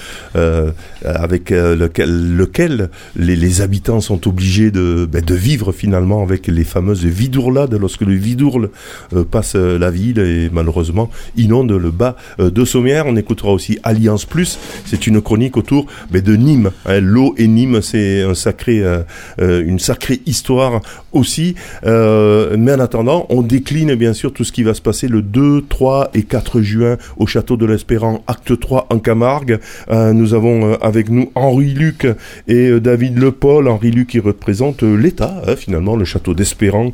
avec 1.06 1.52
lequel, 1.52 2.90
les, 3.16 3.62
habitants 3.62 4.02
sont 4.02 4.28
obligés 4.28 4.70
de, 4.70 5.08
ben, 5.10 5.24
de 5.24 5.36
vivre 5.36 5.72
finalement 5.72 6.24
avec 6.24 6.48
les 6.48 6.64
fameuses 6.66 6.95
vidourlades 7.04 7.74
lorsque 7.74 8.02
le 8.02 8.14
Vidourle 8.14 8.70
euh, 9.14 9.24
passe 9.24 9.56
euh, 9.56 9.78
la 9.78 9.92
ville 9.92 10.20
et 10.20 10.50
malheureusement 10.52 11.10
inonde 11.36 11.72
le 11.72 11.92
bas 11.92 12.16
euh, 12.40 12.50
de 12.50 12.66
Sommière. 12.66 13.06
On 13.08 13.16
écoutera 13.16 13.52
aussi 13.52 13.80
Alliance 13.84 14.26
Plus, 14.26 14.58
c'est 14.86 15.08
une 15.08 15.22
chronique 15.22 15.58
autour 15.58 15.86
de 16.12 16.36
Nîmes. 16.36 16.72
Hein. 16.86 17.00
L'eau 17.00 17.34
et 17.38 17.48
Nîmes, 17.48 17.82
c'est 17.82 18.22
un 18.22 18.34
sacré, 18.34 18.84
euh, 18.84 19.02
euh, 19.40 19.64
une 19.66 19.80
sacrée 19.80 20.22
histoire 20.26 20.82
aussi. 21.12 21.56
Euh, 21.86 22.56
mais 22.58 22.74
en 22.74 22.80
attendant, 22.80 23.26
on 23.30 23.42
décline 23.42 23.96
bien 23.96 24.14
sûr 24.14 24.34
tout 24.34 24.44
ce 24.44 24.52
qui 24.52 24.64
va 24.64 24.74
se 24.74 24.82
passer 24.82 25.08
le 25.08 25.22
2, 25.22 25.66
3 25.68 26.12
et 26.14 26.24
4 26.24 26.62
juin 26.62 26.98
au 27.18 27.28
château 27.28 27.58
de 27.58 27.66
l'Espérant, 27.66 28.24
acte 28.28 28.60
3 28.60 28.88
en 28.90 29.00
Camargue. 29.00 29.60
nous 29.92 30.34
avons 30.34 30.74
avec 30.76 31.10
nous 31.10 31.32
Henri 31.36 31.74
Luc 31.74 32.08
et 32.48 32.80
David 32.80 33.18
Le 33.18 33.32
Paul. 33.32 33.68
Henri 33.68 33.92
Luc 33.92 34.10
qui 34.10 34.20
représente 34.20 34.84
l'État, 34.84 35.42
hein, 35.48 35.56
finalement, 35.56 35.96
le 35.96 36.06
château 36.06 36.34
d'Espérant, 36.34 36.85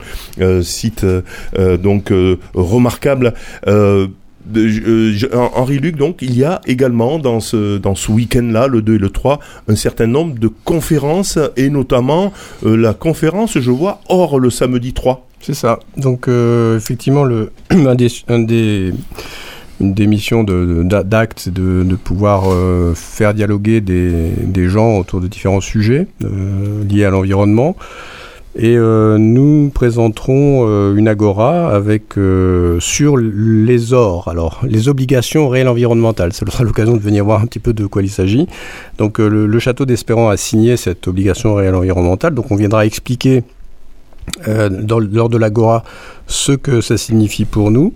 site 0.62 1.06
donc 1.58 2.12
remarquable. 2.54 3.34
Euh, 3.68 4.08
Henri 5.34 5.80
Luc, 5.80 5.98
donc, 5.98 6.18
il 6.22 6.38
y 6.38 6.44
a 6.44 6.62
également 6.66 7.20
dans 7.20 7.40
ce, 7.40 7.78
dans 7.78 7.96
ce 7.96 8.12
week-end-là, 8.12 8.68
le 8.68 8.82
2 8.82 8.96
et 8.96 8.98
le 8.98 9.10
3, 9.10 9.40
un 9.68 9.76
certain 9.76 10.08
nombre 10.08 10.38
de 10.38 10.48
conférences, 10.48 11.38
et 11.58 11.70
notamment 11.70 12.34
euh, 12.66 12.76
la 12.76 12.94
conférence, 12.94 13.60
je 13.60 13.72
vois, 13.72 14.02
hors 14.10 14.40
le 14.40 14.50
samedi 14.50 14.94
3. 14.94 15.28
C'est 15.42 15.54
ça. 15.54 15.80
Donc, 15.98 16.28
euh, 16.28 16.78
effectivement, 16.78 17.24
le, 17.24 17.52
un 17.70 17.96
des, 17.96 18.08
un 18.28 18.40
des, 18.40 18.94
une 19.80 19.94
des 19.94 20.08
missions 20.08 20.44
d'acte, 20.44 21.40
c'est 21.40 21.54
de, 21.54 21.84
de, 21.84 21.96
pouvoir 21.96 22.44
faire 22.96 23.34
dialoguer 23.34 23.82
des, 23.82 24.32
des, 24.44 24.70
gens 24.70 24.98
autour 24.98 25.22
de 25.22 25.28
différents 25.28 25.62
sujets 25.62 26.08
liés 26.88 27.06
à 27.06 27.10
l'environnement. 27.10 27.76
Et 28.56 28.76
euh, 28.76 29.18
nous 29.18 29.72
présenterons 29.74 30.66
euh, 30.68 30.96
une 30.96 31.08
agora 31.08 31.74
avec 31.74 32.18
euh, 32.18 32.82
sur 32.82 33.16
les 33.16 33.94
ors, 33.94 34.28
alors 34.28 34.60
les 34.64 34.90
obligations 34.90 35.48
réelles 35.48 35.70
environnementales. 35.70 36.34
Ça 36.34 36.46
sera 36.46 36.64
l'occasion 36.66 36.94
de 36.94 37.02
venir 37.02 37.24
voir 37.24 37.42
un 37.42 37.46
petit 37.46 37.60
peu 37.60 37.72
de 37.72 37.86
quoi 37.86 38.02
il 38.02 38.10
s'agit. 38.10 38.48
Donc 38.98 39.20
le, 39.20 39.60
château 39.60 39.86
d'Espérant 39.86 40.30
a 40.30 40.36
signé 40.36 40.76
cette 40.76 41.08
obligation 41.08 41.56
réelle 41.56 41.76
environnementale. 41.76 42.34
Donc 42.34 42.52
on 42.52 42.56
viendra 42.56 42.86
expliquer 42.86 43.44
lors 44.46 45.30
de 45.30 45.38
l'agora 45.38 45.84
ce 46.28 46.52
que 46.52 46.82
ça 46.82 46.98
signifie 46.98 47.46
pour 47.46 47.72
nous 47.72 47.94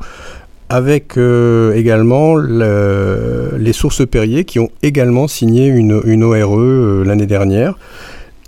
avec 0.70 1.18
également 1.18 2.36
les 2.38 3.74
sources 3.74 4.06
Perrier 4.08 4.46
qui 4.46 4.60
ont 4.60 4.70
également 4.82 5.28
signé 5.28 5.68
une, 5.68 6.02
une 6.06 6.24
ORE 6.24 7.04
l'année 7.04 7.28
dernière 7.28 7.78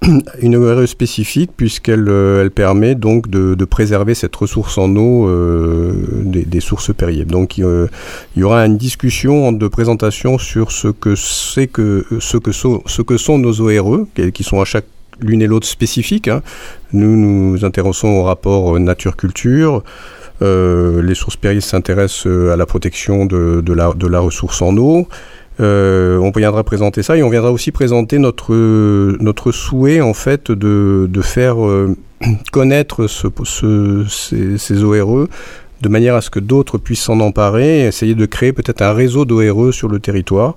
une 0.42 0.56
ORE 0.56 0.88
spécifique 0.88 1.52
puisqu'elle 1.56 2.08
euh, 2.08 2.42
elle 2.42 2.52
permet 2.52 2.96
donc 2.96 3.30
de, 3.30 3.56
préserver 3.66 4.16
cette 4.16 4.36
ressource 4.36 4.78
en 4.78 4.96
eau 4.96 5.28
euh, 5.28 5.94
des, 6.24 6.60
sources 6.60 6.94
Perrier. 6.94 7.26
Donc 7.26 7.58
il 7.58 7.90
y 8.36 8.44
aura 8.44 8.66
une 8.66 8.78
discussion 8.78 9.52
de 9.52 9.68
présentation 9.68 10.38
sur 10.38 10.72
ce 10.72 10.88
que 10.88 11.16
c'est 11.16 11.68
que 11.68 12.06
ce 12.20 12.38
que 12.38 12.52
sont 12.52 12.82
ce 12.86 13.02
que 13.02 13.18
sont 13.18 13.38
nos 13.38 13.62
ORE 13.62 14.06
qui 14.34 14.44
sont 14.44 14.62
à 14.62 14.66
chaque 14.66 14.86
l'une 15.20 15.42
et 15.42 15.48
l'autre 15.48 15.68
spécifiques. 15.68 16.28
Hein. 16.28 16.42
Nous 16.94 17.16
nous 17.16 17.66
intéressons 17.66 18.08
au 18.08 18.24
rapport 18.24 18.80
nature-culture. 18.80 19.84
Euh, 20.44 21.02
les 21.02 21.16
sources 21.16 21.36
Perrier 21.36 21.62
s'intéressent 21.62 22.28
à 22.28 22.56
la 22.56 22.66
protection 22.66 23.26
de, 23.26 23.62
de, 23.62 23.74
la, 23.74 23.94
de 23.94 24.08
la 24.08 24.20
ressource 24.20 24.62
en 24.62 24.78
eau. 24.78 25.08
Euh, 25.60 26.18
on 26.20 26.32
viendra 26.32 26.64
présenter 26.64 27.02
ça 27.02 27.18
et 27.18 27.24
on 27.24 27.30
viendra 27.30 27.52
aussi 27.52 27.72
présenter 27.72 28.20
notre, 28.20 28.54
notre 29.20 29.52
souhait 29.52 30.02
en 30.02 30.14
fait 30.14 30.52
de, 30.52 31.08
de 31.10 31.22
faire 31.22 31.66
euh, 31.66 31.96
connaître 32.52 33.08
ce, 33.08 33.28
ce, 33.44 34.06
ces, 34.58 34.84
ORE 34.84 35.28
de 35.82 35.90
manière 35.90 36.16
à 36.16 36.22
ce 36.22 36.30
que 36.30 36.40
d'autres 36.40 36.78
puissent 36.78 37.04
s'en 37.04 37.20
emparer 37.20 37.82
et 37.82 37.88
essayer 37.88 38.14
de 38.16 38.26
créer 38.26 38.54
peut-être 38.54 38.82
un 38.82 38.94
réseau 38.94 39.26
d'ORE 39.26 39.74
sur 39.74 39.88
le 39.88 40.00
territoire. 40.00 40.56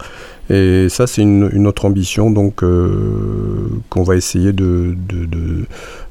Et 0.49 0.89
ça, 0.89 1.07
c'est 1.07 1.23
une, 1.23 1.67
autre 1.67 1.85
ambition 1.85 2.31
donc 2.31 2.63
euh, 2.63 3.69
qu'on 3.89 4.03
va 4.03 4.17
essayer 4.17 4.53
de, 4.53 4.97
de, 5.09 5.27
de, 5.27 5.67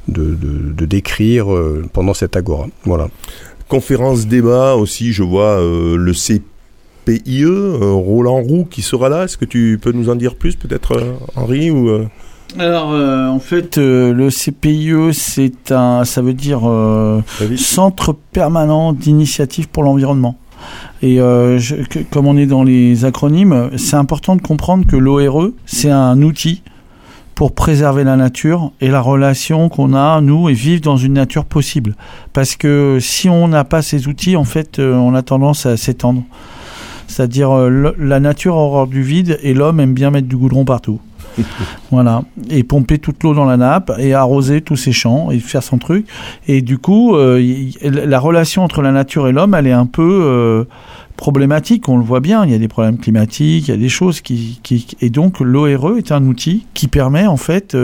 de, 0.08 0.86
décrire 0.86 1.48
pendant 1.92 2.14
cette 2.14 2.38
agora. 2.38 2.68
Voilà. 2.86 3.10
Conférence 3.68 4.28
débat 4.28 4.76
aussi, 4.76 5.12
je 5.12 5.24
vois 5.24 5.60
le 5.60 6.14
CP 6.14 6.49
PIE, 7.10 7.43
euh, 7.43 7.93
Roland 7.93 8.41
Roux 8.41 8.68
qui 8.70 8.82
sera 8.82 9.10
là. 9.10 9.24
Est-ce 9.24 9.38
que 9.38 9.45
tu 9.45 9.80
peux 9.82 9.91
nous 9.91 10.10
en 10.10 10.16
dire 10.16 10.36
plus 10.36 10.55
peut-être 10.55 10.97
euh, 10.97 11.14
Henri 11.36 11.72
ou 11.72 11.89
euh? 11.89 12.07
Alors, 12.57 12.89
en 12.89 13.39
fait, 13.39 13.78
le 13.78 14.30
CPIE, 14.30 15.14
c'est 15.14 15.72
un, 15.72 16.03
ça 16.03 16.24
veut 16.24 16.34
dire 16.34 16.62
Centre 17.57 18.16
permanent 18.32 18.91
d'initiative 18.91 19.70
pour 19.70 19.84
l'environnement. 19.84 20.36
Et 21.03 21.20
comme 22.10 22.26
on 22.26 22.38
est 22.38 22.47
dans 22.47 22.64
les 22.64 23.05
acronymes, 23.05 23.70
c'est 23.78 23.97
important 23.97 24.36
de 24.36 24.41
comprendre 24.41 24.88
que 24.88 24.95
l'ORE, 24.95 25.49
c'est 25.68 25.91
un 25.91 26.24
outil 26.24 26.64
pour 27.36 27.53
préserver 27.53 28.03
la 28.03 28.16
nature 28.16 28.72
et 28.82 28.88
la 28.88 29.01
relation 29.01 29.70
qu'on 29.70 29.93
a, 29.93 30.20
nous, 30.20 30.49
et 30.49 30.53
vivre 30.53 30.82
dans 30.82 30.97
une 30.97 31.14
nature 31.14 31.45
possible. 31.45 31.95
Parce 32.34 32.55
que 32.55 32.97
si 32.99 33.30
on 33.30 33.47
n'a 33.47 33.64
pas 33.64 33.84
ces 33.84 34.07
outils, 34.07 34.36
en 34.36 34.43
fait, 34.43 34.80
on 34.80 35.14
a 35.14 35.22
tendance 35.22 35.68
à 35.68 35.78
s'étendre. 35.78 36.24
C'est-à-dire 37.20 37.51
euh, 37.51 37.93
la 37.99 38.22
nature 38.22 38.55
a 38.55 38.59
horreur 38.59 38.88
du 38.88 39.03
vide 39.03 39.39
et 39.43 39.53
l'homme 39.53 39.82
aime 39.82 39.93
bien 39.93 40.09
mettre 40.09 40.30
du 40.30 40.38
goudron 40.38 40.63
partout. 40.63 41.01
voilà, 41.91 42.24
et 42.49 42.63
pomper 42.63 42.97
toute 42.97 43.22
l'eau 43.24 43.34
dans 43.34 43.43
la 43.43 43.57
nappe 43.57 43.91
et 43.99 44.13
arroser 44.13 44.61
tous 44.61 44.78
ses 44.78 44.93
champs 44.93 45.30
et 45.30 45.39
faire 45.39 45.61
son 45.61 45.80
truc. 45.80 46.07
Et 46.47 46.61
du 46.61 46.78
coup, 46.78 47.17
euh, 47.17 47.43
la 47.84 48.20
relation 48.22 48.63
entre 48.63 48.82
la 48.82 48.93
nature 48.93 49.28
et 49.28 49.34
l'homme, 49.34 49.53
elle 49.53 49.67
est 49.67 49.74
un 49.74 49.86
peu 49.86 50.22
euh, 50.24 50.63
problématique. 51.17 51.89
On 51.89 51.97
le 51.97 52.05
voit 52.05 52.22
bien. 52.22 52.45
Il 52.45 52.51
y 52.51 52.55
a 52.55 52.57
des 52.57 52.70
problèmes 52.70 52.97
climatiques, 52.97 53.67
il 53.67 53.72
y 53.72 53.74
a 53.74 53.78
des 53.78 53.89
choses 53.89 54.22
qui, 54.22 54.61
et 55.01 55.09
donc 55.09 55.41
l'ORE 55.41 55.97
est 55.97 56.13
un 56.13 56.26
outil 56.26 56.67
qui 56.74 56.88
permet 56.88 57.28
en 57.28 57.36
fait 57.36 57.76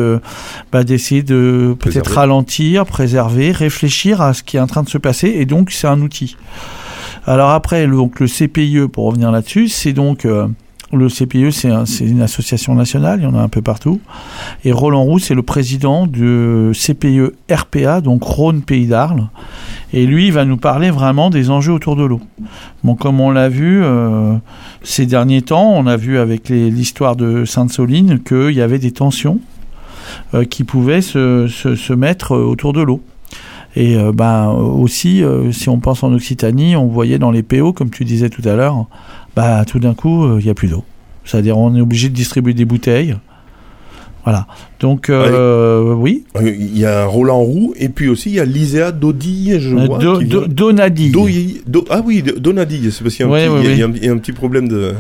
bah, 0.72 0.86
d'essayer 0.86 1.24
de 1.24 1.76
peut-être 1.78 2.14
ralentir, 2.14 2.86
préserver, 2.86 3.52
réfléchir 3.52 4.22
à 4.22 4.34
ce 4.34 4.44
qui 4.44 4.56
est 4.56 4.62
en 4.62 4.68
train 4.68 4.84
de 4.84 4.90
se 4.90 4.98
passer. 4.98 5.28
Et 5.28 5.46
donc 5.46 5.72
c'est 5.72 5.88
un 5.88 6.00
outil. 6.00 6.38
Alors 7.28 7.50
après, 7.50 7.88
le, 7.88 7.96
donc 7.96 8.20
le 8.20 8.28
CPIE, 8.28 8.88
pour 8.92 9.06
revenir 9.06 9.32
là-dessus, 9.32 9.68
c'est 9.68 9.94
donc 9.94 10.26
euh, 10.26 10.48
le 10.94 11.10
CPIE, 11.10 11.52
c'est 11.52 12.06
une 12.06 12.22
association 12.22 12.76
nationale, 12.76 13.20
il 13.20 13.24
y 13.24 13.26
en 13.26 13.34
a 13.34 13.42
un 13.42 13.50
peu 13.50 13.64
partout. 13.64 14.00
Et 14.64 14.72
Roland 14.72 15.04
Roux, 15.04 15.18
c'est 15.18 15.34
le 15.34 15.42
président 15.42 16.06
du 16.06 16.72
CPIE 16.74 17.32
RPA, 17.52 18.02
donc 18.02 18.24
Rhône 18.24 18.62
Pays 18.62 18.86
d'Arles. 18.86 19.28
Et 19.92 20.06
lui, 20.06 20.28
il 20.28 20.34
va 20.34 20.46
nous 20.46 20.58
parler 20.58 20.92
vraiment 20.92 21.32
des 21.32 21.50
enjeux 21.50 21.74
autour 21.74 21.96
de 21.96 22.04
l'eau. 22.04 22.22
Bon, 22.84 22.96
comme 22.96 23.20
on 23.20 23.32
l'a 23.32 23.50
vu 23.50 23.82
euh, 23.84 24.36
ces 24.84 25.08
derniers 25.08 25.42
temps, 25.42 25.72
on 25.72 25.88
a 25.88 25.98
vu 25.98 26.20
avec 26.20 26.50
l'histoire 26.50 27.16
de 27.16 27.44
Sainte-Soline 27.46 28.20
qu'il 28.20 28.52
y 28.52 28.62
avait 28.62 28.80
des 28.80 28.92
tensions 28.92 29.40
euh, 30.36 30.46
qui 30.46 30.64
pouvaient 30.64 31.02
se, 31.02 31.48
se 31.48 31.94
mettre 31.94 32.36
autour 32.36 32.74
de 32.74 32.82
l'eau. 32.82 33.02
Et 33.76 33.98
ben 34.14 34.52
aussi, 34.52 35.22
euh, 35.24 35.52
si 35.52 35.68
on 35.68 35.80
pense 35.80 36.04
en 36.04 36.14
Occitanie, 36.14 36.76
on 36.76 36.88
voyait 36.88 37.20
dans 37.20 37.32
les 37.32 37.44
PO, 37.44 37.74
comme 37.74 37.90
tu 37.90 38.06
disais 38.06 38.30
tout 38.30 38.48
à 38.48 38.56
l'heure, 38.56 38.86
bah 39.36 39.66
tout 39.66 39.80
d'un 39.80 39.94
coup, 39.94 40.24
euh, 40.24 40.40
il 40.40 40.46
n'y 40.46 40.50
a 40.50 40.54
plus 40.54 40.70
d'eau. 40.70 40.86
C'est-à-dire, 41.26 41.58
on 41.58 41.76
est 41.76 41.82
obligé 41.82 42.08
de 42.08 42.14
distribuer 42.14 42.54
des 42.54 42.66
bouteilles. 42.66 43.16
Voilà. 44.26 44.48
Donc, 44.80 45.12
euh, 45.12 45.94
oui. 45.94 46.26
Il 46.42 46.78
y 46.78 46.84
a 46.84 47.06
Roland 47.06 47.42
Roux 47.42 47.76
et 47.78 47.90
puis 47.90 48.10
aussi 48.10 48.32
il 48.32 48.36
y 48.36 48.40
a 48.40 48.46
Liséa 48.46 48.92
Dodi, 48.92 49.60
je 49.60 49.70
vois. 49.70 50.00
Donadi. 50.48 51.14
ah 51.92 52.02
oui, 52.04 52.24
Donadi, 52.24 52.92
c'est 52.92 53.04
parce 53.04 53.16
qu'il 53.16 53.28
y, 53.28 53.84
a 53.84 54.12
un 54.12 54.18
petit 54.18 54.34
problème 54.34 54.68
de. 54.68 54.94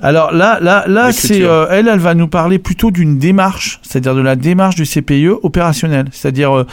Alors 0.00 0.32
là, 0.32 0.60
là, 0.62 0.84
là, 0.86 1.12
c'est 1.12 1.42
euh, 1.42 1.66
elle, 1.70 1.88
elle 1.88 1.98
va 1.98 2.14
nous 2.14 2.28
parler 2.28 2.60
plutôt 2.60 2.92
d'une 2.92 3.18
démarche, 3.18 3.80
c'est-à-dire 3.82 4.14
de 4.14 4.20
la 4.20 4.36
démarche 4.36 4.76
du 4.76 4.84
CPE 4.84 5.40
opérationnel. 5.42 6.06
C'est-à-dire 6.12 6.56
euh, 6.56 6.66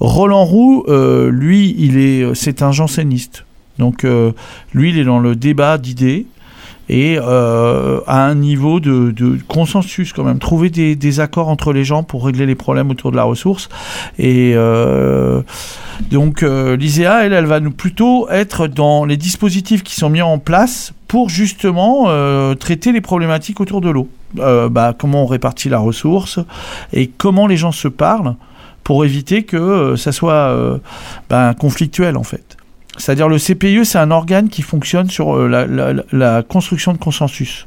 Roland 0.00 0.44
Roux, 0.44 0.84
lui, 1.30 1.76
il 1.78 1.96
est, 1.96 2.34
c'est 2.34 2.62
un 2.62 2.72
janséniste. 2.72 3.44
Donc 3.78 4.04
lui, 4.74 4.90
il 4.90 4.98
est 4.98 5.04
dans 5.04 5.20
le 5.20 5.36
débat 5.36 5.78
d'idées 5.78 6.26
et 6.88 7.18
euh, 7.20 8.00
à 8.06 8.24
un 8.26 8.34
niveau 8.34 8.80
de, 8.80 9.10
de, 9.10 9.38
consensus 9.48 10.12
quand 10.12 10.24
même, 10.24 10.38
trouver 10.38 10.70
des, 10.70 10.94
des, 10.94 11.20
accords 11.20 11.48
entre 11.48 11.72
les 11.72 11.84
gens 11.84 12.02
pour 12.02 12.24
régler 12.24 12.46
les 12.46 12.54
problèmes 12.54 12.90
autour 12.90 13.10
de 13.10 13.16
la 13.16 13.24
ressource. 13.24 13.68
Et 14.18 14.52
euh, 14.54 15.42
donc 16.10 16.42
euh, 16.42 16.76
l'ISEA, 16.76 17.24
elle, 17.24 17.32
elle 17.32 17.46
va 17.46 17.60
nous 17.60 17.72
plutôt 17.72 18.28
être 18.28 18.68
dans 18.68 19.04
les 19.04 19.16
dispositifs 19.16 19.82
qui 19.82 19.94
sont 19.94 20.10
mis 20.10 20.22
en 20.22 20.38
place 20.38 20.92
pour 21.08 21.28
justement 21.28 22.04
euh, 22.06 22.54
traiter 22.54 22.92
les 22.92 23.00
problématiques 23.00 23.60
autour 23.60 23.80
de 23.80 23.90
l'eau. 23.90 24.08
Euh, 24.38 24.68
bah, 24.68 24.94
comment 24.96 25.24
on 25.24 25.26
répartit 25.26 25.68
la 25.68 25.78
ressource 25.78 26.38
et 26.92 27.08
comment 27.08 27.46
les 27.46 27.56
gens 27.56 27.72
se 27.72 27.88
parlent 27.88 28.36
pour 28.84 29.04
éviter 29.04 29.42
que 29.42 29.96
ça 29.96 30.12
soit 30.12 30.78
bah, 31.28 31.54
conflictuel 31.58 32.16
en 32.16 32.22
fait. 32.22 32.55
C'est-à-dire 32.98 33.28
le 33.28 33.38
CPIE, 33.38 33.84
c'est 33.84 33.98
un 33.98 34.10
organe 34.10 34.48
qui 34.48 34.62
fonctionne 34.62 35.08
sur 35.10 35.36
euh, 35.36 36.04
la, 36.12 36.42
construction 36.42 36.92
de 36.92 36.98
consensus 36.98 37.66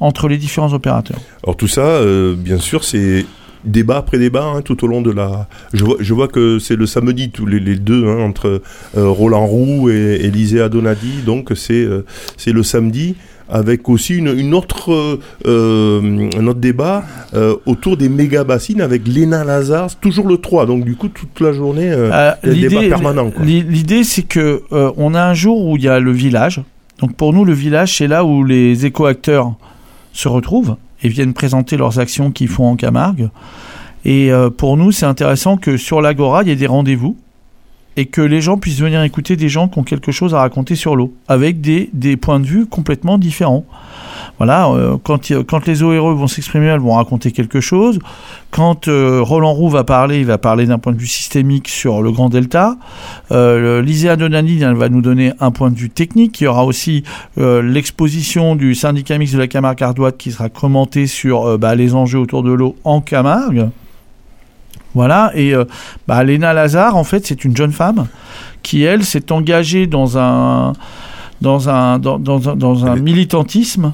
entre 0.00 0.28
les 0.28 0.36
différents 0.36 0.72
opérateurs. 0.72 1.18
Alors 1.42 1.56
tout 1.56 1.68
ça, 1.68 1.82
euh, 1.82 2.34
bien 2.36 2.58
sûr, 2.58 2.84
c'est 2.84 3.26
débat 3.64 3.96
après 3.96 4.18
débat 4.18 4.44
hein, 4.44 4.62
tout 4.62 4.84
au 4.84 4.86
long 4.86 5.00
de 5.00 5.10
la. 5.10 5.48
Je 5.72 6.14
vois, 6.14 6.28
que 6.28 6.58
c'est 6.58 6.76
le 6.76 6.86
samedi 6.86 7.30
tous 7.30 7.46
les, 7.46 7.60
deux 7.76 8.06
hein, 8.06 8.20
entre 8.20 8.62
euh, 8.96 9.08
Roland 9.08 9.46
Roux 9.46 9.90
et 9.90 10.20
Élisée 10.22 10.60
Adonadi, 10.60 11.22
donc 11.24 11.52
c'est 11.54 11.86
c'est 12.36 12.52
le 12.52 12.62
samedi. 12.62 13.16
Avec 13.48 13.88
aussi 13.88 14.16
une, 14.16 14.28
une 14.28 14.54
autre, 14.54 14.92
euh, 14.92 15.20
euh, 15.46 16.30
un 16.36 16.46
autre 16.46 16.60
débat 16.60 17.04
euh, 17.34 17.56
autour 17.66 17.96
des 17.96 18.08
méga 18.08 18.44
bassines 18.44 18.80
avec 18.80 19.06
Léna 19.06 19.44
Lazare, 19.44 19.94
toujours 19.96 20.26
le 20.26 20.38
3. 20.38 20.66
Donc 20.66 20.84
du 20.84 20.96
coup, 20.96 21.08
toute 21.08 21.40
la 21.40 21.52
journée, 21.52 21.90
euh, 21.90 22.32
il 22.44 22.60
y 22.60 22.66
a 22.66 22.68
débats 22.68 23.24
L'idée, 23.40 24.04
c'est 24.04 24.22
que 24.22 24.62
on 24.70 25.14
a 25.14 25.22
un 25.22 25.34
jour 25.34 25.66
où 25.66 25.76
il 25.76 25.82
y 25.82 25.88
a 25.88 26.00
le 26.00 26.12
village. 26.12 26.62
Donc 27.00 27.14
pour 27.16 27.32
nous, 27.32 27.44
le 27.44 27.52
village, 27.52 27.96
c'est 27.98 28.06
là 28.06 28.24
où 28.24 28.44
les 28.44 28.86
éco-acteurs 28.86 29.54
se 30.12 30.28
retrouvent 30.28 30.76
et 31.02 31.08
viennent 31.08 31.34
présenter 31.34 31.76
leurs 31.76 31.98
actions 31.98 32.30
qu'ils 32.30 32.48
font 32.48 32.70
en 32.70 32.76
Camargue. 32.76 33.28
Et 34.06 34.30
pour 34.58 34.76
nous, 34.76 34.92
c'est 34.92 35.06
intéressant 35.06 35.56
que 35.56 35.76
sur 35.76 36.00
l'Agora, 36.00 36.42
il 36.42 36.48
y 36.48 36.52
ait 36.52 36.56
des 36.56 36.66
rendez-vous 36.66 37.16
et 37.96 38.06
que 38.06 38.20
les 38.20 38.40
gens 38.40 38.56
puissent 38.58 38.80
venir 38.80 39.02
écouter 39.02 39.36
des 39.36 39.48
gens 39.48 39.68
qui 39.68 39.78
ont 39.78 39.84
quelque 39.84 40.12
chose 40.12 40.34
à 40.34 40.38
raconter 40.40 40.74
sur 40.74 40.96
l'eau, 40.96 41.14
avec 41.28 41.60
des, 41.60 41.90
des 41.92 42.16
points 42.16 42.40
de 42.40 42.46
vue 42.46 42.66
complètement 42.66 43.18
différents. 43.18 43.64
Voilà, 44.38 44.68
euh, 44.68 44.96
quand, 45.02 45.30
quand 45.46 45.66
les 45.66 45.82
ORE 45.82 46.14
vont 46.14 46.26
s'exprimer, 46.26 46.66
elles 46.66 46.80
vont 46.80 46.94
raconter 46.94 47.30
quelque 47.30 47.60
chose. 47.60 48.00
Quand 48.50 48.88
euh, 48.88 49.20
Roland 49.22 49.52
Roux 49.52 49.68
va 49.68 49.84
parler, 49.84 50.18
il 50.18 50.26
va 50.26 50.38
parler 50.38 50.66
d'un 50.66 50.78
point 50.78 50.92
de 50.92 50.98
vue 50.98 51.06
systémique 51.06 51.68
sur 51.68 52.02
le 52.02 52.10
Grand 52.10 52.30
Delta. 52.30 52.76
Euh, 53.30 53.80
le- 53.80 53.82
Lyséa 53.82 54.16
Donani 54.16 54.60
elle 54.62 54.74
va 54.74 54.88
nous 54.88 55.02
donner 55.02 55.32
un 55.40 55.50
point 55.52 55.70
de 55.70 55.76
vue 55.76 55.90
technique. 55.90 56.40
Il 56.40 56.44
y 56.44 56.46
aura 56.48 56.64
aussi 56.64 57.04
euh, 57.38 57.62
l'exposition 57.62 58.56
du 58.56 58.74
syndicat 58.74 59.18
mixte 59.18 59.34
de 59.34 59.40
la 59.40 59.46
Camargue 59.46 59.82
ardoise 59.82 60.14
qui 60.18 60.32
sera 60.32 60.48
commentée 60.48 61.06
sur 61.06 61.58
bah, 61.58 61.74
les 61.74 61.94
enjeux 61.94 62.18
autour 62.18 62.42
de 62.42 62.52
l'eau 62.52 62.76
en 62.84 63.00
Camargue. 63.00 63.68
Voilà, 64.94 65.32
et 65.34 65.54
euh, 65.54 65.64
bah, 66.06 66.22
Léna 66.24 66.52
Lazare, 66.52 66.96
en 66.96 67.04
fait, 67.04 67.26
c'est 67.26 67.44
une 67.44 67.56
jeune 67.56 67.72
femme 67.72 68.06
qui, 68.62 68.82
elle, 68.84 69.04
s'est 69.04 69.32
engagée 69.32 69.86
dans 69.86 70.18
un, 70.18 70.72
dans 71.40 71.68
un, 71.68 71.98
dans, 71.98 72.18
dans 72.18 72.48
un, 72.48 72.56
dans 72.56 72.96
militantisme 72.96 73.92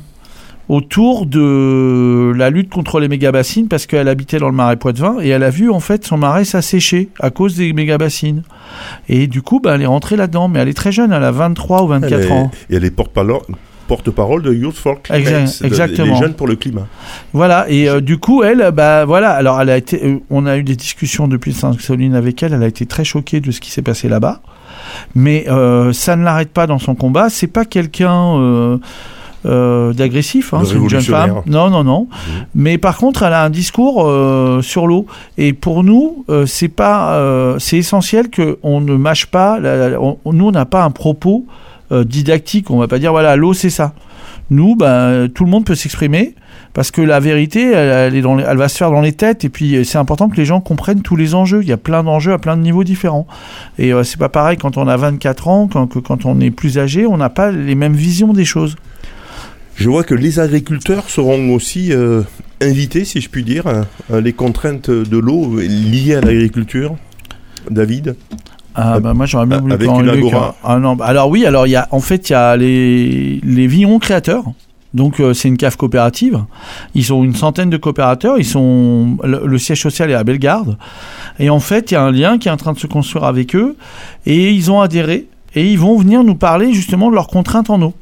autour 0.68 1.26
de 1.26 2.32
la 2.36 2.48
lutte 2.48 2.70
contre 2.70 3.00
les 3.00 3.08
méga-bassines 3.08 3.66
parce 3.66 3.86
qu'elle 3.86 4.06
habitait 4.06 4.38
dans 4.38 4.46
le 4.48 4.54
marais 4.54 4.76
Poitevin 4.76 5.16
et 5.20 5.28
elle 5.30 5.42
a 5.42 5.50
vu 5.50 5.68
en 5.68 5.80
fait 5.80 6.04
son 6.06 6.16
marais 6.16 6.44
s'assécher 6.44 7.08
à 7.18 7.30
cause 7.30 7.56
des 7.56 7.72
méga-bassines. 7.72 8.44
Et 9.08 9.26
du 9.26 9.42
coup, 9.42 9.58
bah, 9.58 9.72
elle 9.74 9.82
est 9.82 9.86
rentrée 9.86 10.14
là-dedans, 10.16 10.46
mais 10.46 10.60
elle 10.60 10.68
est 10.68 10.74
très 10.74 10.92
jeune, 10.92 11.12
elle 11.12 11.24
a 11.24 11.32
23 11.32 11.82
ou 11.82 11.86
24 11.88 12.12
Elle 12.12 12.20
est- 12.24 12.30
ans. 12.30 12.50
Et 12.70 12.76
elle 12.76 12.84
est 12.84 12.90
porte-parole 12.92 13.38
porte-parole 13.90 14.42
de 14.42 14.54
Youth 14.54 14.76
for 14.76 15.02
Climate, 15.02 15.26
de- 15.68 15.92
les 16.04 16.10
jeunes 16.20 16.34
pour 16.34 16.46
le 16.46 16.56
climat. 16.56 16.86
Voilà, 17.32 17.66
et 17.68 17.88
euh, 17.88 18.00
du 18.00 18.18
coup, 18.18 18.42
elle, 18.42 18.70
bah 18.72 19.04
voilà, 19.04 19.30
alors 19.32 19.60
elle 19.60 19.70
a 19.70 19.76
été, 19.76 20.00
euh, 20.04 20.18
on 20.30 20.46
a 20.46 20.56
eu 20.56 20.62
des 20.62 20.76
discussions 20.76 21.26
depuis 21.28 21.52
Sainte-Soline 21.52 22.14
avec 22.14 22.42
elle, 22.42 22.52
elle 22.54 22.62
a 22.62 22.68
été 22.68 22.86
très 22.86 23.04
choquée 23.04 23.40
de 23.40 23.50
ce 23.50 23.60
qui 23.60 23.70
s'est 23.70 23.82
passé 23.82 24.08
là-bas, 24.08 24.40
mais 25.14 25.44
euh, 25.48 25.92
ça 25.92 26.16
ne 26.16 26.24
l'arrête 26.24 26.52
pas 26.52 26.66
dans 26.66 26.78
son 26.78 26.94
combat, 26.94 27.28
c'est 27.30 27.46
pas 27.48 27.64
quelqu'un 27.64 28.36
euh, 28.38 28.78
euh, 29.46 29.92
d'agressif, 29.94 30.52
hein, 30.54 30.58
c'est 30.66 30.74
une 30.74 30.88
jeune 30.90 31.00
femme. 31.12 31.30
Non, 31.46 31.70
non, 31.70 31.82
non. 31.82 32.08
Mais 32.54 32.76
par 32.78 32.96
contre, 32.98 33.22
elle 33.22 33.32
a 33.32 33.42
un 33.44 33.50
discours 33.50 34.04
euh, 34.06 34.60
sur 34.62 34.86
l'eau. 34.86 35.06
Et 35.38 35.54
pour 35.54 35.82
nous, 35.82 36.24
euh, 36.28 36.44
c'est 36.44 36.68
pas, 36.68 37.14
euh, 37.14 37.58
c'est 37.58 37.78
essentiel 37.78 38.28
que 38.28 38.58
on 38.62 38.80
ne 38.82 38.94
mâche 38.96 39.26
pas. 39.26 39.58
la- 39.58 39.88
la- 39.90 40.00
on- 40.00 40.18
nous, 40.30 40.48
on 40.48 40.50
n'a 40.50 40.66
pas 40.66 40.84
un 40.84 40.90
propos 40.90 41.46
euh, 41.92 42.04
didactique. 42.04 42.70
On 42.70 42.78
va 42.78 42.88
pas 42.88 42.98
dire 42.98 43.12
voilà, 43.12 43.36
l'eau 43.36 43.52
c'est 43.54 43.70
ça. 43.70 43.94
Nous, 44.50 44.74
bah, 44.74 45.28
tout 45.32 45.44
le 45.44 45.50
monde 45.50 45.64
peut 45.64 45.76
s'exprimer 45.76 46.34
parce 46.72 46.90
que 46.90 47.00
la 47.02 47.20
vérité, 47.20 47.70
elle, 47.70 47.88
elle 47.88 48.16
est 48.16 48.20
dans 48.20 48.34
les- 48.34 48.42
elle 48.44 48.56
va 48.56 48.68
se 48.68 48.76
faire 48.76 48.90
dans 48.90 49.00
les 49.00 49.12
têtes. 49.12 49.44
Et 49.44 49.48
puis, 49.48 49.76
euh, 49.76 49.84
c'est 49.84 49.98
important 49.98 50.28
que 50.28 50.36
les 50.36 50.44
gens 50.44 50.60
comprennent 50.60 51.02
tous 51.02 51.14
les 51.14 51.34
enjeux. 51.36 51.60
Il 51.62 51.68
y 51.68 51.72
a 51.72 51.76
plein 51.76 52.02
d'enjeux 52.02 52.32
à 52.32 52.38
plein 52.38 52.56
de 52.56 52.62
niveaux 52.62 52.82
différents. 52.82 53.28
Et 53.78 53.92
euh, 53.92 54.02
c'est 54.02 54.18
pas 54.18 54.28
pareil 54.28 54.56
quand 54.56 54.76
on 54.76 54.88
a 54.88 54.96
24 54.96 55.46
ans 55.48 55.68
quand, 55.68 55.86
que 55.86 56.00
quand 56.00 56.26
on 56.26 56.40
est 56.40 56.50
plus 56.50 56.78
âgé. 56.78 57.06
On 57.06 57.16
n'a 57.16 57.28
pas 57.30 57.52
les 57.52 57.76
mêmes 57.76 57.94
visions 57.94 58.32
des 58.32 58.44
choses. 58.44 58.74
Je 59.76 59.88
vois 59.88 60.02
que 60.02 60.14
les 60.14 60.40
agriculteurs 60.40 61.08
seront 61.08 61.54
aussi 61.54 61.92
euh, 61.92 62.22
invités, 62.60 63.04
si 63.04 63.20
je 63.20 63.28
puis 63.30 63.44
dire, 63.44 63.64
à 64.12 64.20
les 64.20 64.32
contraintes 64.32 64.90
de 64.90 65.16
l'eau 65.16 65.58
liées 65.60 66.16
à 66.16 66.20
l'agriculture. 66.20 66.96
David? 67.70 68.16
Ah 68.74 69.00
bah 69.00 69.14
moi 69.14 69.26
j'aurais 69.26 69.46
bien 69.46 69.56
Ah, 69.58 69.60
voulu 69.60 69.72
avec 69.72 69.88
une 69.88 70.08
agora. 70.08 70.48
cas. 70.48 70.54
Ah 70.64 70.78
non, 70.78 70.94
bah, 70.96 71.06
alors 71.06 71.28
oui, 71.28 71.44
alors 71.44 71.66
il 71.66 71.70
y 71.70 71.76
a 71.76 71.88
en 71.90 72.00
fait 72.00 72.28
il 72.30 72.32
y 72.32 72.36
a 72.36 72.56
les 72.56 73.40
les 73.42 73.66
vignerons 73.66 73.98
créateurs. 73.98 74.44
Donc 74.92 75.20
euh, 75.20 75.34
c'est 75.34 75.46
une 75.48 75.56
cave 75.56 75.76
coopérative. 75.76 76.42
Ils 76.94 77.12
ont 77.12 77.22
une 77.22 77.34
centaine 77.34 77.70
de 77.70 77.76
coopérateurs. 77.76 78.38
Ils 78.38 78.44
sont 78.44 79.16
le, 79.22 79.42
le 79.46 79.58
siège 79.58 79.80
social 79.82 80.10
est 80.10 80.14
à 80.14 80.24
Bellegarde. 80.24 80.76
Et 81.38 81.48
en 81.50 81.60
fait 81.60 81.90
il 81.90 81.94
y 81.94 81.96
a 81.96 82.02
un 82.02 82.10
lien 82.12 82.38
qui 82.38 82.48
est 82.48 82.50
en 82.50 82.56
train 82.56 82.72
de 82.72 82.78
se 82.78 82.86
construire 82.88 83.24
avec 83.24 83.54
eux. 83.54 83.76
Et 84.26 84.50
ils 84.50 84.70
ont 84.70 84.80
adhéré 84.80 85.26
et 85.54 85.70
ils 85.70 85.78
vont 85.78 85.96
venir 85.98 86.22
nous 86.24 86.34
parler 86.36 86.72
justement 86.72 87.08
de 87.10 87.14
leurs 87.14 87.28
contraintes 87.28 87.70
en 87.70 87.80
eau. 87.82 87.94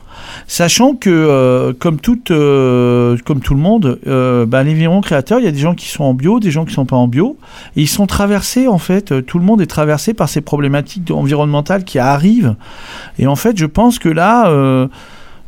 Sachant 0.50 0.94
que, 0.94 1.10
euh, 1.10 1.74
comme, 1.78 2.00
toute, 2.00 2.30
euh, 2.30 3.18
comme 3.26 3.40
tout 3.40 3.52
le 3.54 3.60
monde, 3.60 3.98
euh, 4.06 4.46
bah, 4.46 4.62
les 4.62 4.72
vignerons 4.72 5.02
créateurs, 5.02 5.40
il 5.40 5.44
y 5.44 5.48
a 5.48 5.52
des 5.52 5.58
gens 5.58 5.74
qui 5.74 5.88
sont 5.88 6.04
en 6.04 6.14
bio, 6.14 6.40
des 6.40 6.50
gens 6.50 6.64
qui 6.64 6.72
sont 6.72 6.86
pas 6.86 6.96
en 6.96 7.06
bio. 7.06 7.36
Et 7.76 7.82
ils 7.82 7.86
sont 7.86 8.06
traversés, 8.06 8.66
en 8.66 8.78
fait, 8.78 9.12
euh, 9.12 9.20
tout 9.20 9.38
le 9.38 9.44
monde 9.44 9.60
est 9.60 9.66
traversé 9.66 10.14
par 10.14 10.28
ces 10.30 10.40
problématiques 10.40 11.10
environnementales 11.10 11.84
qui 11.84 11.98
arrivent. 11.98 12.56
Et 13.18 13.26
en 13.26 13.36
fait, 13.36 13.58
je 13.58 13.66
pense 13.66 13.98
que 13.98 14.08
là, 14.08 14.50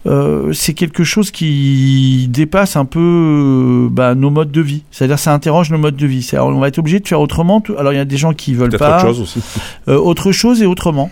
euh, 0.06 0.52
c'est 0.52 0.72
quelque 0.72 1.04
chose 1.04 1.30
qui 1.30 2.26
dépasse 2.30 2.76
un 2.76 2.84
peu 2.86 3.00
euh, 3.00 3.88
bah, 3.90 4.14
nos 4.14 4.30
modes 4.30 4.50
de 4.50 4.60
vie. 4.60 4.82
C'est-à-dire, 4.90 5.18
ça 5.18 5.32
interroge 5.34 5.70
nos 5.70 5.78
modes 5.78 5.96
de 5.96 6.06
vie. 6.06 6.28
On 6.34 6.58
va 6.58 6.68
être 6.68 6.78
obligé 6.78 7.00
de 7.00 7.08
faire 7.08 7.20
autrement. 7.20 7.62
Alors, 7.78 7.92
il 7.92 7.96
y 7.96 8.00
a 8.00 8.04
des 8.04 8.16
gens 8.16 8.32
qui 8.32 8.54
veulent 8.54 8.76
pas 8.76 8.96
autre 8.98 9.06
chose 9.06 9.20
aussi. 9.20 9.40
euh, 9.88 9.96
autre 9.98 10.32
chose 10.32 10.62
et 10.62 10.66
autrement. 10.66 11.10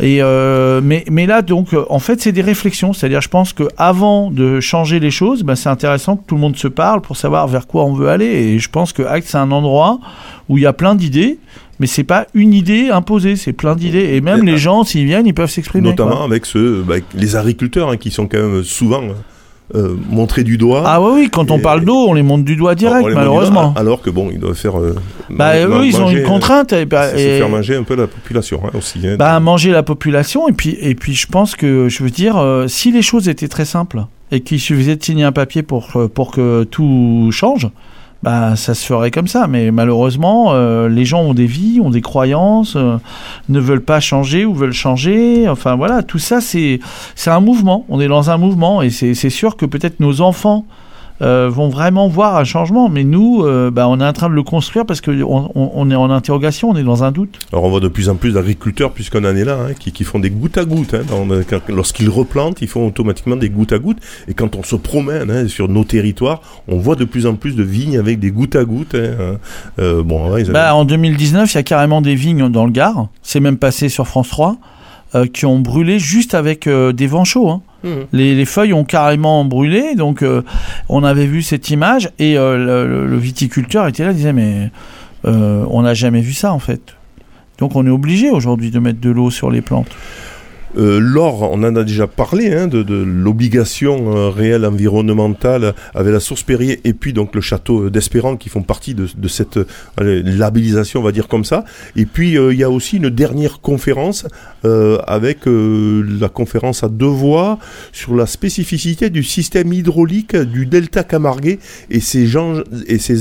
Et 0.00 0.22
euh, 0.22 0.80
mais, 0.82 1.04
mais 1.10 1.26
là, 1.26 1.42
donc, 1.42 1.72
euh, 1.72 1.84
en 1.88 1.98
fait, 1.98 2.20
c'est 2.20 2.32
des 2.32 2.42
réflexions. 2.42 2.92
C'est-à-dire, 2.92 3.20
je 3.20 3.28
pense 3.28 3.52
que 3.52 3.64
avant 3.78 4.30
de 4.30 4.60
changer 4.60 5.00
les 5.00 5.10
choses, 5.10 5.42
ben, 5.42 5.54
c'est 5.54 5.68
intéressant 5.68 6.16
que 6.16 6.26
tout 6.26 6.34
le 6.34 6.40
monde 6.40 6.56
se 6.56 6.68
parle 6.68 7.00
pour 7.00 7.16
savoir 7.16 7.48
vers 7.48 7.66
quoi 7.66 7.84
on 7.84 7.94
veut 7.94 8.08
aller. 8.08 8.26
Et 8.26 8.58
je 8.58 8.68
pense 8.68 8.92
que 8.92 9.02
Acte, 9.02 9.28
c'est 9.28 9.38
un 9.38 9.50
endroit 9.52 9.98
où 10.48 10.58
il 10.58 10.62
y 10.62 10.66
a 10.66 10.72
plein 10.72 10.94
d'idées, 10.94 11.38
mais 11.80 11.86
c'est 11.86 12.04
pas 12.04 12.26
une 12.34 12.52
idée 12.52 12.90
imposée, 12.90 13.36
c'est 13.36 13.52
plein 13.52 13.74
d'idées. 13.74 14.14
Et 14.14 14.20
même 14.20 14.44
les 14.44 14.52
euh, 14.52 14.58
gens, 14.58 14.84
s'ils 14.84 15.06
viennent, 15.06 15.26
ils 15.26 15.34
peuvent 15.34 15.50
s'exprimer. 15.50 15.88
Notamment 15.88 16.16
quoi. 16.16 16.24
avec 16.24 16.46
ceux, 16.46 16.82
bah, 16.82 16.96
les 17.14 17.36
agriculteurs 17.36 17.90
hein, 17.90 17.96
qui 17.96 18.10
sont 18.10 18.26
quand 18.26 18.38
même 18.38 18.62
souvent 18.62 19.02
euh, 19.74 19.96
montrés 20.10 20.44
du 20.44 20.58
doigt. 20.58 20.84
Ah 20.86 21.00
oui, 21.00 21.10
oui, 21.14 21.28
quand 21.30 21.50
on 21.50 21.58
parle 21.58 21.84
d'eau, 21.84 22.06
on 22.08 22.14
les 22.14 22.22
monte 22.22 22.44
du 22.44 22.54
doigt 22.56 22.74
direct, 22.76 23.02
met 23.04 23.10
du 23.10 23.16
malheureusement. 23.16 23.70
doigt, 23.72 23.80
Alors 23.80 24.00
que 24.02 24.10
bon, 24.10 24.28
ils 24.30 24.38
doivent 24.38 24.54
faire. 24.54 24.78
euh, 24.78 24.94
Bah, 25.28 25.58
eux, 25.58 25.66
man- 25.68 25.82
ils 25.84 26.00
ont 26.00 26.08
une 26.10 26.18
euh, 26.18 26.24
contrainte. 26.26 26.72
Et, 26.72 26.84
bah, 26.84 27.10
se 27.10 27.16
et- 27.16 27.38
faire 27.38 27.48
manger 27.48 27.74
un 27.76 27.82
peu 27.82 27.96
la 27.96 28.06
population 28.06 28.60
hein, 28.64 28.70
aussi. 28.78 29.00
hein. 29.06 29.16
Bah, 29.18 29.38
manger 29.40 29.72
la 29.72 29.82
population 29.82 30.48
et 30.48 30.52
puis 30.52 30.76
et 30.80 30.94
puis 30.94 31.14
je 31.14 31.26
pense 31.26 31.56
que 31.56 31.88
je 31.88 32.02
veux 32.04 32.10
dire 32.10 32.36
euh, 32.36 32.68
si 32.68 32.92
les 32.92 33.02
choses 33.02 33.28
étaient 33.28 33.48
très 33.48 33.64
simples 33.64 34.04
et 34.30 34.40
qu'il 34.40 34.60
suffisait 34.60 34.96
de 34.96 35.02
signer 35.04 35.24
un 35.24 35.32
papier 35.32 35.62
pour 35.62 35.88
euh, 35.96 36.08
pour 36.08 36.30
que 36.30 36.64
tout 36.64 37.28
change 37.32 37.68
bah 38.22 38.56
ça 38.56 38.74
se 38.74 38.84
ferait 38.84 39.10
comme 39.10 39.28
ça 39.28 39.46
mais 39.46 39.70
malheureusement 39.70 40.52
euh, 40.52 40.88
les 40.88 41.04
gens 41.04 41.20
ont 41.22 41.34
des 41.34 41.46
vies 41.46 41.80
ont 41.80 41.90
des 41.90 42.00
croyances 42.00 42.74
euh, 42.74 42.96
ne 43.48 43.60
veulent 43.60 43.84
pas 43.84 44.00
changer 44.00 44.44
ou 44.44 44.54
veulent 44.54 44.72
changer. 44.72 45.48
Enfin 45.48 45.76
voilà 45.76 46.02
tout 46.02 46.18
ça 46.18 46.40
c'est 46.40 46.80
un 47.26 47.40
mouvement. 47.40 47.84
On 47.88 48.00
est 48.00 48.08
dans 48.08 48.30
un 48.30 48.38
mouvement 48.38 48.82
et 48.82 48.90
c'est 48.90 49.30
sûr 49.30 49.56
que 49.56 49.66
peut-être 49.66 50.00
nos 50.00 50.20
enfants 50.20 50.64
euh, 51.22 51.48
vont 51.50 51.68
vraiment 51.68 52.08
voir 52.08 52.36
un 52.36 52.44
changement 52.44 52.88
mais 52.88 53.04
nous 53.04 53.42
euh, 53.44 53.70
bah, 53.70 53.88
on 53.88 54.00
est 54.00 54.06
en 54.06 54.12
train 54.12 54.28
de 54.28 54.34
le 54.34 54.42
construire 54.42 54.84
parce 54.86 55.00
que 55.00 55.10
on, 55.22 55.90
est 55.90 55.94
en 55.94 56.10
interrogation 56.10 56.70
on 56.70 56.76
est 56.76 56.82
dans 56.82 57.04
un 57.04 57.12
doute 57.12 57.38
Alors 57.52 57.64
on 57.64 57.70
voit 57.70 57.80
de 57.80 57.88
plus 57.88 58.08
en 58.08 58.16
plus 58.16 58.32
d'agriculteurs, 58.34 58.92
puisqu'on 58.92 59.24
en 59.24 59.34
est 59.36 59.44
là, 59.44 59.58
hein, 59.68 59.72
qui, 59.78 59.92
qui 59.92 60.04
font 60.04 60.18
des 60.18 60.30
gouttes 60.30 60.58
à 60.58 60.64
gouttes. 60.64 60.94
hein, 60.94 61.02
Lorsqu'ils 61.68 62.08
replantent, 62.08 62.60
ils 62.60 62.68
font 62.68 62.86
automatiquement 62.86 63.36
des 63.36 63.48
gouttes 63.48 63.72
à 63.72 63.78
gouttes. 63.78 63.98
Et 64.28 64.34
quand 64.34 64.56
on 64.56 64.62
se 64.62 64.76
promène 64.76 65.30
hein, 65.30 65.48
sur 65.48 65.68
nos 65.68 65.84
territoires, 65.84 66.40
on 66.68 66.78
voit 66.78 66.96
de 66.96 67.04
plus 67.04 67.26
en 67.26 67.34
plus 67.34 67.54
de 67.56 67.62
vignes 67.62 67.98
avec 67.98 68.18
des 68.18 68.30
gouttes 68.30 68.56
à 68.56 68.64
gouttes. 68.64 68.94
euh, 68.94 69.36
bon, 70.02 70.30
ouais, 70.30 70.42
ils 70.42 70.44
avaient- 70.44 70.52
Bah, 70.52 70.74
en 70.74 70.84
2019, 70.84 71.52
il 71.52 71.56
y 71.56 71.58
a 71.58 71.62
carrément 71.62 72.00
des 72.02 72.14
vignes 72.14 72.48
dans 72.48 72.64
le 72.66 72.72
Gard. 72.72 73.08
C'est 73.22 73.40
même 73.40 73.56
passé 73.58 73.88
sur 73.88 74.06
France 74.06 74.28
3. 74.28 74.56
Euh, 75.14 75.26
qui 75.26 75.46
ont 75.46 75.58
brûlé 75.60 75.98
juste 75.98 76.34
avec 76.34 76.66
euh, 76.66 76.92
des 76.92 77.06
vents 77.06 77.24
chauds. 77.24 77.48
hein. 77.50 77.62
Mhm. 77.84 78.06
Les, 78.12 78.34
les 78.34 78.44
feuilles 78.44 78.72
ont 78.72 78.84
carrément 78.84 79.44
brûlé. 79.44 79.94
Donc, 79.94 80.22
euh, 80.22 80.42
on 80.88 81.04
avait 81.04 81.26
vu 81.26 81.42
cette 81.42 81.70
image. 81.70 82.10
Et 82.18 82.34
le, 82.34 83.06
le- 83.06 83.16
viticulteur 83.18 83.86
était 83.86 84.04
là, 84.04 84.10
il 84.10 84.16
disait 84.16 84.32
Mais 84.32 84.70
on 85.24 85.82
n'a 85.82 85.94
jamais 85.94 86.20
vu 86.20 86.32
ça, 86.32 86.52
en 86.52 86.58
fait. 86.58 86.94
Donc, 87.58 87.74
on 87.76 87.86
est 87.86 87.90
obligé 87.90 88.30
aujourd'hui 88.30 88.70
de 88.70 88.78
mettre 88.78 89.00
de 89.00 89.10
l'eau 89.10 89.30
sur 89.30 89.50
les 89.50 89.60
plantes. 89.62 89.88
Euh, 90.76 90.98
L'or, 91.00 91.42
on 91.42 91.62
en 91.62 91.76
a 91.76 91.84
déjà 91.84 92.06
parlé, 92.06 92.52
hein, 92.52 92.66
de, 92.66 92.84
l'obligation 93.02 94.16
euh, 94.16 94.28
réelle 94.28 94.64
environnementale 94.64 95.74
avec 95.94 96.12
la 96.12 96.20
source 96.20 96.42
Perrier 96.42 96.80
et 96.84 96.92
puis 96.92 97.12
donc 97.12 97.34
le 97.34 97.40
château 97.40 97.88
d'Espérance 97.88 98.38
qui 98.38 98.48
font 98.48 98.62
partie 98.62 98.94
de, 98.94 99.28
cette 99.28 99.58
labellisation, 99.96 101.00
on 101.00 101.02
va 101.02 101.12
dire 101.12 101.28
comme 101.28 101.44
ça. 101.44 101.64
Et 101.96 102.06
puis 102.06 102.36
euh, 102.36 102.52
il 102.52 102.58
y 102.58 102.64
a 102.64 102.70
aussi 102.70 102.96
une 102.96 103.10
dernière 103.10 103.60
conférence 103.60 104.26
avec 105.06 105.42
la 105.46 106.28
conférence 106.28 106.82
à 106.82 106.88
deux 106.88 107.06
voix 107.06 107.58
sur 107.92 108.16
la 108.16 108.26
spécificité 108.26 109.10
du 109.10 109.22
système 109.22 109.72
hydraulique 109.72 110.34
du 110.34 110.66
delta 110.66 111.04
Camarguais 111.04 111.60
et 111.88 112.00
ses, 112.00 112.36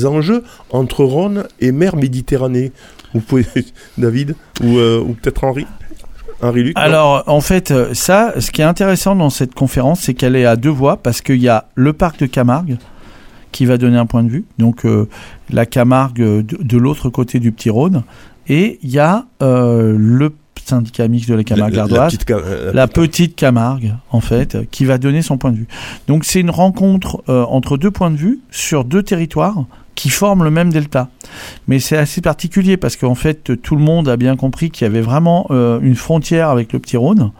enjeux 0.05 0.43
entre 0.71 1.03
Rhône 1.03 1.43
et 1.59 1.71
mer 1.71 1.95
Méditerranée. 1.95 2.71
Vous 3.13 3.21
pouvez, 3.21 3.45
David, 3.97 4.35
ou 4.63 5.15
peut-être 5.21 5.43
Henri? 5.43 5.67
Henri 6.45 6.63
Luc 6.63 6.75
non 6.77 6.81
Alors, 6.83 7.23
en 7.27 7.41
fait, 7.41 7.71
euh, 7.71 7.93
ça, 7.93 8.33
ce 8.39 8.51
qui 8.51 8.61
est 8.61 8.65
intéressant 8.65 9.15
dans 9.15 9.29
cette 9.29 9.53
conférence, 9.53 10.01
c'est 10.01 10.13
qu'elle 10.13 10.35
est 10.35 10.45
à 10.45 10.55
deux 10.55 10.69
voies 10.69 10.97
parce 10.97 11.21
qu'il 11.21 11.41
y 11.41 11.49
a 11.49 11.65
le 11.75 11.93
parc 11.93 12.19
de 12.19 12.25
Camargue 12.25 12.77
qui 13.51 13.65
va 13.65 13.77
donner 13.77 13.97
un 13.97 14.05
point 14.05 14.23
de 14.23 14.29
vue, 14.29 14.45
donc 14.57 14.85
euh, 14.85 15.07
la 15.49 15.65
Camargue 15.65 16.21
euh, 16.21 16.43
de, 16.43 16.57
de 16.61 16.77
l'autre 16.77 17.09
côté 17.09 17.39
du 17.39 17.51
Petit 17.53 17.69
Rhône, 17.69 18.03
et 18.49 18.79
il 18.83 18.89
y 18.89 18.99
a 18.99 19.25
euh, 19.41 19.95
le 19.97 20.33
syndicat 20.65 21.07
mixte 21.07 21.29
de 21.29 21.35
la 21.35 21.43
Camargue 21.43 21.73
La- 21.75 21.87
petite 22.07 22.25
ca- 22.27 22.35
euh, 22.37 22.71
la 22.73 22.87
petite 22.87 23.35
Camargue, 23.35 23.93
en 24.11 24.19
fait, 24.19 24.57
qui 24.71 24.83
va 24.85 24.97
donner 24.97 25.21
son 25.21 25.37
point 25.37 25.51
de 25.51 25.57
vue. 25.57 25.67
Donc 26.07 26.25
c'est 26.25 26.41
une 26.41 26.49
rencontre 26.49 27.23
entre 27.27 27.77
deux 27.77 27.91
points 27.91 28.11
de 28.11 28.17
vue 28.17 28.39
sur 28.51 28.83
deux 28.83 29.03
territoires 29.03 29.65
qui 29.95 30.09
forment 30.09 30.43
le 30.43 30.51
même 30.51 30.71
delta. 30.71 31.09
Mais 31.67 31.79
c'est 31.79 31.97
assez 31.97 32.21
particulier 32.21 32.77
parce 32.77 32.95
qu'en 32.95 33.15
fait, 33.15 33.61
tout 33.61 33.75
le 33.75 33.81
monde 33.81 34.07
a 34.09 34.17
bien 34.17 34.35
compris 34.35 34.69
qu'il 34.69 34.85
y 34.85 34.89
avait 34.89 35.01
vraiment 35.01 35.47
euh, 35.49 35.79
une 35.81 35.95
frontière 35.95 36.49
avec 36.49 36.73
le 36.73 36.79
Petit 36.79 36.97
Rhône 36.97 37.31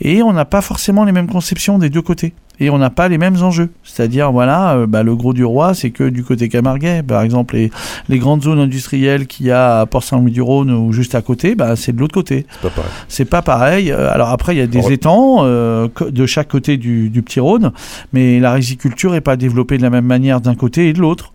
et 0.00 0.22
on 0.22 0.32
n'a 0.32 0.44
pas 0.46 0.62
forcément 0.62 1.04
les 1.04 1.12
mêmes 1.12 1.28
conceptions 1.28 1.78
des 1.78 1.90
deux 1.90 2.02
côtés. 2.02 2.34
Et 2.62 2.68
on 2.68 2.76
n'a 2.76 2.90
pas 2.90 3.08
les 3.08 3.16
mêmes 3.16 3.42
enjeux. 3.42 3.70
C'est-à-dire, 3.84 4.32
voilà, 4.32 4.74
euh, 4.74 4.86
bah, 4.86 5.02
le 5.02 5.16
gros 5.16 5.32
du 5.32 5.46
roi, 5.46 5.72
c'est 5.72 5.90
que 5.90 6.10
du 6.10 6.22
côté 6.22 6.50
camarguais. 6.50 7.02
Par 7.02 7.22
exemple, 7.22 7.54
les, 7.54 7.70
les 8.10 8.18
grandes 8.18 8.42
zones 8.42 8.58
industrielles 8.58 9.26
qu'il 9.26 9.46
y 9.46 9.50
a 9.50 9.80
à 9.80 9.86
Port-Saint-Louis-du-Rhône 9.86 10.70
ou 10.70 10.92
juste 10.92 11.14
à 11.14 11.22
côté, 11.22 11.54
bah, 11.54 11.74
c'est 11.76 11.92
de 11.92 11.98
l'autre 11.98 12.12
côté. 12.12 12.44
c'est 12.50 12.60
pas 12.60 12.68
pareil. 12.68 12.90
C'est 13.08 13.24
pas 13.24 13.42
pareil. 13.42 13.90
Euh, 13.90 14.12
Alors 14.12 14.28
après, 14.28 14.54
il 14.54 14.58
y 14.58 14.62
a 14.62 14.66
des 14.66 14.92
étangs 14.92 15.42
de 15.42 16.26
chaque 16.26 16.48
côté 16.48 16.76
du, 16.76 17.08
du 17.08 17.22
petit 17.22 17.40
Rhône, 17.40 17.72
mais 18.12 18.40
la 18.40 18.52
riziculture 18.52 19.14
est 19.14 19.22
pas 19.22 19.36
développée 19.36 19.78
de 19.78 19.82
la 19.82 19.90
même 19.90 20.04
manière 20.04 20.42
d'un 20.42 20.54
côté 20.54 20.90
et 20.90 20.92
de 20.92 21.00
l'autre. 21.00 21.32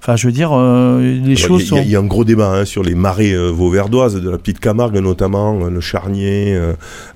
Enfin, 0.00 0.16
je 0.16 0.26
veux 0.26 0.32
dire, 0.32 0.50
euh, 0.52 1.00
les 1.00 1.36
Alors, 1.44 1.48
choses 1.58 1.62
y, 1.62 1.64
a- 1.64 1.68
sont. 1.68 1.76
il 1.82 1.90
y 1.90 1.96
a 1.96 1.98
un 1.98 2.04
gros 2.04 2.24
débat 2.24 2.50
hein, 2.52 2.64
sur 2.64 2.82
les 2.82 2.94
marais 2.94 3.32
euh, 3.32 3.48
vauverdoises, 3.50 4.14
de 4.14 4.30
la 4.30 4.38
petite 4.38 4.60
Camargue 4.60 4.96
notamment, 4.98 5.64
euh, 5.64 5.70
le 5.70 5.80
Charnier, 5.80 6.58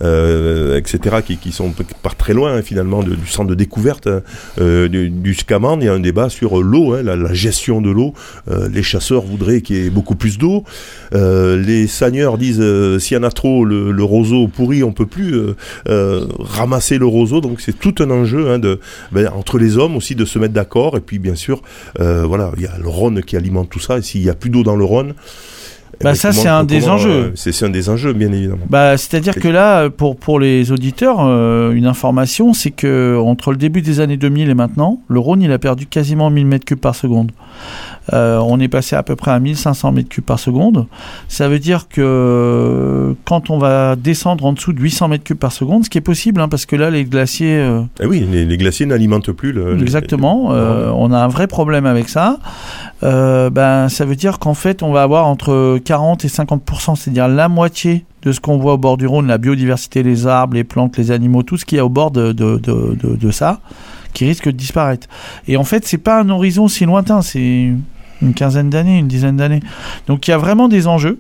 euh, 0.02 0.76
etc., 0.76 1.16
qui, 1.24 1.36
qui 1.36 1.52
sont 1.52 1.70
p- 1.70 1.84
pas 2.02 2.10
très 2.10 2.34
loin 2.34 2.54
hein, 2.56 2.62
finalement 2.62 3.02
de- 3.02 3.14
du 3.14 3.26
centre 3.28 3.48
de 3.50 3.54
découverte 3.54 4.08
du, 4.58 5.10
du. 5.10 5.36
Il 5.48 5.84
y 5.84 5.88
a 5.88 5.92
un 5.92 6.00
débat 6.00 6.28
sur 6.28 6.60
l'eau, 6.62 6.94
hein, 6.94 7.02
la, 7.02 7.14
la 7.16 7.32
gestion 7.34 7.80
de 7.80 7.90
l'eau. 7.90 8.14
Les 8.72 8.82
chasseurs 8.82 9.22
voudraient 9.22 9.60
qu'il 9.60 9.76
y 9.76 9.86
ait 9.86 9.90
beaucoup 9.90 10.14
plus 10.14 10.38
d'eau. 10.38 10.64
Les 11.12 11.86
seigneurs 11.86 12.38
disent 12.38 12.62
s'il 12.98 13.16
y 13.16 13.20
en 13.20 13.22
a 13.22 13.30
trop, 13.30 13.64
le, 13.64 13.92
le 13.92 14.04
roseau 14.04 14.48
pourri, 14.48 14.82
on 14.82 14.92
peut 14.92 15.06
plus 15.06 15.34
ramasser 15.86 16.98
le 16.98 17.06
roseau. 17.06 17.40
Donc 17.40 17.60
c'est 17.60 17.78
tout 17.78 17.94
un 18.00 18.10
enjeu 18.10 18.58
de, 18.58 18.80
ben, 19.12 19.28
entre 19.34 19.58
les 19.58 19.76
hommes 19.78 19.96
aussi 19.96 20.14
de 20.14 20.24
se 20.24 20.38
mettre 20.38 20.54
d'accord. 20.54 20.96
Et 20.96 21.00
puis 21.00 21.18
bien 21.18 21.34
sûr, 21.34 21.62
voilà, 21.98 22.50
il 22.56 22.62
y 22.62 22.66
a 22.66 22.71
le 22.80 22.88
Rhône 22.88 23.22
qui 23.22 23.36
alimente 23.36 23.68
tout 23.70 23.80
ça. 23.80 23.98
Et 23.98 24.02
s'il 24.02 24.22
y 24.22 24.30
a 24.30 24.34
plus 24.34 24.50
d'eau 24.50 24.62
dans 24.62 24.76
le 24.76 24.84
Rhône, 24.84 25.14
eh 25.94 26.04
Bah, 26.04 26.10
ben, 26.10 26.14
ça, 26.14 26.32
c'est 26.32 26.48
un 26.48 26.64
des 26.64 26.88
enjeux. 26.88 27.10
euh, 27.10 27.30
c'est 27.34 27.52
c'est 27.52 27.66
un 27.66 27.70
des 27.70 27.88
enjeux, 27.90 28.12
bien 28.12 28.32
évidemment. 28.32 28.64
Bah, 28.68 28.96
c'est-à-dire 28.96 29.34
que 29.34 29.46
là, 29.48 29.90
pour, 29.90 30.16
pour 30.16 30.40
les 30.40 30.72
auditeurs, 30.72 31.18
euh, 31.20 31.72
une 31.72 31.86
information, 31.86 32.54
c'est 32.54 32.70
que 32.70 33.16
entre 33.22 33.50
le 33.52 33.56
début 33.58 33.82
des 33.82 34.00
années 34.00 34.16
2000 34.16 34.48
et 34.50 34.54
maintenant, 34.54 35.00
le 35.08 35.18
Rhône, 35.20 35.42
il 35.42 35.52
a 35.52 35.58
perdu 35.58 35.86
quasiment 35.86 36.30
1000 36.30 36.46
mètres 36.46 36.64
cubes 36.64 36.80
par 36.80 36.94
seconde. 36.94 37.30
Euh, 38.12 38.38
on 38.38 38.58
est 38.58 38.68
passé 38.68 38.96
à 38.96 39.02
peu 39.02 39.14
près 39.16 39.30
à 39.30 39.38
1500 39.38 39.92
mètres 39.92 40.08
cubes 40.08 40.24
par 40.24 40.38
seconde. 40.40 40.86
Ça 41.28 41.48
veut 41.48 41.58
dire 41.60 41.86
que 41.88 43.14
quand 43.24 43.50
on 43.50 43.58
va 43.58 43.94
descendre 43.96 44.44
en 44.44 44.52
dessous 44.52 44.72
de 44.72 44.80
800 44.80 45.08
mètres 45.08 45.24
cubes 45.24 45.38
par 45.38 45.52
seconde, 45.52 45.84
ce 45.84 45.90
qui 45.90 45.98
est 45.98 46.02
possible, 46.02 46.40
hein, 46.40 46.48
parce 46.48 46.66
que 46.66 46.74
là, 46.76 46.90
les 46.90 47.04
glaciers... 47.04 47.56
euh, 47.58 47.82
Eh 48.00 48.06
oui, 48.06 48.26
les, 48.30 48.44
les 48.44 48.56
glaciers 48.56 48.86
n'alimentent 48.86 49.30
plus 49.32 49.52
le. 49.52 49.80
Exactement. 49.80 50.50
les- 50.52 50.58
euh, 50.58 50.90
on 50.94 51.12
a 51.12 51.18
un 51.18 51.28
vrai 51.28 51.46
problème 51.46 51.86
avec 51.86 52.08
ça. 52.08 52.38
Euh, 53.04 53.50
ben, 53.50 53.88
ça 53.88 54.04
veut 54.04 54.16
dire 54.16 54.38
qu'en 54.38 54.54
fait, 54.54 54.82
on 54.82 54.92
va 54.92 55.02
avoir 55.02 55.26
entre 55.26 55.78
40 55.84 56.24
et 56.24 56.28
50 56.28 56.62
c'est-à-dire 56.96 57.28
la 57.28 57.48
moitié 57.48 58.04
de 58.22 58.32
ce 58.32 58.40
qu'on 58.40 58.56
voit 58.58 58.74
au 58.74 58.78
bord 58.78 58.96
du 58.96 59.06
Rhône, 59.06 59.26
la 59.26 59.38
biodiversité, 59.38 60.02
les 60.02 60.26
arbres, 60.26 60.54
les 60.54 60.64
plantes, 60.64 60.96
les 60.96 61.10
animaux, 61.10 61.42
tout 61.42 61.56
ce 61.56 61.64
qu'il 61.64 61.78
y 61.78 61.80
a 61.80 61.84
au 61.84 61.88
bord 61.88 62.10
de, 62.12 62.32
de, 62.32 62.56
de, 62.58 62.96
de- 63.02 63.16
de 63.16 63.30
ça, 63.32 63.60
qui 64.12 64.26
risque 64.26 64.46
de 64.46 64.50
disparaître. 64.52 65.08
Et 65.48 65.56
en 65.56 65.64
fait, 65.64 65.84
c'est 65.86 65.98
pas 65.98 66.20
un 66.20 66.28
horizon 66.30 66.68
si 66.68 66.84
lointain, 66.84 67.22
c'est 67.22 67.72
une 68.22 68.34
quinzaine 68.34 68.70
d'années, 68.70 68.98
une 68.98 69.08
dizaine 69.08 69.36
d'années. 69.36 69.60
Donc 70.06 70.26
il 70.26 70.30
y 70.30 70.34
a 70.34 70.38
vraiment 70.38 70.68
des 70.68 70.86
enjeux. 70.86 71.18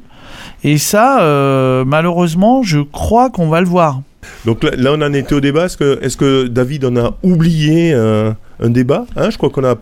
Et 0.64 0.78
ça, 0.78 1.22
euh, 1.22 1.84
malheureusement, 1.84 2.62
je 2.62 2.80
crois 2.80 3.30
qu'on 3.30 3.48
va 3.48 3.60
le 3.60 3.66
voir. 3.66 4.00
Donc 4.44 4.62
là, 4.62 4.70
là, 4.76 4.92
on 4.94 5.02
en 5.02 5.12
était 5.12 5.34
au 5.34 5.40
débat. 5.40 5.66
Est-ce 5.66 6.16
que, 6.16 6.46
David 6.46 6.84
on 6.84 6.96
a 6.96 7.14
oublié 7.22 7.92
euh, 7.92 8.32
un 8.60 8.70
débat 8.70 9.04
hein? 9.16 9.30
Je 9.30 9.36
crois 9.36 9.50
qu'on 9.50 9.64
a 9.64 9.70
à 9.70 9.76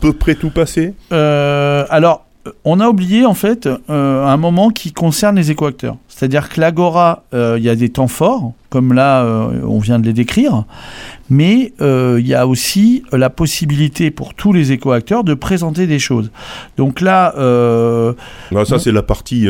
peu 0.00 0.12
près 0.12 0.34
tout 0.34 0.50
passé. 0.50 0.94
Euh, 1.12 1.84
alors, 1.90 2.25
on 2.64 2.80
a 2.80 2.88
oublié 2.88 3.24
en 3.24 3.34
fait 3.34 3.66
euh, 3.66 4.24
un 4.24 4.36
moment 4.36 4.70
qui 4.70 4.92
concerne 4.92 5.36
les 5.36 5.50
écoacteurs. 5.50 5.96
C'est-à-dire 6.08 6.48
que 6.48 6.60
l'agora, 6.60 7.24
euh, 7.34 7.56
il 7.58 7.64
y 7.64 7.68
a 7.68 7.76
des 7.76 7.90
temps 7.90 8.08
forts, 8.08 8.52
comme 8.70 8.92
là, 8.92 9.22
euh, 9.24 9.60
on 9.66 9.78
vient 9.78 9.98
de 9.98 10.06
les 10.06 10.12
décrire, 10.12 10.64
mais 11.28 11.72
euh, 11.80 12.16
il 12.18 12.26
y 12.26 12.34
a 12.34 12.46
aussi 12.46 13.02
la 13.12 13.30
possibilité 13.30 14.10
pour 14.10 14.34
tous 14.34 14.52
les 14.52 14.72
écoacteurs 14.72 15.24
de 15.24 15.34
présenter 15.34 15.86
des 15.86 15.98
choses. 15.98 16.30
Donc 16.76 17.00
là, 17.00 17.34
euh, 17.36 18.12
Non, 18.52 18.64
ça 18.64 18.78
c'est 18.78 18.92
la 18.92 19.02
partie. 19.02 19.46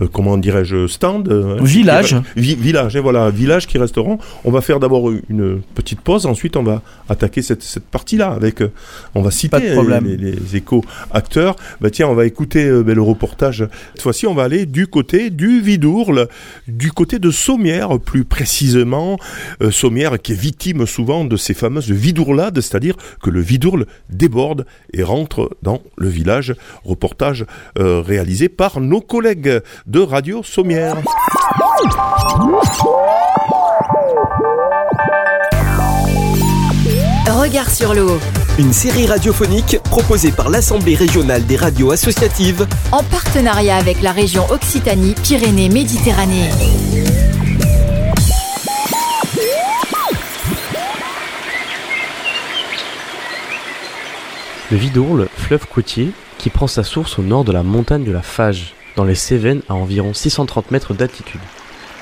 Euh, 0.00 0.06
comment 0.12 0.36
dirais-je 0.38 0.86
stand 0.86 1.28
euh, 1.28 1.56
Village. 1.62 2.14
vi- 2.36 2.54
village 2.54 2.94
et 2.96 3.00
voilà 3.00 3.30
village 3.30 3.66
qui 3.66 3.78
resteront. 3.78 4.18
On 4.44 4.50
va 4.50 4.60
faire 4.60 4.78
d'abord 4.80 5.10
une 5.28 5.60
petite 5.74 6.00
pause 6.00 6.26
ensuite 6.26 6.56
on 6.56 6.62
va 6.62 6.82
attaquer 7.08 7.42
cette, 7.42 7.62
cette 7.62 7.84
partie 7.84 8.16
là 8.16 8.30
avec 8.30 8.62
euh, 8.62 8.70
on 9.14 9.22
va 9.22 9.30
citer 9.30 9.74
les, 10.04 10.16
les 10.16 10.56
échos 10.56 10.84
acteurs. 11.10 11.56
Bah 11.80 11.90
tiens 11.90 12.06
on 12.08 12.14
va 12.14 12.24
écouter 12.26 12.70
ben, 12.82 12.94
le 12.94 13.02
reportage. 13.02 13.66
Cette 13.94 14.02
fois-ci 14.02 14.26
on 14.26 14.34
va 14.34 14.44
aller 14.44 14.66
du 14.66 14.86
côté 14.86 15.30
du 15.30 15.60
Vidourle 15.60 16.28
du 16.68 16.92
côté 16.92 17.18
de 17.18 17.30
Sommières 17.30 17.98
plus 17.98 18.24
précisément. 18.24 19.18
Sommières 19.70 20.20
qui 20.20 20.32
est 20.32 20.40
victime 20.40 20.86
souvent 20.86 21.24
de 21.24 21.36
ces 21.36 21.54
fameuses 21.54 21.90
vidourlades 21.90 22.60
c'est-à-dire 22.60 22.94
que 23.22 23.30
le 23.30 23.40
Vidourle 23.40 23.86
déborde 24.08 24.66
et 24.92 25.02
rentre 25.02 25.50
dans 25.62 25.82
le 25.96 26.08
village. 26.08 26.54
Reportage 26.84 27.44
réalisé 27.76 28.48
par 28.48 28.80
nos 28.80 29.00
collègues 29.00 29.60
de 29.86 30.00
Radio 30.00 30.42
Sommières. 30.42 30.96
Regard 37.26 37.70
sur 37.70 37.94
l'eau. 37.94 38.18
Une 38.58 38.72
série 38.72 39.06
radiophonique 39.06 39.78
proposée 39.84 40.32
par 40.32 40.50
l'Assemblée 40.50 40.94
régionale 40.94 41.46
des 41.46 41.56
radios 41.56 41.92
associatives 41.92 42.66
En 42.92 43.02
partenariat 43.02 43.76
avec 43.76 44.02
la 44.02 44.12
région 44.12 44.44
Occitanie-Pyrénées-Méditerranée. 44.50 46.50
Le 54.70 54.76
Vidourle, 54.76 55.28
fleuve 55.36 55.66
côtier, 55.66 56.12
qui 56.38 56.50
prend 56.50 56.68
sa 56.68 56.84
source 56.84 57.18
au 57.18 57.22
nord 57.22 57.44
de 57.44 57.52
la 57.52 57.62
montagne 57.62 58.04
de 58.04 58.12
la 58.12 58.22
Fage, 58.22 58.74
dans 58.96 59.04
les 59.04 59.14
Cévennes 59.14 59.62
à 59.68 59.74
environ 59.74 60.12
630 60.14 60.70
mètres 60.70 60.94
d'altitude. 60.94 61.40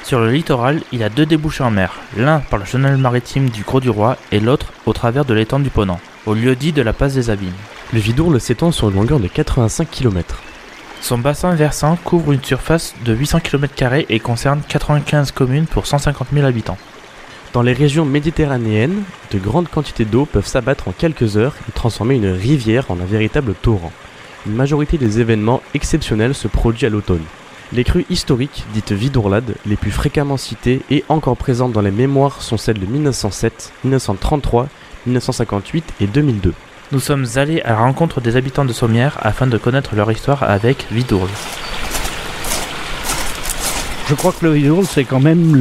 Sur 0.05 0.21
le 0.21 0.31
littoral, 0.31 0.81
il 0.93 1.01
y 1.01 1.05
a 1.05 1.09
deux 1.09 1.27
débouchés 1.27 1.65
en 1.65 1.71
mer, 1.71 2.01
l'un 2.17 2.39
par 2.39 2.59
le 2.59 2.65
chenal 2.65 2.97
maritime 2.97 3.51
du 3.51 3.63
Gros 3.63 3.81
du 3.81 3.91
Roi 3.91 4.17
et 4.33 4.41
l'autre 4.41 4.73
au 4.87 4.93
travers 4.93 5.25
de 5.25 5.35
l'étang 5.35 5.59
du 5.59 5.71
Ponant, 5.71 6.01
au 6.27 6.35
lieu 6.35 6.57
dit 6.57 6.73
de 6.73 6.83
la 6.83 6.93
passe 6.93 7.15
des 7.15 7.31
Abîmes. 7.31 7.53
Le 7.93 7.99
Vidourle 7.99 8.41
s'étend 8.41 8.73
sur 8.73 8.89
une 8.89 8.97
longueur 8.97 9.21
de 9.21 9.29
85 9.29 9.91
km. 9.91 10.43
Son 11.01 11.19
bassin 11.19 11.55
versant 11.55 11.97
couvre 12.05 12.33
une 12.33 12.43
surface 12.43 12.95
de 13.05 13.15
800 13.15 13.41
km 13.41 14.05
et 14.09 14.21
concerne 14.21 14.63
95 14.67 15.33
communes 15.33 15.67
pour 15.67 15.87
150 15.87 16.29
000 16.33 16.47
habitants. 16.47 16.79
Dans 17.53 17.63
les 17.63 17.73
régions 17.73 18.05
méditerranéennes, 18.05 19.03
de 19.31 19.39
grandes 19.39 19.69
quantités 19.69 20.05
d'eau 20.05 20.27
peuvent 20.27 20.47
s'abattre 20.47 20.89
en 20.89 20.93
quelques 20.93 21.37
heures 21.37 21.55
et 21.69 21.73
transformer 21.73 22.17
une 22.17 22.31
rivière 22.31 22.91
en 22.91 23.01
un 23.01 23.07
véritable 23.07 23.55
torrent. 23.55 23.93
Une 24.47 24.55
majorité 24.55 24.99
des 24.99 25.21
événements 25.21 25.63
exceptionnels 25.75 26.35
se 26.35 26.49
produit 26.49 26.87
à 26.87 26.91
l'automne. 26.91 27.25
Les 27.73 27.85
crues 27.85 28.07
historiques, 28.09 28.65
dites 28.73 28.93
vidourlades, 28.93 29.55
les 29.67 29.77
plus 29.77 29.91
fréquemment 29.91 30.37
citées 30.37 30.81
et 30.91 31.05
encore 31.09 31.37
présentes 31.37 31.73
dans 31.73 31.83
les 31.83 31.91
mémoires 31.91 32.41
sont 32.41 32.57
celles 32.57 32.79
de 32.79 32.87
1907, 32.87 33.73
1933, 33.85 34.69
1958 35.07 35.85
et 36.01 36.07
2002. 36.07 36.55
Nous 36.93 37.01
sommes 37.01 37.27
allés 37.37 37.61
à 37.63 37.73
la 37.73 37.79
rencontre 37.81 38.23
des 38.23 38.37
habitants 38.37 38.65
de 38.65 38.73
Sommières 38.73 39.19
afin 39.21 39.47
de 39.47 39.59
connaître 39.59 39.95
leur 39.95 40.11
histoire 40.11 40.45
avec 40.45 40.87
Vidourle. 40.91 41.29
Je 44.09 44.15
crois 44.15 44.33
que 44.33 44.47
le 44.47 44.53
Vidourle, 44.53 44.87
c'est 44.87 45.05
quand 45.05 45.21
même 45.21 45.55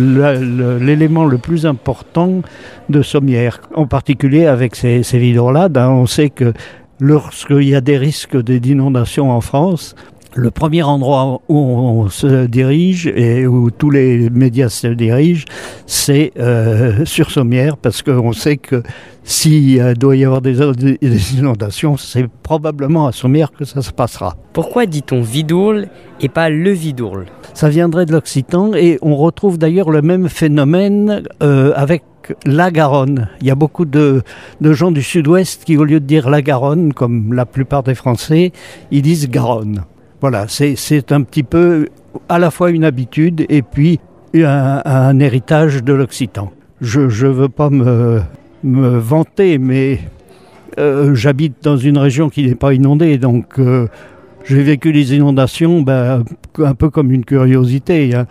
l'élément 0.80 1.26
le 1.26 1.38
plus 1.38 1.66
important 1.66 2.42
de 2.88 3.02
Sommières. 3.02 3.60
En 3.76 3.88
particulier 3.88 4.46
avec 4.46 4.78
ces, 4.78 5.04
ces 5.04 5.18
Vidourlades, 5.18 5.78
hein, 5.78 5.90
on 5.90 6.06
sait 6.06 6.30
que 6.30 6.54
lorsqu'il 7.00 7.68
y 7.68 7.76
a 7.76 7.82
des 7.82 7.98
risques 7.98 8.38
d'inondation 8.38 9.32
en 9.32 9.42
France, 9.42 9.96
le 10.38 10.52
premier 10.52 10.84
endroit 10.84 11.42
où 11.50 11.58
on 11.58 12.10
se 12.10 12.46
dirige 12.46 13.08
et 13.08 13.48
où 13.48 13.72
tous 13.72 13.90
les 13.90 14.30
médias 14.30 14.70
se 14.70 14.88
dirigent, 14.88 15.46
c'est 15.88 16.32
euh, 16.38 17.06
sur 17.06 17.32
Sommières, 17.32 17.76
parce 17.76 18.04
qu'on 18.04 18.34
sait 18.34 18.58
que 18.58 18.84
s'il 19.24 19.82
euh, 19.82 19.94
doit 19.96 20.16
y 20.16 20.24
avoir 20.24 20.42
des, 20.42 20.54
des 21.02 21.36
inondations, 21.36 21.98
c'est 21.98 22.28
probablement 22.44 23.08
à 23.08 23.12
Sommières 23.12 23.52
que 23.52 23.66
ça 23.66 23.82
se 23.82 23.92
passera. 23.92 24.38
Pourquoi 24.54 24.86
dit-on 24.86 25.22
Vidourle 25.22 25.88
et 26.22 26.30
pas 26.30 26.50
le 26.50 26.72
Vidourle 26.72 27.26
Ça 27.56 27.70
viendrait 27.70 28.06
de 28.06 28.12
l'Occitan 28.12 28.74
et 28.76 29.00
on 29.02 29.16
retrouve 29.16 29.58
d'ailleurs 29.58 29.90
le 29.90 30.04
même 30.04 30.30
phénomène 30.30 31.24
euh, 31.42 31.74
avec 31.76 32.04
la 32.46 32.70
Garonne. 32.70 33.30
Il 33.42 33.48
y 33.48 33.52
a 33.52 33.56
beaucoup 33.56 33.86
de, 33.86 34.22
de 34.62 34.74
gens 34.74 34.92
du 34.92 35.02
sud-ouest 35.02 35.64
qui, 35.66 35.78
au 35.78 35.84
lieu 35.84 36.00
de 36.00 36.06
dire 36.06 36.30
la 36.30 36.44
Garonne, 36.44 36.94
comme 36.94 37.34
la 37.34 37.46
plupart 37.46 37.82
des 37.82 37.96
Français, 37.96 38.52
ils 38.92 39.02
disent 39.02 39.30
Garonne. 39.30 39.84
Voilà, 40.20 40.48
c'est 40.48 41.12
un 41.12 41.22
petit 41.22 41.44
peu 41.44 41.88
à 42.28 42.40
la 42.40 42.50
fois 42.50 42.72
une 42.72 42.84
habitude 42.84 43.46
et 43.50 43.62
puis 43.62 44.00
un, 44.34 45.20
héritage 45.20 45.84
de 45.84 45.94
l'Occitan. 45.94 46.52
Je 46.82 47.02
ne 47.02 47.32
veux 47.32 47.50
pas 47.50 47.70
me, 47.70 48.22
me 48.64 48.98
vanter, 48.98 49.60
mais 49.60 50.00
euh, 50.80 51.14
j'habite 51.14 51.64
dans 51.64 51.78
une 51.78 51.98
région 51.98 52.30
qui 52.30 52.48
n'est 52.48 52.56
pas 52.56 52.74
inondée, 52.74 53.18
donc 53.18 53.60
euh, 53.60 53.88
j'ai 54.44 54.64
vécu 54.64 54.92
les 54.92 55.14
inondations 55.14 55.82
ben, 55.82 56.24
un 56.58 56.74
peu 56.74 56.90
comme 56.90 57.12
une 57.12 57.26
curiosité. 57.26 58.16
Hein. 58.16 58.26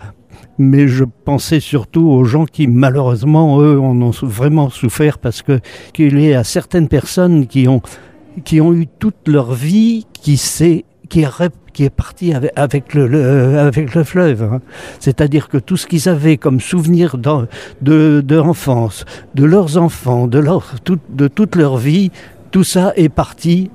Mais 0.57 0.87
je 0.87 1.03
pensais 1.03 1.59
surtout 1.59 2.09
aux 2.09 2.23
gens 2.23 2.45
qui, 2.45 2.67
malheureusement, 2.67 3.61
eux, 3.61 3.79
en 3.79 4.01
ont 4.01 4.11
vraiment 4.23 4.69
souffert 4.69 5.19
parce 5.19 5.41
que 5.41 5.59
qu'il 5.93 6.19
y 6.19 6.33
a 6.33 6.43
certaines 6.43 6.87
personnes 6.87 7.47
qui 7.47 7.67
ont, 7.67 7.81
qui 8.43 8.59
ont 8.59 8.73
eu 8.73 8.87
toute 8.87 9.27
leur 9.27 9.53
vie 9.53 10.05
qui 10.13 10.37
s'est 10.37 10.83
qui 11.09 11.25
qui 11.77 11.83
est 11.83 11.91
parti 11.91 12.33
avec, 12.55 12.95
le, 12.95 13.59
avec 13.59 13.93
le 13.93 14.03
fleuve. 14.03 14.41
Hein. 14.41 14.61
C'est-à-dire 14.99 15.47
que 15.47 15.59
tout 15.59 15.77
ce 15.77 15.85
qu'ils 15.85 16.09
avaient 16.09 16.37
comme 16.37 16.59
souvenir 16.59 17.19
de, 17.19 17.45
de, 17.83 18.21
de 18.21 18.35
leurs 19.45 19.77
enfants, 19.77 20.25
de, 20.25 20.39
leur, 20.39 20.73
tout, 20.83 20.97
de 21.09 21.27
toute 21.27 21.55
leur 21.55 21.77
vie, 21.77 22.09
tout 22.49 22.63
ça 22.63 22.93
est 22.95 23.09
parti 23.09 23.69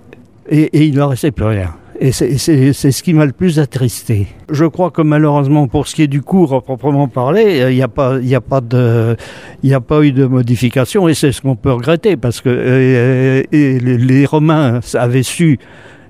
et, 0.50 0.84
il 0.84 0.94
ne 0.94 0.96
leur 0.96 1.10
restait 1.10 1.30
plus 1.30 1.44
rien. 1.44 1.74
Et 2.00 2.10
c'est 2.10 2.36
ce 2.36 3.02
qui 3.04 3.14
m'a 3.14 3.24
le 3.24 3.30
plus 3.30 3.60
attristé. 3.60 4.26
Je 4.50 4.64
crois 4.64 4.90
que 4.90 5.02
malheureusement, 5.02 5.68
pour 5.68 5.86
ce 5.86 5.94
qui 5.94 6.02
est 6.02 6.08
du 6.08 6.22
cours 6.22 6.52
à 6.54 6.60
proprement 6.60 7.06
parler, 7.06 7.68
il 7.70 7.76
n'y 7.76 7.82
a, 7.82 7.86
pas, 7.86 8.16
a, 8.16 9.76
a 9.76 9.80
pas 9.80 10.02
eu 10.02 10.10
de 10.10 10.26
modification 10.26 11.06
et 11.06 11.14
c'est 11.14 11.30
ce 11.30 11.40
qu'on 11.40 11.54
peut 11.54 11.70
regretter 11.70 12.16
parce 12.16 12.40
que 12.40 12.48
euh, 12.50 13.42
les 13.52 14.26
Romains 14.26 14.80
avaient 14.94 15.22
su 15.22 15.60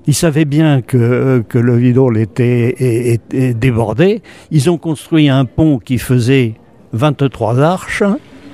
ils 0.07 0.15
savaient 0.15 0.45
bien 0.45 0.83
que, 0.83 1.45
que 1.49 1.59
le 1.59 1.77
Vidol 1.77 2.19
était, 2.19 3.21
débordé. 3.31 4.23
Ils 4.51 4.71
ont 4.71 4.79
construit 4.79 5.29
un 5.29 5.45
pont 5.45 5.79
qui 5.79 5.99
faisait 5.99 6.55
23 6.93 7.61
arches. 7.61 8.03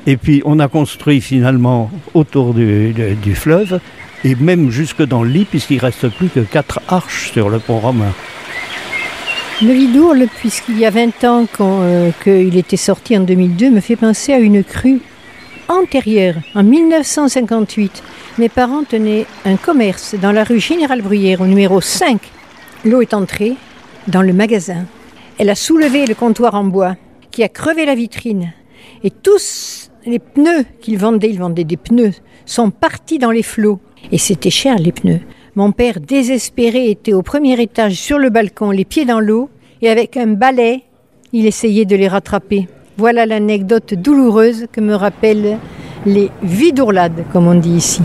Et 0.06 0.16
puis 0.16 0.42
on 0.44 0.58
a 0.58 0.68
construit 0.68 1.20
finalement 1.20 1.90
autour 2.14 2.54
du, 2.54 3.34
fleuve 3.34 3.80
et 4.24 4.34
même 4.34 4.70
jusque 4.70 5.02
dans 5.02 5.22
le 5.22 5.28
lit 5.28 5.44
puisqu'il 5.44 5.78
reste 5.78 6.08
plus 6.08 6.28
que 6.28 6.40
4 6.40 6.80
arches 6.88 7.32
sur 7.32 7.50
le 7.50 7.58
pont 7.58 7.78
romain. 7.78 8.12
Le 9.60 9.72
Vidourle, 9.72 10.26
puisqu'il 10.38 10.78
y 10.78 10.86
a 10.86 10.90
20 10.90 11.24
ans 11.24 11.46
qu'il 11.46 11.64
euh, 12.32 12.50
était 12.56 12.76
sorti 12.76 13.16
en 13.18 13.22
2002, 13.22 13.70
me 13.70 13.80
fait 13.80 13.96
penser 13.96 14.32
à 14.32 14.38
une 14.38 14.62
crue 14.62 15.00
antérieure, 15.68 16.36
en 16.54 16.62
1958. 16.62 18.02
Mes 18.38 18.48
parents 18.48 18.84
tenaient 18.84 19.26
un 19.44 19.56
commerce 19.56 20.14
dans 20.14 20.32
la 20.32 20.44
rue 20.44 20.60
Général 20.60 21.02
Bruyère 21.02 21.40
au 21.40 21.46
numéro 21.46 21.80
5. 21.80 22.20
L'eau 22.84 23.02
est 23.02 23.14
entrée 23.14 23.56
dans 24.06 24.22
le 24.22 24.32
magasin. 24.32 24.86
Elle 25.38 25.50
a 25.50 25.54
soulevé 25.54 26.06
le 26.06 26.14
comptoir 26.14 26.54
en 26.54 26.64
bois 26.64 26.96
qui 27.30 27.42
a 27.42 27.48
crevé 27.48 27.86
la 27.86 27.94
vitrine. 27.94 28.52
Et 29.04 29.10
tous 29.10 29.90
les 30.06 30.18
pneus 30.18 30.64
qu'ils 30.80 30.98
vendaient, 30.98 31.30
ils 31.30 31.38
vendaient 31.38 31.64
des 31.64 31.76
pneus, 31.76 32.14
sont 32.46 32.70
partis 32.70 33.18
dans 33.18 33.30
les 33.30 33.42
flots. 33.42 33.80
Et 34.10 34.18
c'était 34.18 34.50
cher 34.50 34.76
les 34.78 34.92
pneus. 34.92 35.20
Mon 35.54 35.72
père, 35.72 36.00
désespéré, 36.00 36.90
était 36.90 37.12
au 37.12 37.22
premier 37.22 37.60
étage 37.60 37.94
sur 37.94 38.18
le 38.18 38.30
balcon, 38.30 38.70
les 38.70 38.84
pieds 38.84 39.04
dans 39.04 39.20
l'eau, 39.20 39.50
et 39.82 39.88
avec 39.88 40.16
un 40.16 40.28
balai, 40.28 40.84
il 41.32 41.46
essayait 41.46 41.84
de 41.84 41.96
les 41.96 42.08
rattraper. 42.08 42.68
Voilà 42.98 43.26
l'anecdote 43.26 43.94
douloureuse 43.94 44.66
que 44.72 44.80
me 44.80 44.92
rappellent 44.92 45.58
les 46.04 46.32
vidourlades, 46.42 47.24
comme 47.32 47.46
on 47.46 47.54
dit 47.54 47.76
ici. 47.76 48.02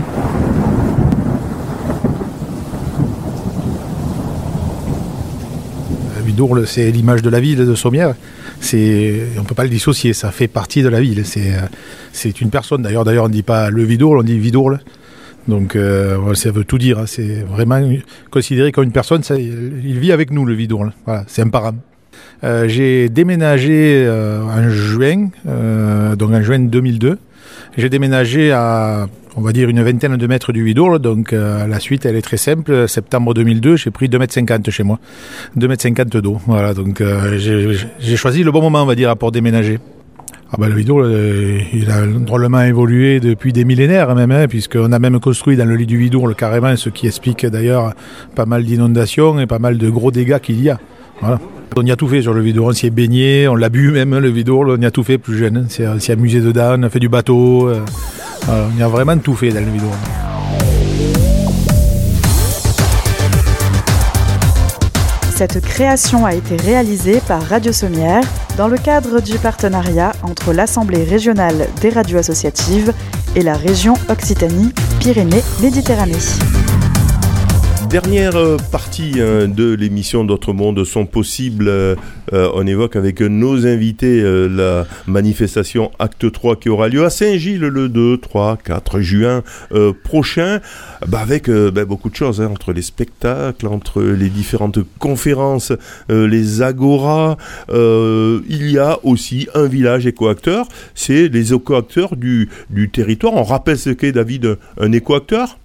Vidourle, 6.24 6.64
c'est 6.68 6.92
l'image 6.92 7.22
de 7.22 7.28
la 7.28 7.40
ville 7.40 7.66
de 7.66 7.74
Sommières. 7.74 8.14
C'est, 8.60 9.22
on 9.36 9.40
ne 9.40 9.46
peut 9.46 9.56
pas 9.56 9.64
le 9.64 9.68
dissocier, 9.68 10.12
ça 10.12 10.30
fait 10.30 10.46
partie 10.46 10.84
de 10.84 10.88
la 10.88 11.00
ville. 11.00 11.24
C'est, 11.26 12.40
une 12.40 12.50
personne, 12.50 12.82
d'ailleurs, 12.82 13.02
d'ailleurs 13.02 13.24
on 13.24 13.28
ne 13.28 13.32
dit 13.32 13.42
pas 13.42 13.70
le 13.70 13.82
Vidourle, 13.82 14.20
on 14.20 14.22
dit 14.22 14.38
Vidourle. 14.38 14.78
Donc 15.48 15.74
euh, 15.74 16.34
ça 16.34 16.52
veut 16.52 16.62
tout 16.62 16.78
dire, 16.78 17.00
hein. 17.00 17.06
c'est 17.06 17.42
vraiment 17.42 17.80
considéré 18.30 18.70
comme 18.70 18.84
une 18.84 18.92
personne, 18.92 19.22
il 19.28 19.98
vit 19.98 20.12
avec 20.12 20.30
nous 20.30 20.44
le 20.46 20.54
Vidourle, 20.54 20.92
voilà, 21.04 21.24
c'est 21.26 21.42
un. 21.42 21.50
Euh, 22.42 22.68
j'ai 22.68 23.08
déménagé 23.08 24.04
euh, 24.06 24.42
en 24.42 24.68
juin, 24.68 25.28
euh, 25.46 26.16
donc 26.16 26.32
en 26.32 26.42
juin 26.42 26.58
2002. 26.58 27.18
J'ai 27.76 27.88
déménagé 27.88 28.52
à, 28.52 29.06
on 29.36 29.40
va 29.40 29.52
dire, 29.52 29.68
une 29.68 29.82
vingtaine 29.82 30.16
de 30.16 30.26
mètres 30.26 30.52
du 30.52 30.64
Vidourle. 30.64 30.98
Donc 30.98 31.32
la 31.32 31.80
suite, 31.80 32.06
elle 32.06 32.14
est 32.14 32.22
très 32.22 32.36
simple. 32.36 32.86
Septembre 32.88 33.34
2002, 33.34 33.76
j'ai 33.76 33.90
pris 33.90 34.08
2,50 34.08 34.52
m 34.52 34.62
chez 34.70 34.84
moi. 34.84 35.00
2,50 35.58 36.00
m 36.00 36.20
d'eau. 36.20 36.38
Voilà, 36.46 36.72
donc 36.72 37.02
j'ai 37.38 38.16
choisi 38.16 38.44
le 38.44 38.52
bon 38.52 38.62
moment, 38.62 38.82
on 38.82 38.86
va 38.86 38.94
dire, 38.94 39.16
pour 39.16 39.32
déménager. 39.32 39.80
Ah 40.52 40.56
ben, 40.56 40.68
le 40.68 40.84
euh, 40.88 41.58
il 41.72 41.90
a 41.90 42.06
drôlement 42.06 42.62
évolué 42.62 43.18
depuis 43.18 43.52
des 43.52 43.64
millénaires 43.64 44.14
même, 44.14 44.30
hein, 44.30 44.46
puisqu'on 44.46 44.92
a 44.92 45.00
même 45.00 45.18
construit 45.18 45.56
dans 45.56 45.64
le 45.64 45.74
lit 45.74 45.86
du 45.86 45.98
Vidourle 45.98 46.36
carrément, 46.36 46.76
ce 46.76 46.90
qui 46.90 47.08
explique 47.08 47.44
d'ailleurs 47.44 47.92
pas 48.36 48.46
mal 48.46 48.62
d'inondations 48.62 49.40
et 49.40 49.46
pas 49.46 49.58
mal 49.58 49.78
de 49.78 49.90
gros 49.90 50.12
dégâts 50.12 50.38
qu'il 50.38 50.62
y 50.62 50.70
a. 50.70 50.78
On 51.76 51.84
y 51.84 51.90
a 51.90 51.96
tout 51.96 52.06
fait 52.06 52.22
sur 52.22 52.32
le 52.32 52.40
Vidourle, 52.40 52.70
on 52.70 52.74
s'y 52.74 52.86
est 52.86 52.90
baigné, 52.90 53.48
on 53.48 53.56
l'a 53.56 53.68
bu 53.68 53.90
même, 53.90 54.16
le 54.16 54.28
Vidourle, 54.28 54.70
on 54.70 54.80
y 54.80 54.86
a 54.86 54.92
tout 54.92 55.02
fait 55.02 55.18
plus 55.18 55.36
jeune. 55.36 55.66
On 55.66 55.68
s'y 55.68 55.82
est 55.82 56.10
amusé 56.10 56.40
dedans, 56.40 56.76
on 56.78 56.84
a 56.84 56.88
fait 56.88 57.00
du 57.00 57.08
bateau. 57.08 57.68
Euh, 57.68 57.80
on 58.48 58.78
y 58.78 58.82
a 58.82 58.86
vraiment 58.86 59.18
tout 59.18 59.34
fait 59.34 59.50
dans 59.50 59.58
le 59.58 59.72
Vidourle. 59.72 59.90
Cette 65.34 65.60
création 65.62 66.24
a 66.24 66.34
été 66.34 66.56
réalisée 66.56 67.20
par 67.26 67.42
Radio 67.42 67.72
Sommière 67.72 68.22
dans 68.56 68.68
le 68.68 68.78
cadre 68.78 69.20
du 69.20 69.36
partenariat 69.38 70.12
entre 70.22 70.52
l'Assemblée 70.52 71.02
régionale 71.02 71.66
des 71.80 71.90
radios 71.90 72.18
associatives 72.18 72.92
et 73.34 73.42
la 73.42 73.56
région 73.56 73.94
Occitanie-Pyrénées-Méditerranée. 74.08 76.63
Dernière 77.94 78.56
partie 78.72 79.12
de 79.12 79.72
l'émission 79.72 80.24
D'autres 80.24 80.52
mondes 80.52 80.82
sont 80.82 81.06
possibles. 81.06 81.68
Euh, 81.68 81.94
on 82.32 82.66
évoque 82.66 82.96
avec 82.96 83.20
nos 83.20 83.68
invités 83.68 84.20
euh, 84.20 84.48
la 84.48 84.84
manifestation 85.06 85.92
Acte 86.00 86.32
3 86.32 86.56
qui 86.56 86.70
aura 86.70 86.88
lieu 86.88 87.04
à 87.04 87.10
Saint-Gilles 87.10 87.60
le 87.60 87.88
2, 87.88 88.18
3, 88.18 88.56
4 88.64 88.98
juin 88.98 89.44
euh, 89.70 89.92
prochain. 89.92 90.58
Bah 91.06 91.20
avec 91.20 91.48
bah, 91.48 91.84
beaucoup 91.84 92.10
de 92.10 92.16
choses, 92.16 92.40
hein, 92.40 92.48
entre 92.50 92.72
les 92.72 92.82
spectacles, 92.82 93.68
entre 93.68 94.02
les 94.02 94.28
différentes 94.28 94.80
conférences, 94.98 95.72
les 96.08 96.62
agoras. 96.62 97.36
il 97.68 98.70
y 98.72 98.76
a 98.76 98.98
aussi 99.04 99.46
un 99.54 99.66
village 99.66 100.08
écoacteur. 100.08 100.66
C'est 100.96 101.28
les 101.28 101.54
écoacteurs 101.54 102.16
du, 102.16 102.48
du 102.70 102.90
territoire. 102.90 103.34
On 103.34 103.44
rappelle 103.44 103.78
ce 103.78 103.90
qu'est 103.90 104.10
David 104.10 104.58
un 104.80 104.90
écoacteur? 104.90 105.58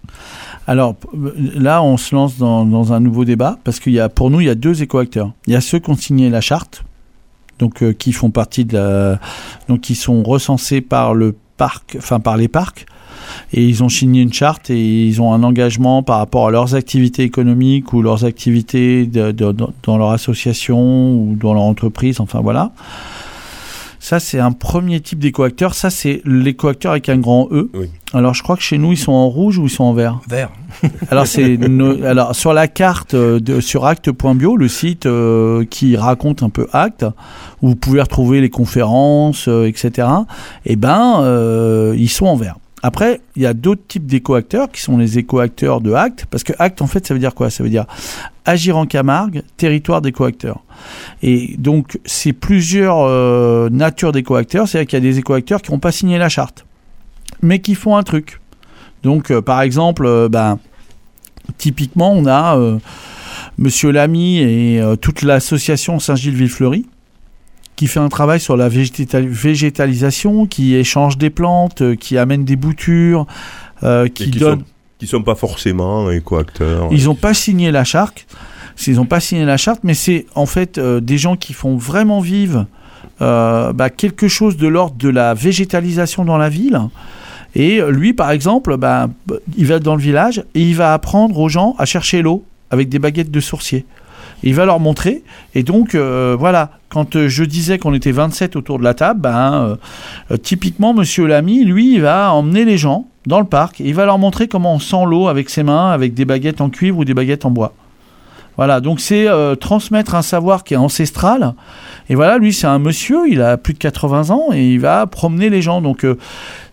Alors 0.70 0.97
là, 1.55 1.82
on 1.82 1.97
se 1.97 2.13
lance 2.13 2.38
dans, 2.38 2.93
un 2.93 2.99
nouveau 2.99 3.26
débat 3.26 3.57
parce 3.63 3.80
qu'il 3.80 3.93
y 3.93 3.99
a, 3.99 4.07
pour 4.07 4.30
nous, 4.30 4.39
il 4.39 4.45
y 4.45 4.51
a 4.51 4.55
deux 4.55 4.84
écoacteurs. 4.84 5.32
Il 5.47 5.53
y 5.53 5.55
a 5.55 5.61
ceux 5.61 5.80
qui 5.80 5.89
ont 5.89 5.95
signé 5.95 6.30
la 6.30 6.41
charte, 6.41 6.84
donc 7.57 7.82
euh, 7.82 7.91
qui 7.91 8.11
font 8.11 8.30
partie 8.30 8.65
de 8.65 8.78
la, 8.78 9.20
donc 9.67 9.82
qui 9.82 9.95
sont 9.95 10.22
recensés 10.22 10.82
par 10.82 11.15
le 11.15 11.36
parc, 11.57 11.95
enfin 11.97 12.20
par 12.20 12.38
les 12.38 12.47
parcs, 12.47 12.86
et 13.51 13.65
ils 13.65 13.84
ont 13.84 13.89
signé 13.89 14.22
une 14.22 14.32
charte 14.32 14.70
et 14.70 15.07
ils 15.07 15.20
ont 15.24 15.34
un 15.34 15.41
engagement 15.41 16.03
par 16.03 16.20
rapport 16.20 16.49
à 16.49 16.51
leurs 16.51 16.76
activités 16.76 17.24
économiques 17.24 17.91
ou 17.91 18.03
leurs 18.03 18.24
activités 18.24 19.07
dans 19.07 19.97
leur 19.97 20.11
association 20.11 21.15
ou 21.15 21.36
dans 21.36 21.55
leur 21.55 21.63
entreprise, 21.63 22.20
enfin 22.20 22.41
voilà. 22.41 22.74
Ça, 24.10 24.20
c'est 24.20 24.39
un 24.39 24.53
premier 24.53 25.01
type 25.01 25.20
d'écoacteur. 25.20 25.76
Ça, 25.76 25.91
c'est 25.91 26.24
l'écoacteur 26.26 26.93
avec 26.93 27.10
un 27.10 27.20
grand 27.20 27.47
E. 27.51 27.70
Oui. 27.76 27.91
Alors, 28.12 28.34
je 28.34 28.41
crois 28.41 28.55
que 28.55 28.64
chez 28.64 28.80
nous, 28.80 28.93
ils 28.93 28.97
sont 28.97 29.12
en 29.12 29.30
rouge 29.30 29.60
ou 29.60 29.66
ils 29.66 29.70
sont 29.70 29.84
en 29.84 29.93
vert? 29.93 30.20
Vert. 30.28 30.49
alors, 31.12 31.28
c'est 31.28 31.57
no... 31.57 32.03
alors 32.03 32.34
sur 32.34 32.51
la 32.51 32.68
carte 32.68 33.16
de, 33.16 33.62
sur 33.62 33.86
acte.bio, 33.86 34.57
le 34.57 34.68
site 34.68 35.05
euh, 35.05 35.64
qui 35.64 35.95
raconte 35.95 36.41
un 36.41 36.49
peu 36.49 36.68
Acte, 36.74 37.05
où 37.62 37.68
vous 37.68 37.76
pouvez 37.76 38.01
retrouver 38.01 38.41
les 38.41 38.49
conférences, 38.49 39.47
euh, 39.47 39.68
etc. 39.68 40.07
Eh 40.66 40.76
ben, 40.76 41.22
euh, 41.22 41.93
ils 41.95 42.10
sont 42.10 42.26
en 42.26 42.36
vert. 42.36 42.55
Après, 42.82 43.22
il 43.36 43.42
y 43.42 43.46
a 43.46 43.54
d'autres 43.54 43.82
types 43.88 44.06
d'écoacteurs 44.06 44.70
qui 44.72 44.82
sont 44.82 44.98
les 44.98 45.18
écoacteurs 45.18 45.82
de 45.82 45.92
acte, 45.94 46.26
parce 46.30 46.44
que 46.44 46.54
acte, 46.60 46.82
en 46.82 46.88
fait, 46.88 47.06
ça 47.06 47.14
veut 47.14 47.20
dire 47.20 47.36
quoi? 47.36 47.50
Ça 47.50 47.64
veut 47.64 47.70
dire 47.70 47.86
agir 48.46 48.78
en 48.78 48.86
Camargue, 48.86 49.44
territoire 49.58 50.02
d'écoacteurs. 50.02 50.64
Et 51.22 51.56
donc, 51.58 52.00
c'est 52.06 52.34
plusieurs 52.34 53.00
euh, 53.02 53.70
natures 53.70 54.12
d'écoacteurs, 54.12 54.68
c'est-à-dire 54.68 54.88
qu'il 54.88 55.04
y 55.04 55.08
a 55.08 55.12
des 55.12 55.20
écoacteurs 55.20 55.62
qui 55.62 55.72
n'ont 55.72 55.80
pas 55.80 55.92
signé 55.92 56.18
la 56.18 56.30
charte, 56.30 56.66
mais 57.42 57.60
qui 57.60 57.76
font 57.76 57.98
un 57.98 58.04
truc. 58.04 58.40
Donc, 59.04 59.30
euh, 59.30 59.42
par 59.42 59.62
exemple, 59.62 60.06
euh, 60.06 60.30
ben, 60.30 60.58
typiquement, 61.58 62.14
on 62.14 62.28
a 62.28 62.58
Monsieur 63.58 63.92
Lamy 63.92 64.38
et 64.38 64.82
toute 65.02 65.24
l'association 65.24 66.00
Saint-Gilles-Villefleury 66.00 66.86
qui 67.80 67.88
fait 67.88 68.02
un 68.02 68.10
travail 68.10 68.42
sur 68.42 68.58
la 68.58 68.68
végétal- 68.68 69.30
végétalisation, 69.30 70.48
qui 70.48 70.76
échange 70.76 71.18
des 71.18 71.30
plantes, 71.30 71.82
euh, 71.82 71.96
qui 71.96 72.18
amène 72.18 72.44
des 72.44 72.58
boutures, 72.58 73.26
euh, 73.84 74.10
qui 74.10 74.32
qui 74.32 74.40
donne... 74.40 74.60
sont, 74.60 74.66
qui 74.98 75.08
sont 75.08 75.24
pas 75.24 75.36
forcément 75.36 76.12
éco-acteurs. 76.12 76.90
Ils 76.92 77.06
n'ont 77.06 77.16
pas 77.16 77.34
signé 77.34 77.72
la 77.72 77.86
charte. 77.86 78.26
Ils 78.86 78.98
n'ont 78.98 79.06
pas 79.06 79.22
signé 79.22 79.46
la 79.46 79.56
charte, 79.56 79.80
mais 79.84 79.94
c'est 79.94 80.26
en 80.36 80.46
fait 80.46 80.78
euh, 80.78 81.00
des 81.00 81.18
gens 81.18 81.38
qui 81.38 81.54
font 81.54 81.78
vraiment 81.78 82.20
vivre 82.20 82.66
euh, 83.22 83.72
bah, 83.72 83.90
quelque 83.90 84.28
chose 84.28 84.58
de 84.58 84.68
l'ordre 84.68 84.98
de 84.98 85.08
la 85.08 85.34
végétalisation 85.34 86.26
dans 86.26 86.38
la 86.38 86.50
ville. 86.50 86.82
Et 87.56 87.80
lui, 87.90 88.12
par 88.12 88.32
exemple, 88.32 88.76
bah, 88.76 89.08
il 89.58 89.68
va 89.68 89.80
dans 89.80 89.96
le 89.96 90.02
village 90.02 90.44
et 90.54 90.62
il 90.62 90.76
va 90.76 90.94
apprendre 90.94 91.40
aux 91.40 91.48
gens 91.48 91.76
à 91.78 91.86
chercher 91.86 92.22
l'eau 92.22 92.44
avec 92.72 92.90
des 92.90 93.00
baguettes 93.00 93.32
de 93.32 93.40
sourcier. 93.40 93.86
Il 94.44 94.56
va 94.56 94.66
leur 94.66 94.80
montrer. 94.80 95.24
Et 95.56 95.64
donc, 95.64 95.96
euh, 95.96 96.36
voilà, 96.40 96.72
quand 96.90 97.16
euh, 97.16 97.28
je 97.28 97.44
disais 97.44 97.78
qu'on 97.78 97.94
était 97.94 98.12
27 98.12 98.56
autour 98.56 98.80
de 98.80 98.84
la 98.84 98.94
table, 98.94 99.22
ben, 99.22 99.78
euh, 100.32 100.38
typiquement, 100.38 100.94
Monsieur 100.94 101.28
Lamy, 101.28 101.66
lui, 101.66 101.96
il 101.96 102.02
va 102.02 102.32
emmener 102.32 102.66
les 102.66 102.78
gens 102.78 103.08
dans 103.26 103.40
le 103.40 103.46
parc 103.46 103.82
et 103.82 103.86
il 103.86 103.96
va 103.96 104.06
leur 104.06 104.18
montrer 104.18 104.48
comment 104.48 104.74
on 104.74 104.80
sent 104.80 105.06
l'eau 105.06 105.28
avec 105.28 105.50
ses 105.50 105.64
mains, 105.64 105.92
avec 105.92 106.14
des 106.14 106.26
baguettes 106.26 106.62
en 106.62 106.70
cuivre 106.70 107.00
ou 107.00 107.06
des 107.06 107.14
baguettes 107.14 107.46
en 107.46 107.52
bois. 107.52 107.74
Voilà, 108.58 108.82
donc 108.82 109.00
c'est 109.00 109.26
transmettre 109.62 110.16
un 110.16 110.22
savoir 110.22 110.66
qui 110.66 110.74
est 110.74 110.78
ancestral. 110.78 111.54
Et 112.10 112.16
voilà, 112.16 112.38
lui, 112.38 112.52
c'est 112.52 112.68
un 112.68 112.80
monsieur, 112.80 113.30
il 113.30 113.42
a 113.42 113.56
plus 113.56 113.74
de 113.74 113.78
80 113.80 114.32
ans 114.32 114.48
et 114.52 114.74
il 114.74 114.82
va 114.82 115.08
promener 115.08 115.50
les 115.50 115.62
gens. 115.62 115.82
Donc, 115.82 116.06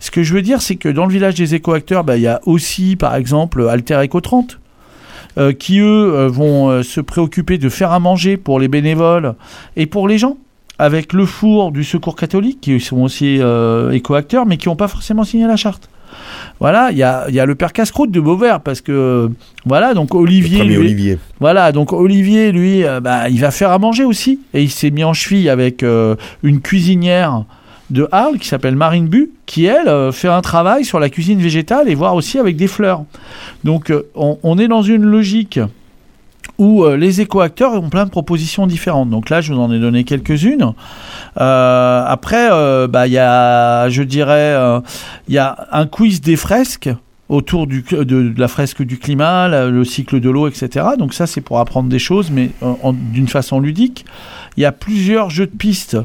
ce 0.01 0.11
que 0.11 0.21
je 0.21 0.33
veux 0.33 0.41
dire, 0.41 0.61
c'est 0.61 0.75
que 0.75 0.89
dans 0.89 1.05
le 1.05 1.13
village 1.13 1.35
des 1.35 1.55
écoacteurs, 1.55 2.03
bah, 2.03 2.17
il 2.17 2.23
y 2.23 2.27
a 2.27 2.41
aussi, 2.45 2.97
par 2.97 3.15
exemple, 3.15 3.65
Alter 3.69 4.01
Eco 4.03 4.19
30. 4.19 4.59
Euh, 5.37 5.53
qui 5.53 5.79
eux 5.79 6.13
euh, 6.13 6.27
vont 6.27 6.69
euh, 6.69 6.83
se 6.83 7.01
préoccuper 7.01 7.57
de 7.57 7.69
faire 7.69 7.91
à 7.91 7.99
manger 7.99 8.37
pour 8.37 8.59
les 8.59 8.67
bénévoles 8.67 9.35
et 9.75 9.85
pour 9.85 10.07
les 10.07 10.17
gens, 10.17 10.37
avec 10.79 11.13
le 11.13 11.25
four 11.25 11.71
du 11.71 11.83
Secours 11.83 12.15
catholique, 12.15 12.59
qui 12.61 12.79
sont 12.79 13.01
aussi 13.01 13.37
euh, 13.39 13.91
écoacteurs, 13.91 14.45
mais 14.45 14.57
qui 14.57 14.67
n'ont 14.67 14.75
pas 14.75 14.87
forcément 14.87 15.23
signé 15.23 15.47
la 15.47 15.55
charte. 15.55 15.89
Voilà, 16.59 16.89
il 16.91 16.97
y 16.97 17.03
a, 17.03 17.29
y 17.29 17.39
a 17.39 17.45
le 17.45 17.53
père 17.53 17.73
Casse-Croûte 17.73 18.09
de 18.11 18.19
Beauvert, 18.19 18.61
parce 18.61 18.81
que, 18.81 19.29
voilà, 19.65 19.93
donc 19.93 20.15
Olivier. 20.15 20.63
Lui- 20.63 20.77
Olivier. 20.77 21.19
Voilà, 21.39 21.71
donc 21.71 21.93
Olivier, 21.93 22.51
lui, 22.51 22.83
euh, 22.83 22.99
bah, 22.99 23.29
il 23.29 23.39
va 23.39 23.51
faire 23.51 23.71
à 23.71 23.77
manger 23.77 24.03
aussi. 24.03 24.39
Et 24.53 24.63
il 24.63 24.71
s'est 24.71 24.89
mis 24.89 25.03
en 25.03 25.13
cheville 25.13 25.49
avec 25.49 25.83
euh, 25.83 26.15
une 26.43 26.61
cuisinière 26.61 27.43
de 27.89 28.07
Arles 28.11 28.37
qui 28.37 28.47
s'appelle 28.47 28.75
Marine 28.75 29.07
Bu, 29.07 29.31
qui, 29.45 29.65
elle, 29.65 29.87
euh, 29.87 30.11
fait 30.11 30.27
un 30.27 30.41
travail 30.41 30.83
sur 30.83 30.99
la 30.99 31.09
cuisine 31.09 31.39
végétale 31.39 31.89
et 31.89 31.95
voire 31.95 32.15
aussi 32.15 32.37
avec 32.37 32.55
des 32.55 32.67
fleurs. 32.67 33.03
Donc, 33.63 33.89
euh, 33.89 34.09
on, 34.15 34.57
est 34.57 34.67
dans 34.67 34.81
une 34.81 35.03
logique 35.03 35.59
où 36.57 36.83
euh, 36.83 36.97
les 36.97 37.21
écoacteurs 37.21 37.73
ont 37.73 37.89
plein 37.89 38.05
de 38.05 38.09
propositions 38.09 38.67
différentes. 38.67 39.09
Donc 39.09 39.29
là, 39.29 39.41
je 39.41 39.53
vous 39.53 39.59
en 39.59 39.71
ai 39.71 39.79
donné 39.79 40.03
quelques-unes. 40.03 40.73
Après, 41.35 42.49
bah, 42.87 43.07
il 43.07 43.13
y 43.13 43.19
a, 43.19 43.89
je 43.89 44.03
dirais, 44.03 44.55
il 45.27 45.33
y 45.33 45.37
a 45.37 45.67
un 45.71 45.85
quiz 45.85 46.19
des 46.19 46.35
fresques 46.35 46.89
autour 47.29 47.67
du, 47.67 47.83
de, 47.83 48.33
la 48.37 48.47
fresque 48.47 48.81
du 48.81 48.97
climat, 48.97 49.67
le 49.69 49.83
cycle 49.83 50.19
de 50.19 50.29
l'eau, 50.29 50.47
etc. 50.47 50.87
Donc 50.97 51.13
ça, 51.13 51.27
c'est 51.27 51.41
pour 51.41 51.59
apprendre 51.59 51.89
des 51.89 51.99
choses, 51.99 52.31
mais 52.31 52.49
d'une 53.13 53.27
façon 53.27 53.59
ludique. 53.59 54.05
Il 54.55 54.61
y 54.61 54.65
a 54.65 54.71
plusieurs 54.71 55.29
jeux 55.29 55.45
de 55.45 55.55
pistes 55.55 55.97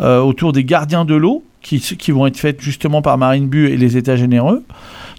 euh, 0.00 0.20
autour 0.20 0.52
des 0.52 0.64
gardiens 0.64 1.04
de 1.04 1.14
l'eau 1.14 1.42
qui, 1.62 1.80
qui 1.80 2.12
vont 2.12 2.26
être 2.26 2.36
faites 2.36 2.60
justement 2.60 3.02
par 3.02 3.18
Marine 3.18 3.48
Bu 3.48 3.68
et 3.68 3.76
les 3.76 3.96
États 3.96 4.16
généreux. 4.16 4.62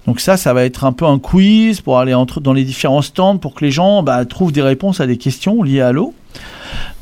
Donc 0.08 0.20
ça, 0.20 0.38
ça 0.38 0.54
va 0.54 0.64
être 0.64 0.86
un 0.86 0.94
peu 0.94 1.06
un 1.06 1.20
quiz 1.20 1.82
pour 1.82 2.00
aller 2.00 2.14
entre, 2.14 2.40
dans 2.40 2.54
les 2.54 2.64
différents 2.64 3.02
stands 3.02 3.38
pour 3.38 3.54
que 3.54 3.66
les 3.66 3.72
gens 3.72 4.02
bah, 4.04 4.26
trouvent 4.26 4.52
des 4.52 4.62
réponses 4.62 5.02
à 5.02 5.08
des 5.08 5.18
questions 5.18 5.62
liées 5.62 5.82
à 5.82 5.92
l'eau. 5.92 6.14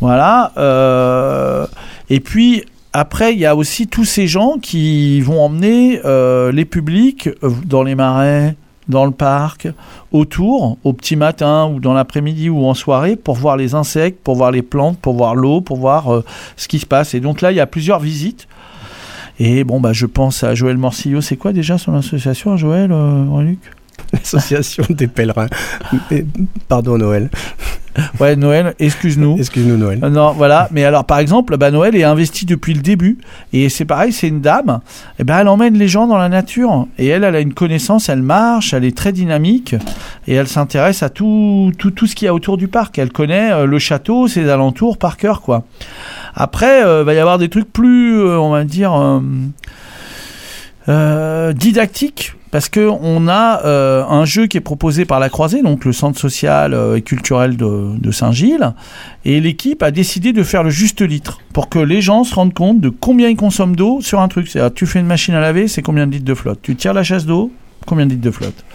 Voilà. 0.01 0.51
euh, 0.57 1.67
et 2.09 2.19
puis 2.19 2.63
après, 2.93 3.33
il 3.33 3.39
y 3.39 3.45
a 3.45 3.55
aussi 3.55 3.87
tous 3.87 4.05
ces 4.05 4.27
gens 4.27 4.55
qui 4.61 5.21
vont 5.21 5.41
emmener 5.41 6.01
euh, 6.03 6.51
les 6.51 6.65
publics 6.65 7.29
dans 7.65 7.83
les 7.83 7.95
marais, 7.95 8.55
dans 8.89 9.05
le 9.05 9.11
parc, 9.11 9.67
autour, 10.11 10.77
au 10.83 10.93
petit 10.93 11.15
matin 11.15 11.67
ou 11.67 11.79
dans 11.79 11.93
l'après-midi 11.93 12.49
ou 12.49 12.65
en 12.65 12.73
soirée, 12.73 13.15
pour 13.15 13.35
voir 13.35 13.57
les 13.57 13.75
insectes, 13.75 14.23
pour 14.23 14.35
voir 14.35 14.51
les 14.51 14.61
plantes, 14.61 14.97
pour 14.99 15.15
voir 15.15 15.35
l'eau, 15.35 15.61
pour 15.61 15.77
voir 15.77 16.13
euh, 16.13 16.23
ce 16.55 16.67
qui 16.67 16.79
se 16.79 16.85
passe. 16.85 17.13
Et 17.13 17.19
donc 17.19 17.41
là, 17.41 17.51
il 17.51 17.55
y 17.55 17.59
a 17.59 17.67
plusieurs 17.67 17.99
visites. 17.99 18.47
Et 19.39 19.63
bon, 19.63 19.79
bah, 19.79 19.93
je 19.93 20.05
pense 20.05 20.43
à 20.43 20.55
Joël 20.55 20.77
Morcillo. 20.77 21.21
C'est 21.21 21.37
quoi 21.37 21.53
déjà 21.53 21.77
son 21.77 21.93
association, 21.93 22.57
Joël, 22.57 22.91
euh, 22.91 23.41
Luc 23.41 23.59
L'association 24.13 24.85
des 24.89 25.07
pèlerins. 25.07 25.47
Pardon, 26.67 26.97
Noël. 26.97 27.29
Ouais, 28.19 28.35
Noël, 28.35 28.73
excuse-nous. 28.79 29.37
Excuse-nous, 29.37 29.77
Noël. 29.77 29.99
Euh, 30.03 30.09
Non, 30.09 30.31
voilà. 30.31 30.69
Mais 30.71 30.83
alors, 30.83 31.05
par 31.05 31.19
exemple, 31.19 31.57
bah, 31.57 31.71
Noël 31.71 31.95
est 31.95 32.03
investi 32.03 32.45
depuis 32.45 32.73
le 32.73 32.81
début. 32.81 33.17
Et 33.53 33.69
c'est 33.69 33.85
pareil, 33.85 34.11
c'est 34.11 34.27
une 34.27 34.41
dame. 34.41 34.79
Et 35.19 35.23
ben, 35.23 35.39
elle 35.39 35.47
emmène 35.47 35.77
les 35.77 35.87
gens 35.87 36.07
dans 36.07 36.17
la 36.17 36.29
nature. 36.29 36.87
Et 36.97 37.07
elle, 37.07 37.23
elle 37.23 37.35
a 37.35 37.39
une 37.39 37.53
connaissance, 37.53 38.09
elle 38.09 38.21
marche, 38.21 38.73
elle 38.73 38.85
est 38.85 38.95
très 38.95 39.11
dynamique. 39.11 39.75
Et 40.27 40.33
elle 40.33 40.47
s'intéresse 40.47 41.03
à 41.03 41.09
tout, 41.09 41.71
tout, 41.77 41.91
tout 41.91 42.07
ce 42.07 42.15
qu'il 42.15 42.25
y 42.25 42.29
a 42.29 42.33
autour 42.33 42.57
du 42.57 42.67
parc. 42.67 42.97
Elle 42.99 43.11
connaît 43.11 43.51
euh, 43.51 43.65
le 43.65 43.79
château, 43.79 44.27
ses 44.27 44.49
alentours 44.49 44.97
par 44.97 45.17
cœur, 45.17 45.41
quoi. 45.41 45.63
Après, 46.35 46.81
il 46.81 47.03
va 47.03 47.13
y 47.13 47.19
avoir 47.19 47.37
des 47.37 47.49
trucs 47.49 47.71
plus, 47.71 48.19
euh, 48.19 48.39
on 48.39 48.51
va 48.51 48.63
dire, 48.63 48.93
euh, 48.93 49.19
euh, 50.89 51.53
didactiques. 51.53 52.33
Parce 52.57 52.69
que 52.69 52.89
on 52.89 53.27
a 53.27 53.63
euh, 53.65 54.03
un 54.03 54.25
jeu 54.25 54.47
qui 54.47 54.57
est 54.57 54.61
proposé 54.61 55.05
par 55.05 55.19
la 55.19 55.29
Croisée, 55.29 55.61
donc 55.61 55.85
le 55.85 55.93
centre 55.93 56.17
social 56.19 56.73
euh, 56.73 56.95
et 56.95 57.03
culturel 57.03 57.55
de, 57.55 58.09
Saint-Gilles, 58.11 58.73
et 59.25 59.39
l'équipe 59.39 59.83
a 59.83 59.91
décidé 59.91 60.33
de 60.33 60.41
faire 60.41 60.63
le 60.63 60.71
juste 60.71 61.03
litre 61.03 61.37
pour 61.53 61.69
que 61.69 61.77
les 61.77 62.01
gens 62.01 62.23
se 62.23 62.33
rendent 62.33 62.55
compte 62.55 62.81
de 62.81 62.89
combien 62.89 63.29
ils 63.29 63.35
consomment 63.35 63.75
d'eau 63.75 64.01
sur 64.01 64.21
un 64.21 64.27
truc. 64.27 64.47
C'est-à-dire, 64.47 64.73
tu 64.73 64.87
fais 64.87 64.99
une 64.99 65.05
machine 65.05 65.35
à 65.35 65.39
laver, 65.39 65.67
c'est 65.67 65.83
combien 65.83 66.07
de 66.07 66.13
litres 66.13 66.25
de 66.25 66.33
flotte? 66.33 66.57
Tu 66.63 66.75
tires 66.75 66.95
la 66.95 67.03
chasse 67.03 67.27
d'eau, 67.27 67.51
combien 67.85 68.07
de 68.07 68.13
litres 68.13 68.25
de 68.25 68.31
flotte? 68.31 68.65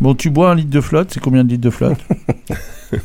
Bon, 0.00 0.14
tu 0.14 0.30
bois 0.30 0.50
un 0.50 0.54
litre 0.54 0.70
de 0.70 0.80
flotte, 0.80 1.10
c'est 1.12 1.20
combien 1.20 1.42
de 1.44 1.48
litres 1.48 1.64
de 1.64 1.70
flotte 1.70 1.98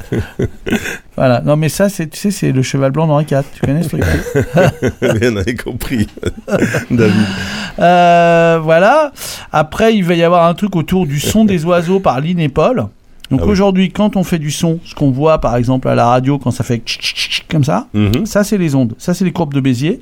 Voilà. 1.16 1.42
Non, 1.42 1.56
mais 1.56 1.70
ça, 1.70 1.90
c'est, 1.90 2.08
tu 2.08 2.18
sais, 2.18 2.32
c'est 2.32 2.52
le 2.52 2.62
cheval 2.62 2.92
blanc 2.92 3.08
d'Henri 3.08 3.26
IV. 3.30 3.44
Tu 3.54 3.62
connais 3.62 3.84
ce 3.84 3.90
truc 3.90 4.04
Bien, 5.20 5.34
on 5.34 5.38
avait 5.38 5.56
compris, 5.56 6.08
David. 6.92 7.26
Euh, 7.80 8.60
voilà. 8.62 9.12
Après, 9.52 9.96
il 9.96 10.04
va 10.04 10.16
y 10.16 10.24
avoir 10.24 10.48
un 10.48 10.54
truc 10.54 10.76
autour 10.76 11.08
du 11.08 11.20
son 11.20 11.46
des 11.46 11.66
oiseaux 11.66 12.00
par 12.00 12.20
Lynn 12.22 12.40
et 12.40 12.50
Paul. 12.50 12.88
Donc 13.32 13.40
Ah 13.42 13.46
oui. 13.46 13.52
aujourd'hui, 13.52 13.90
quand 13.92 14.16
on 14.18 14.24
fait 14.24 14.38
du 14.40 14.52
son, 14.52 14.80
ce 14.86 14.94
qu'on 14.94 15.10
voit 15.10 15.40
par 15.40 15.56
exemple 15.56 15.88
à 15.88 15.96
la 15.96 16.06
radio 16.06 16.38
quand 16.38 16.52
ça 16.52 16.64
fait 16.64 16.78
tch, 16.86 17.00
tch, 17.00 17.14
tch, 17.16 17.46
comme 17.50 17.64
ça, 17.64 17.88
Mhm. 17.94 18.26
ça 18.26 18.44
c'est 18.44 18.58
les 18.58 18.76
ondes, 18.76 18.94
ça 18.98 19.14
c'est 19.14 19.26
les 19.26 19.32
courbes 19.32 19.54
de 19.54 19.60
Bézier. 19.62 20.02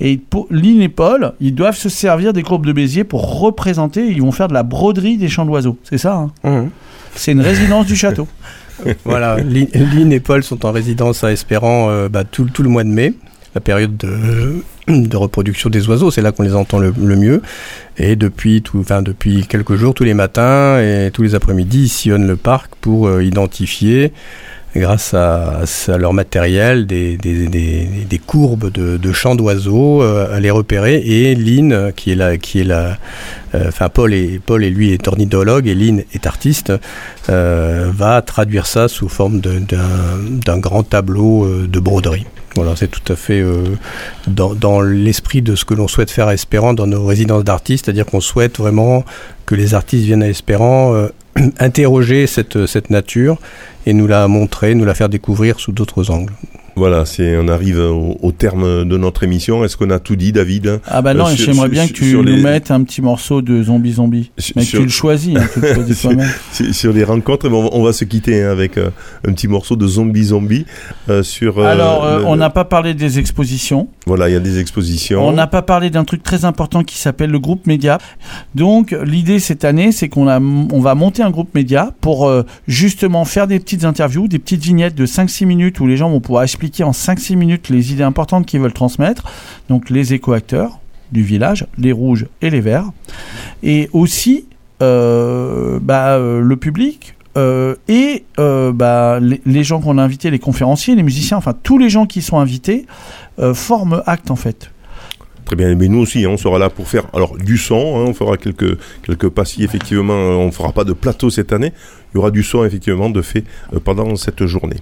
Et 0.00 0.18
Lynn 0.50 0.80
et 0.80 0.88
Paul, 0.88 1.32
ils 1.40 1.54
doivent 1.54 1.76
se 1.76 1.88
servir 1.90 2.32
des 2.32 2.42
courbes 2.42 2.66
de 2.66 2.72
Bézier 2.72 3.04
pour 3.04 3.40
représenter, 3.40 4.06
ils 4.08 4.22
vont 4.22 4.32
faire 4.32 4.48
de 4.48 4.54
la 4.54 4.62
broderie 4.62 5.18
des 5.18 5.28
chants 5.28 5.44
d'oiseaux. 5.46 5.76
C'est 5.84 5.98
ça 5.98 6.14
hein 6.16 6.30
Mhm. 6.42 6.70
C'est 7.14 7.32
une 7.32 7.40
résidence 7.42 7.86
du 7.86 7.96
château. 7.96 8.26
Voilà, 9.04 9.36
Lynn 9.36 9.66
Lynn 9.74 10.10
et 10.10 10.20
Paul 10.20 10.42
sont 10.42 10.64
en 10.64 10.72
résidence 10.72 11.22
à 11.22 11.30
Espérant 11.32 11.90
euh, 11.90 12.08
bah, 12.08 12.24
tout, 12.24 12.46
tout 12.46 12.62
le 12.62 12.70
mois 12.70 12.82
de 12.82 12.88
mai, 12.88 13.12
la 13.54 13.60
période 13.60 13.94
de, 13.98 14.62
de 14.90 15.16
reproduction 15.16 15.70
des 15.70 15.88
oiseaux, 15.88 16.10
c'est 16.10 16.22
là 16.22 16.32
qu'on 16.32 16.42
les 16.42 16.54
entend 16.54 16.78
le, 16.78 16.92
mieux. 16.92 17.42
Et 17.96 18.16
depuis, 18.16 18.62
tout, 18.62 18.78
enfin, 18.78 19.02
depuis 19.02 19.46
quelques 19.46 19.74
jours, 19.74 19.94
tous 19.94 20.04
les 20.04 20.14
matins 20.14 20.80
et 20.80 21.10
tous 21.12 21.22
les 21.22 21.34
après-midi, 21.34 21.84
ils 21.84 21.88
sillonnent 21.88 22.26
le 22.26 22.36
parc 22.36 22.74
pour 22.80 23.06
euh, 23.06 23.22
identifier, 23.22 24.12
grâce 24.76 25.14
à, 25.14 25.64
leur 25.98 26.12
matériel, 26.12 26.86
des, 26.86 27.18
courbes 28.26 28.70
de, 28.70 28.96
de 28.96 29.12
chants 29.12 29.34
d'oiseaux, 29.34 30.02
euh, 30.02 30.34
à 30.34 30.40
les 30.40 30.50
repérer. 30.50 30.96
Et 30.96 31.34
Lynn, 31.34 31.72
euh, 31.72 31.90
qui 31.90 32.12
est 32.12 32.14
la, 32.14 32.38
qui 32.38 32.60
est 32.60 32.64
la, 32.64 32.98
euh, 33.54 33.68
enfin 33.68 33.88
Paul 33.88 34.14
et 34.14 34.40
Paul 34.44 34.62
et 34.62 34.70
lui 34.70 34.92
est 34.92 35.08
ornithologue 35.08 35.66
et 35.66 35.74
Lynn 35.74 36.04
est 36.12 36.26
artiste, 36.26 36.72
va 37.28 38.22
traduire 38.22 38.66
ça 38.66 38.88
sous 38.88 39.08
forme 39.08 39.40
d'un 39.40 40.58
grand 40.58 40.82
tableau 40.82 41.48
de 41.66 41.80
broderie. 41.80 42.26
Voilà, 42.56 42.74
c'est 42.74 42.88
tout 42.88 43.12
à 43.12 43.14
fait 43.14 43.44
dans, 44.26 44.54
dans 44.54 44.80
l'esprit 44.80 45.40
de 45.40 45.54
ce 45.54 45.64
que 45.64 45.74
l'on 45.74 45.86
souhaite 45.86 46.10
faire 46.10 46.26
à 46.26 46.34
Espérant 46.34 46.74
dans 46.74 46.88
nos 46.88 47.04
résidences 47.06 47.44
d'artistes, 47.44 47.84
c'est-à-dire 47.84 48.06
qu'on 48.06 48.20
souhaite 48.20 48.58
vraiment 48.58 49.04
que 49.46 49.54
les 49.54 49.74
artistes 49.74 50.04
viennent 50.04 50.24
à 50.24 50.28
Espérant 50.28 51.08
interroger 51.58 52.26
cette, 52.26 52.66
cette 52.66 52.90
nature 52.90 53.38
et 53.86 53.92
nous 53.92 54.06
la 54.06 54.28
montrer, 54.28 54.74
nous 54.74 54.84
la 54.84 54.94
faire 54.94 55.08
découvrir 55.08 55.60
sous 55.60 55.72
d'autres 55.72 56.10
angles. 56.10 56.32
Voilà, 56.76 57.04
c'est 57.04 57.36
on 57.36 57.48
arrive 57.48 57.78
au, 57.78 58.16
au 58.22 58.32
terme 58.32 58.84
de 58.84 58.96
notre 58.96 59.22
émission. 59.24 59.64
Est-ce 59.64 59.76
qu'on 59.76 59.90
a 59.90 59.98
tout 59.98 60.16
dit, 60.16 60.32
David? 60.32 60.80
Ah 60.86 61.02
bah 61.02 61.14
non, 61.14 61.26
Euh, 61.26 61.34
j'aimerais 61.36 61.68
bien 61.68 61.86
que 61.86 61.92
tu 61.92 62.14
nous 62.14 62.22
les- 62.22 62.40
mettes 62.42 62.70
un 62.70 62.82
petit 62.84 63.02
morceau 63.02 63.42
de 63.42 63.62
Zombie 63.62 63.92
Zombie. 63.92 64.30
Mais 64.56 64.62
sur- 64.62 64.78
tu 64.80 64.84
le 64.84 64.90
choisis, 64.90 65.36
hein, 65.36 65.42
tu 65.52 65.60
le 65.60 65.74
choisis 65.74 65.98
sur, 65.98 66.74
sur- 66.74 66.92
les 66.92 67.04
rencontres, 67.04 67.48
on, 67.50 67.62
va, 67.64 67.68
on 67.72 67.82
va 67.82 67.92
se 67.92 68.04
quitter 68.04 68.42
hein, 68.42 68.50
avec 68.50 68.78
euh, 68.78 68.90
un 69.26 69.32
petit 69.32 69.48
morceau 69.48 69.76
de 69.76 69.86
Zombie 69.86 70.24
Zombie 70.24 70.64
euh, 71.08 71.22
sur. 71.22 71.60
Alors, 71.64 72.18
le- 72.18 72.24
on 72.26 72.36
n'a 72.36 72.50
pas 72.50 72.64
parlé 72.64 72.94
des 72.94 73.18
expositions. 73.18 73.88
Voilà, 74.06 74.28
il 74.28 74.32
y 74.32 74.36
a 74.36 74.40
des 74.40 74.58
expositions. 74.58 75.26
On 75.26 75.32
n'a 75.32 75.46
pas 75.46 75.62
parlé 75.62 75.90
d'un 75.90 76.04
truc 76.04 76.22
très 76.22 76.44
important 76.44 76.82
qui 76.84 76.96
s'appelle 76.98 77.30
le 77.30 77.38
groupe 77.38 77.66
média. 77.66 77.98
Donc 78.54 78.96
l'idée 79.04 79.38
cette 79.38 79.64
année, 79.64 79.92
c'est 79.92 80.08
qu'on 80.08 80.28
a, 80.28 80.40
on 80.40 80.80
va 80.80 80.94
monter 80.94 81.22
un 81.22 81.30
groupe 81.30 81.54
média 81.54 81.92
pour 82.00 82.30
justement 82.66 83.24
faire 83.24 83.46
des 83.46 83.58
petites 83.60 83.84
interviews, 83.84 84.28
des 84.28 84.38
petites 84.38 84.62
vignettes 84.62 84.94
de 84.94 85.06
5-6 85.06 85.46
minutes 85.46 85.80
où 85.80 85.86
les 85.86 85.96
gens 85.96 86.10
vont 86.10 86.20
pouvoir 86.20 86.44
expliquer 86.60 86.84
en 86.84 86.90
5-6 86.90 87.36
minutes 87.36 87.70
les 87.70 87.92
idées 87.94 88.02
importantes 88.02 88.44
qu'ils 88.44 88.60
veulent 88.60 88.74
transmettre. 88.74 89.24
Donc 89.70 89.88
les 89.88 90.12
éco-acteurs 90.12 90.78
du 91.10 91.22
village, 91.22 91.66
les 91.78 91.90
rouges 91.90 92.26
et 92.42 92.50
les 92.50 92.60
verts. 92.60 92.90
Et 93.62 93.88
aussi 93.94 94.44
euh, 94.82 95.78
bah, 95.80 96.16
euh, 96.16 96.40
le 96.42 96.56
public. 96.56 97.14
euh, 97.38 97.76
et 97.88 98.24
bah, 98.36 99.20
les, 99.20 99.64
gens 99.64 99.80
qu'on 99.80 99.96
a 99.96 100.02
invités, 100.02 100.30
les 100.30 100.38
conférenciers, 100.38 100.94
les 100.94 101.02
musiciens, 101.02 101.38
enfin 101.38 101.54
tous 101.62 101.78
les 101.78 101.88
gens 101.88 102.04
qui 102.04 102.20
sont 102.20 102.38
invités 102.38 102.84
forment 103.54 104.02
acte 104.04 104.30
en 104.30 104.36
fait. 104.36 104.70
Très 105.46 105.56
bien, 105.56 105.74
mais 105.74 105.88
nous 105.88 106.00
aussi, 106.00 106.24
hein, 106.24 106.30
on 106.30 106.36
sera 106.36 106.58
là 106.58 106.68
pour 106.68 106.86
faire 106.86 107.06
alors 107.14 107.38
du 107.38 107.56
son. 107.56 107.96
hein, 107.96 108.04
on 108.06 108.14
fera 108.14 108.36
quelques 108.36 108.78
quelques 109.02 109.30
passis 109.30 109.64
effectivement. 109.64 110.12
On 110.12 110.52
fera 110.52 110.72
pas 110.72 110.84
de 110.84 110.92
plateau 110.92 111.30
cette 111.30 111.54
année. 111.54 111.72
Il 112.12 112.18
y 112.18 112.18
aura 112.18 112.30
du 112.30 112.42
son 112.42 112.64
effectivement 112.64 113.08
de 113.08 113.22
fait 113.22 113.44
pendant 113.82 114.14
cette 114.16 114.44
journée. 114.44 114.76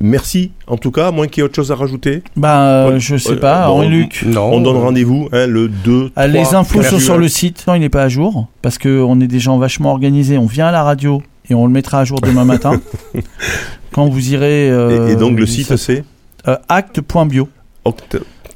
Merci 0.00 0.52
en 0.68 0.76
tout 0.76 0.90
cas, 0.92 1.08
à 1.08 1.10
moins 1.10 1.26
qu'il 1.26 1.40
y 1.40 1.40
ait 1.40 1.44
autre 1.44 1.56
chose 1.56 1.72
à 1.72 1.74
rajouter. 1.74 2.22
Bah, 2.36 2.86
euh, 2.86 2.98
je 3.00 3.16
sais 3.16 3.36
pas, 3.36 3.66
bon, 3.66 3.74
Henri-Luc. 3.78 4.24
On 4.36 4.60
donne 4.60 4.76
rendez-vous 4.76 5.28
hein, 5.32 5.46
le 5.46 5.68
2. 5.68 6.12
Ah, 6.14 6.26
les 6.28 6.42
3, 6.42 6.54
infos 6.56 6.78
4 6.80 6.90
sont 6.90 6.98
sur 7.00 7.18
le 7.18 7.26
site. 7.28 7.64
Non, 7.66 7.74
il 7.74 7.80
n'est 7.80 7.88
pas 7.88 8.04
à 8.04 8.08
jour 8.08 8.46
parce 8.62 8.78
qu'on 8.78 9.20
est 9.20 9.26
des 9.26 9.40
gens 9.40 9.58
vachement 9.58 9.90
organisés. 9.90 10.38
On 10.38 10.46
vient 10.46 10.68
à 10.68 10.72
la 10.72 10.82
radio 10.84 11.22
et 11.50 11.54
on 11.54 11.66
le 11.66 11.72
mettra 11.72 12.00
à 12.00 12.04
jour 12.04 12.20
demain 12.20 12.44
matin. 12.44 12.80
Quand 13.92 14.06
vous 14.08 14.32
irez. 14.32 14.70
euh, 14.70 15.08
Et, 15.08 15.12
et 15.12 15.16
donc 15.16 15.38
le 15.38 15.46
site 15.46 15.74
c'est 15.76 16.04
euh, 16.46 16.56
acte.bio. 16.68 17.48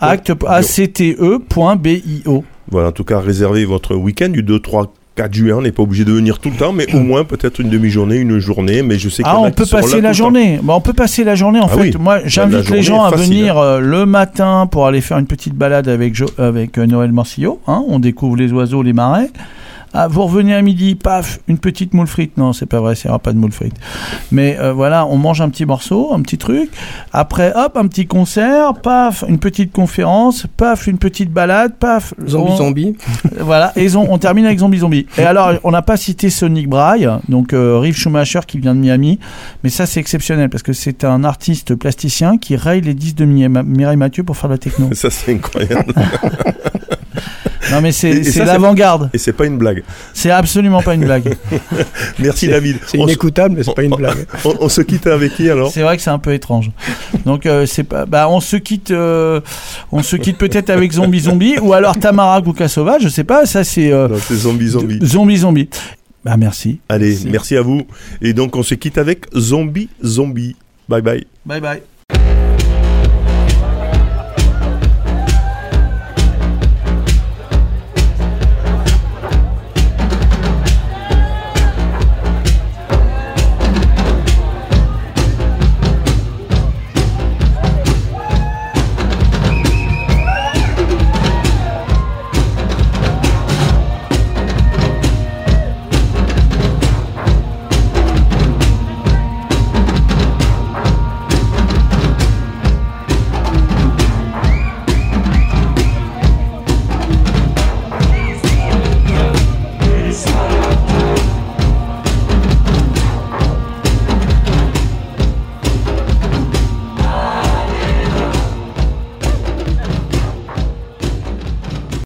Acte 0.01 0.33
Bio. 0.33 0.49
A-C-T-E.bio. 0.49 2.45
Voilà, 2.71 2.89
en 2.89 2.93
tout 2.93 3.05
cas, 3.05 3.21
réservez 3.21 3.65
votre 3.65 3.95
week-end 3.95 4.29
du 4.29 4.43
2, 4.43 4.61
3, 4.61 4.93
4 5.17 5.35
juin. 5.35 5.57
On 5.59 5.63
n'est 5.63 5.73
pas 5.73 5.83
obligé 5.83 6.05
de 6.05 6.13
venir 6.13 6.39
tout 6.39 6.51
le 6.51 6.57
temps, 6.57 6.73
mais 6.73 6.93
au 6.95 7.01
moins 7.01 7.25
peut-être 7.25 7.61
une 7.61 7.69
demi-journée, 7.71 8.17
une 8.17 8.39
journée. 8.39 8.83
Mais 8.83 8.99
je 8.99 9.09
sais 9.09 9.23
qu'il 9.23 9.33
y 9.33 9.35
Ah, 9.35 9.41
on 9.41 9.51
peut 9.51 9.67
passer 9.67 10.01
la 10.01 10.13
journée. 10.13 10.59
Bah, 10.63 10.75
on 10.77 10.81
peut 10.81 10.93
passer 10.93 11.25
la 11.25 11.35
journée 11.35 11.61
en 11.61 11.67
Ah 11.67 11.75
fait. 11.75 11.81
oui. 11.81 11.95
Moi, 11.99 12.21
la 12.21 12.29
j'invite 12.29 12.71
les 12.71 12.83
gens 12.83 13.05
à 13.05 13.11
facile, 13.11 13.29
venir 13.35 13.59
euh, 13.59 13.81
le 13.81 14.07
matin 14.07 14.67
pour 14.71 14.87
aller 14.87 15.01
faire 15.01 15.19
une 15.19 15.27
petite 15.27 15.55
balade 15.55 15.89
avec, 15.89 16.15
Jo- 16.15 16.27
avec 16.39 16.79
euh, 16.79 16.87
Noël 16.87 17.13
Morcillo. 17.13 17.61
Hein, 17.67 17.83
on 17.89 17.99
découvre 17.99 18.37
les 18.37 18.53
oiseaux, 18.53 18.83
les 18.83 18.93
marais. 18.93 19.31
Ah, 19.95 20.09
vous 20.09 20.23
revenez 20.23 20.55
à 20.55 20.63
midi, 20.63 20.95
paf, 20.95 21.41
une 21.49 21.59
petite 21.59 21.93
moule 21.95 22.07
frite. 22.07 22.37
Non, 22.39 22.53
c'est 22.53 22.67
pas 22.67 22.81
vrai, 22.81 22.95
il 22.95 23.07
n'y 23.07 23.11
aura 23.11 23.19
pas 23.19 23.33
de 23.33 23.39
moule 23.39 23.53
frite. 23.53 23.75
Mais 24.31 24.57
euh, 24.59 24.73
voilà, 24.73 25.07
on 25.07 25.17
mange 25.19 25.41
un 25.41 25.49
petit 25.51 25.67
morceau, 25.67 26.13
un 26.15 26.23
petit 26.23 26.39
truc. 26.39 26.71
Après, 27.13 27.53
hop, 27.55 27.77
un 27.77 27.87
petit 27.87 28.07
concert, 28.07 28.75
paf, 28.75 29.25
une 29.29 29.39
petite 29.39 29.71
conférence, 29.73 30.47
paf, 30.57 30.87
une 30.87 30.99
petite 30.99 31.31
balade, 31.31 31.75
paf. 31.79 32.15
Zombie 32.27 32.51
on- 32.53 32.57
Zombie. 32.57 32.97
voilà, 33.41 33.73
et 33.77 33.95
on, 33.95 34.13
on 34.13 34.19
termine 34.19 34.47
avec 34.47 34.59
Zombie 34.61 34.79
Zombie. 34.79 35.07
Et 35.19 35.23
alors, 35.25 35.53
on 35.65 35.71
n'a 35.71 35.83
pas 35.83 35.97
cité 35.97 36.31
Sonic 36.31 36.69
Braille, 36.69 37.09
donc 37.29 37.53
euh, 37.53 37.79
Rive 37.79 37.97
Schumacher 37.97 38.41
qui 38.47 38.59
vient 38.59 38.75
de 38.75 38.81
Miami, 38.81 39.19
mais 39.63 39.69
ça 39.71 39.87
c'est 39.87 40.01
exceptionnel 40.01 40.49
parce 40.49 40.63
que 40.63 40.73
c'est 40.73 41.05
un 41.05 41.23
artiste 41.25 41.75
plasticien 41.75 42.39
qui 42.39 42.57
raye 42.57 42.81
les 42.81 42.95
disques 42.95 43.17
de 43.17 43.25
Mi- 43.27 43.49
Mireille 43.49 43.97
Mathieu 43.97 44.23
pour 44.25 44.37
faire 44.37 44.49
la 44.51 44.59
techno. 44.59 44.89
Ça, 44.95 45.11
c'est 45.11 45.35
incroyable. 45.35 45.93
Non 47.73 47.81
mais 47.81 47.93
c'est 47.93 48.45
l'avant-garde. 48.45 49.11
Et 49.15 49.19
c'est 49.19 49.33
pas 49.33 49.47
une 49.47 49.59
blague. 49.59 49.83
C'est 50.13 50.31
absolument 50.31 50.83
pas 50.83 50.95
une 50.95 51.05
blague. 51.05 51.35
Merci 52.19 52.49
David. 52.49 52.79
c'est 52.87 52.99
inécoutable, 52.99 53.55
mais 53.57 53.63
c'est 53.65 53.75
pas 53.75 53.83
une 53.83 53.97
blague. 53.97 54.27
On, 54.45 54.55
on 54.61 54.69
se 54.69 54.83
quitte 54.83 55.07
avec 55.07 55.35
qui 55.35 55.49
alors 55.51 55.73
C'est 55.73 55.83
vrai 55.83 55.97
que 55.97 56.03
c'est 56.03 56.11
un 56.11 56.19
peu 56.19 56.33
étrange. 56.35 56.71
Donc 57.25 57.47
euh, 57.47 57.67
c'est 57.67 57.85
pas, 57.85 58.07
bah 58.07 58.29
on 58.29 58.41
se 58.41 58.57
quitte, 58.57 58.91
euh, 58.91 59.41
on 59.91 60.03
se 60.03 60.17
quitte 60.17 60.39
peut-être 60.39 60.71
avec 60.71 60.93
Zombie 60.93 61.21
Zombie 61.21 61.59
ou 61.61 61.73
alors 61.73 61.99
Tamara 61.99 62.41
Gouka 62.41 62.69
Sauvage, 62.69 63.03
je 63.03 63.09
sais 63.09 63.25
pas. 63.25 63.47
Ça 63.47 63.65
c'est 63.65 63.93
euh, 63.93 64.09
c'est 64.19 64.35
Zombie 64.37 64.69
Zombie. 64.69 64.99
Zombie 65.03 65.37
Zombie. 65.39 65.69
Bah 66.25 66.37
merci. 66.37 66.81
Allez, 66.89 67.19
merci 67.27 67.57
à 67.57 67.63
vous. 67.63 67.83
Et 68.21 68.33
donc 68.33 68.55
on 68.57 68.63
se 68.63 68.75
quitte 68.75 68.99
avec 68.99 69.27
Zombie 69.37 69.89
Zombie. 70.05 70.57
Bye 70.89 71.03
bye. 71.03 71.25
Bye 71.47 71.61
bye. 71.61 71.83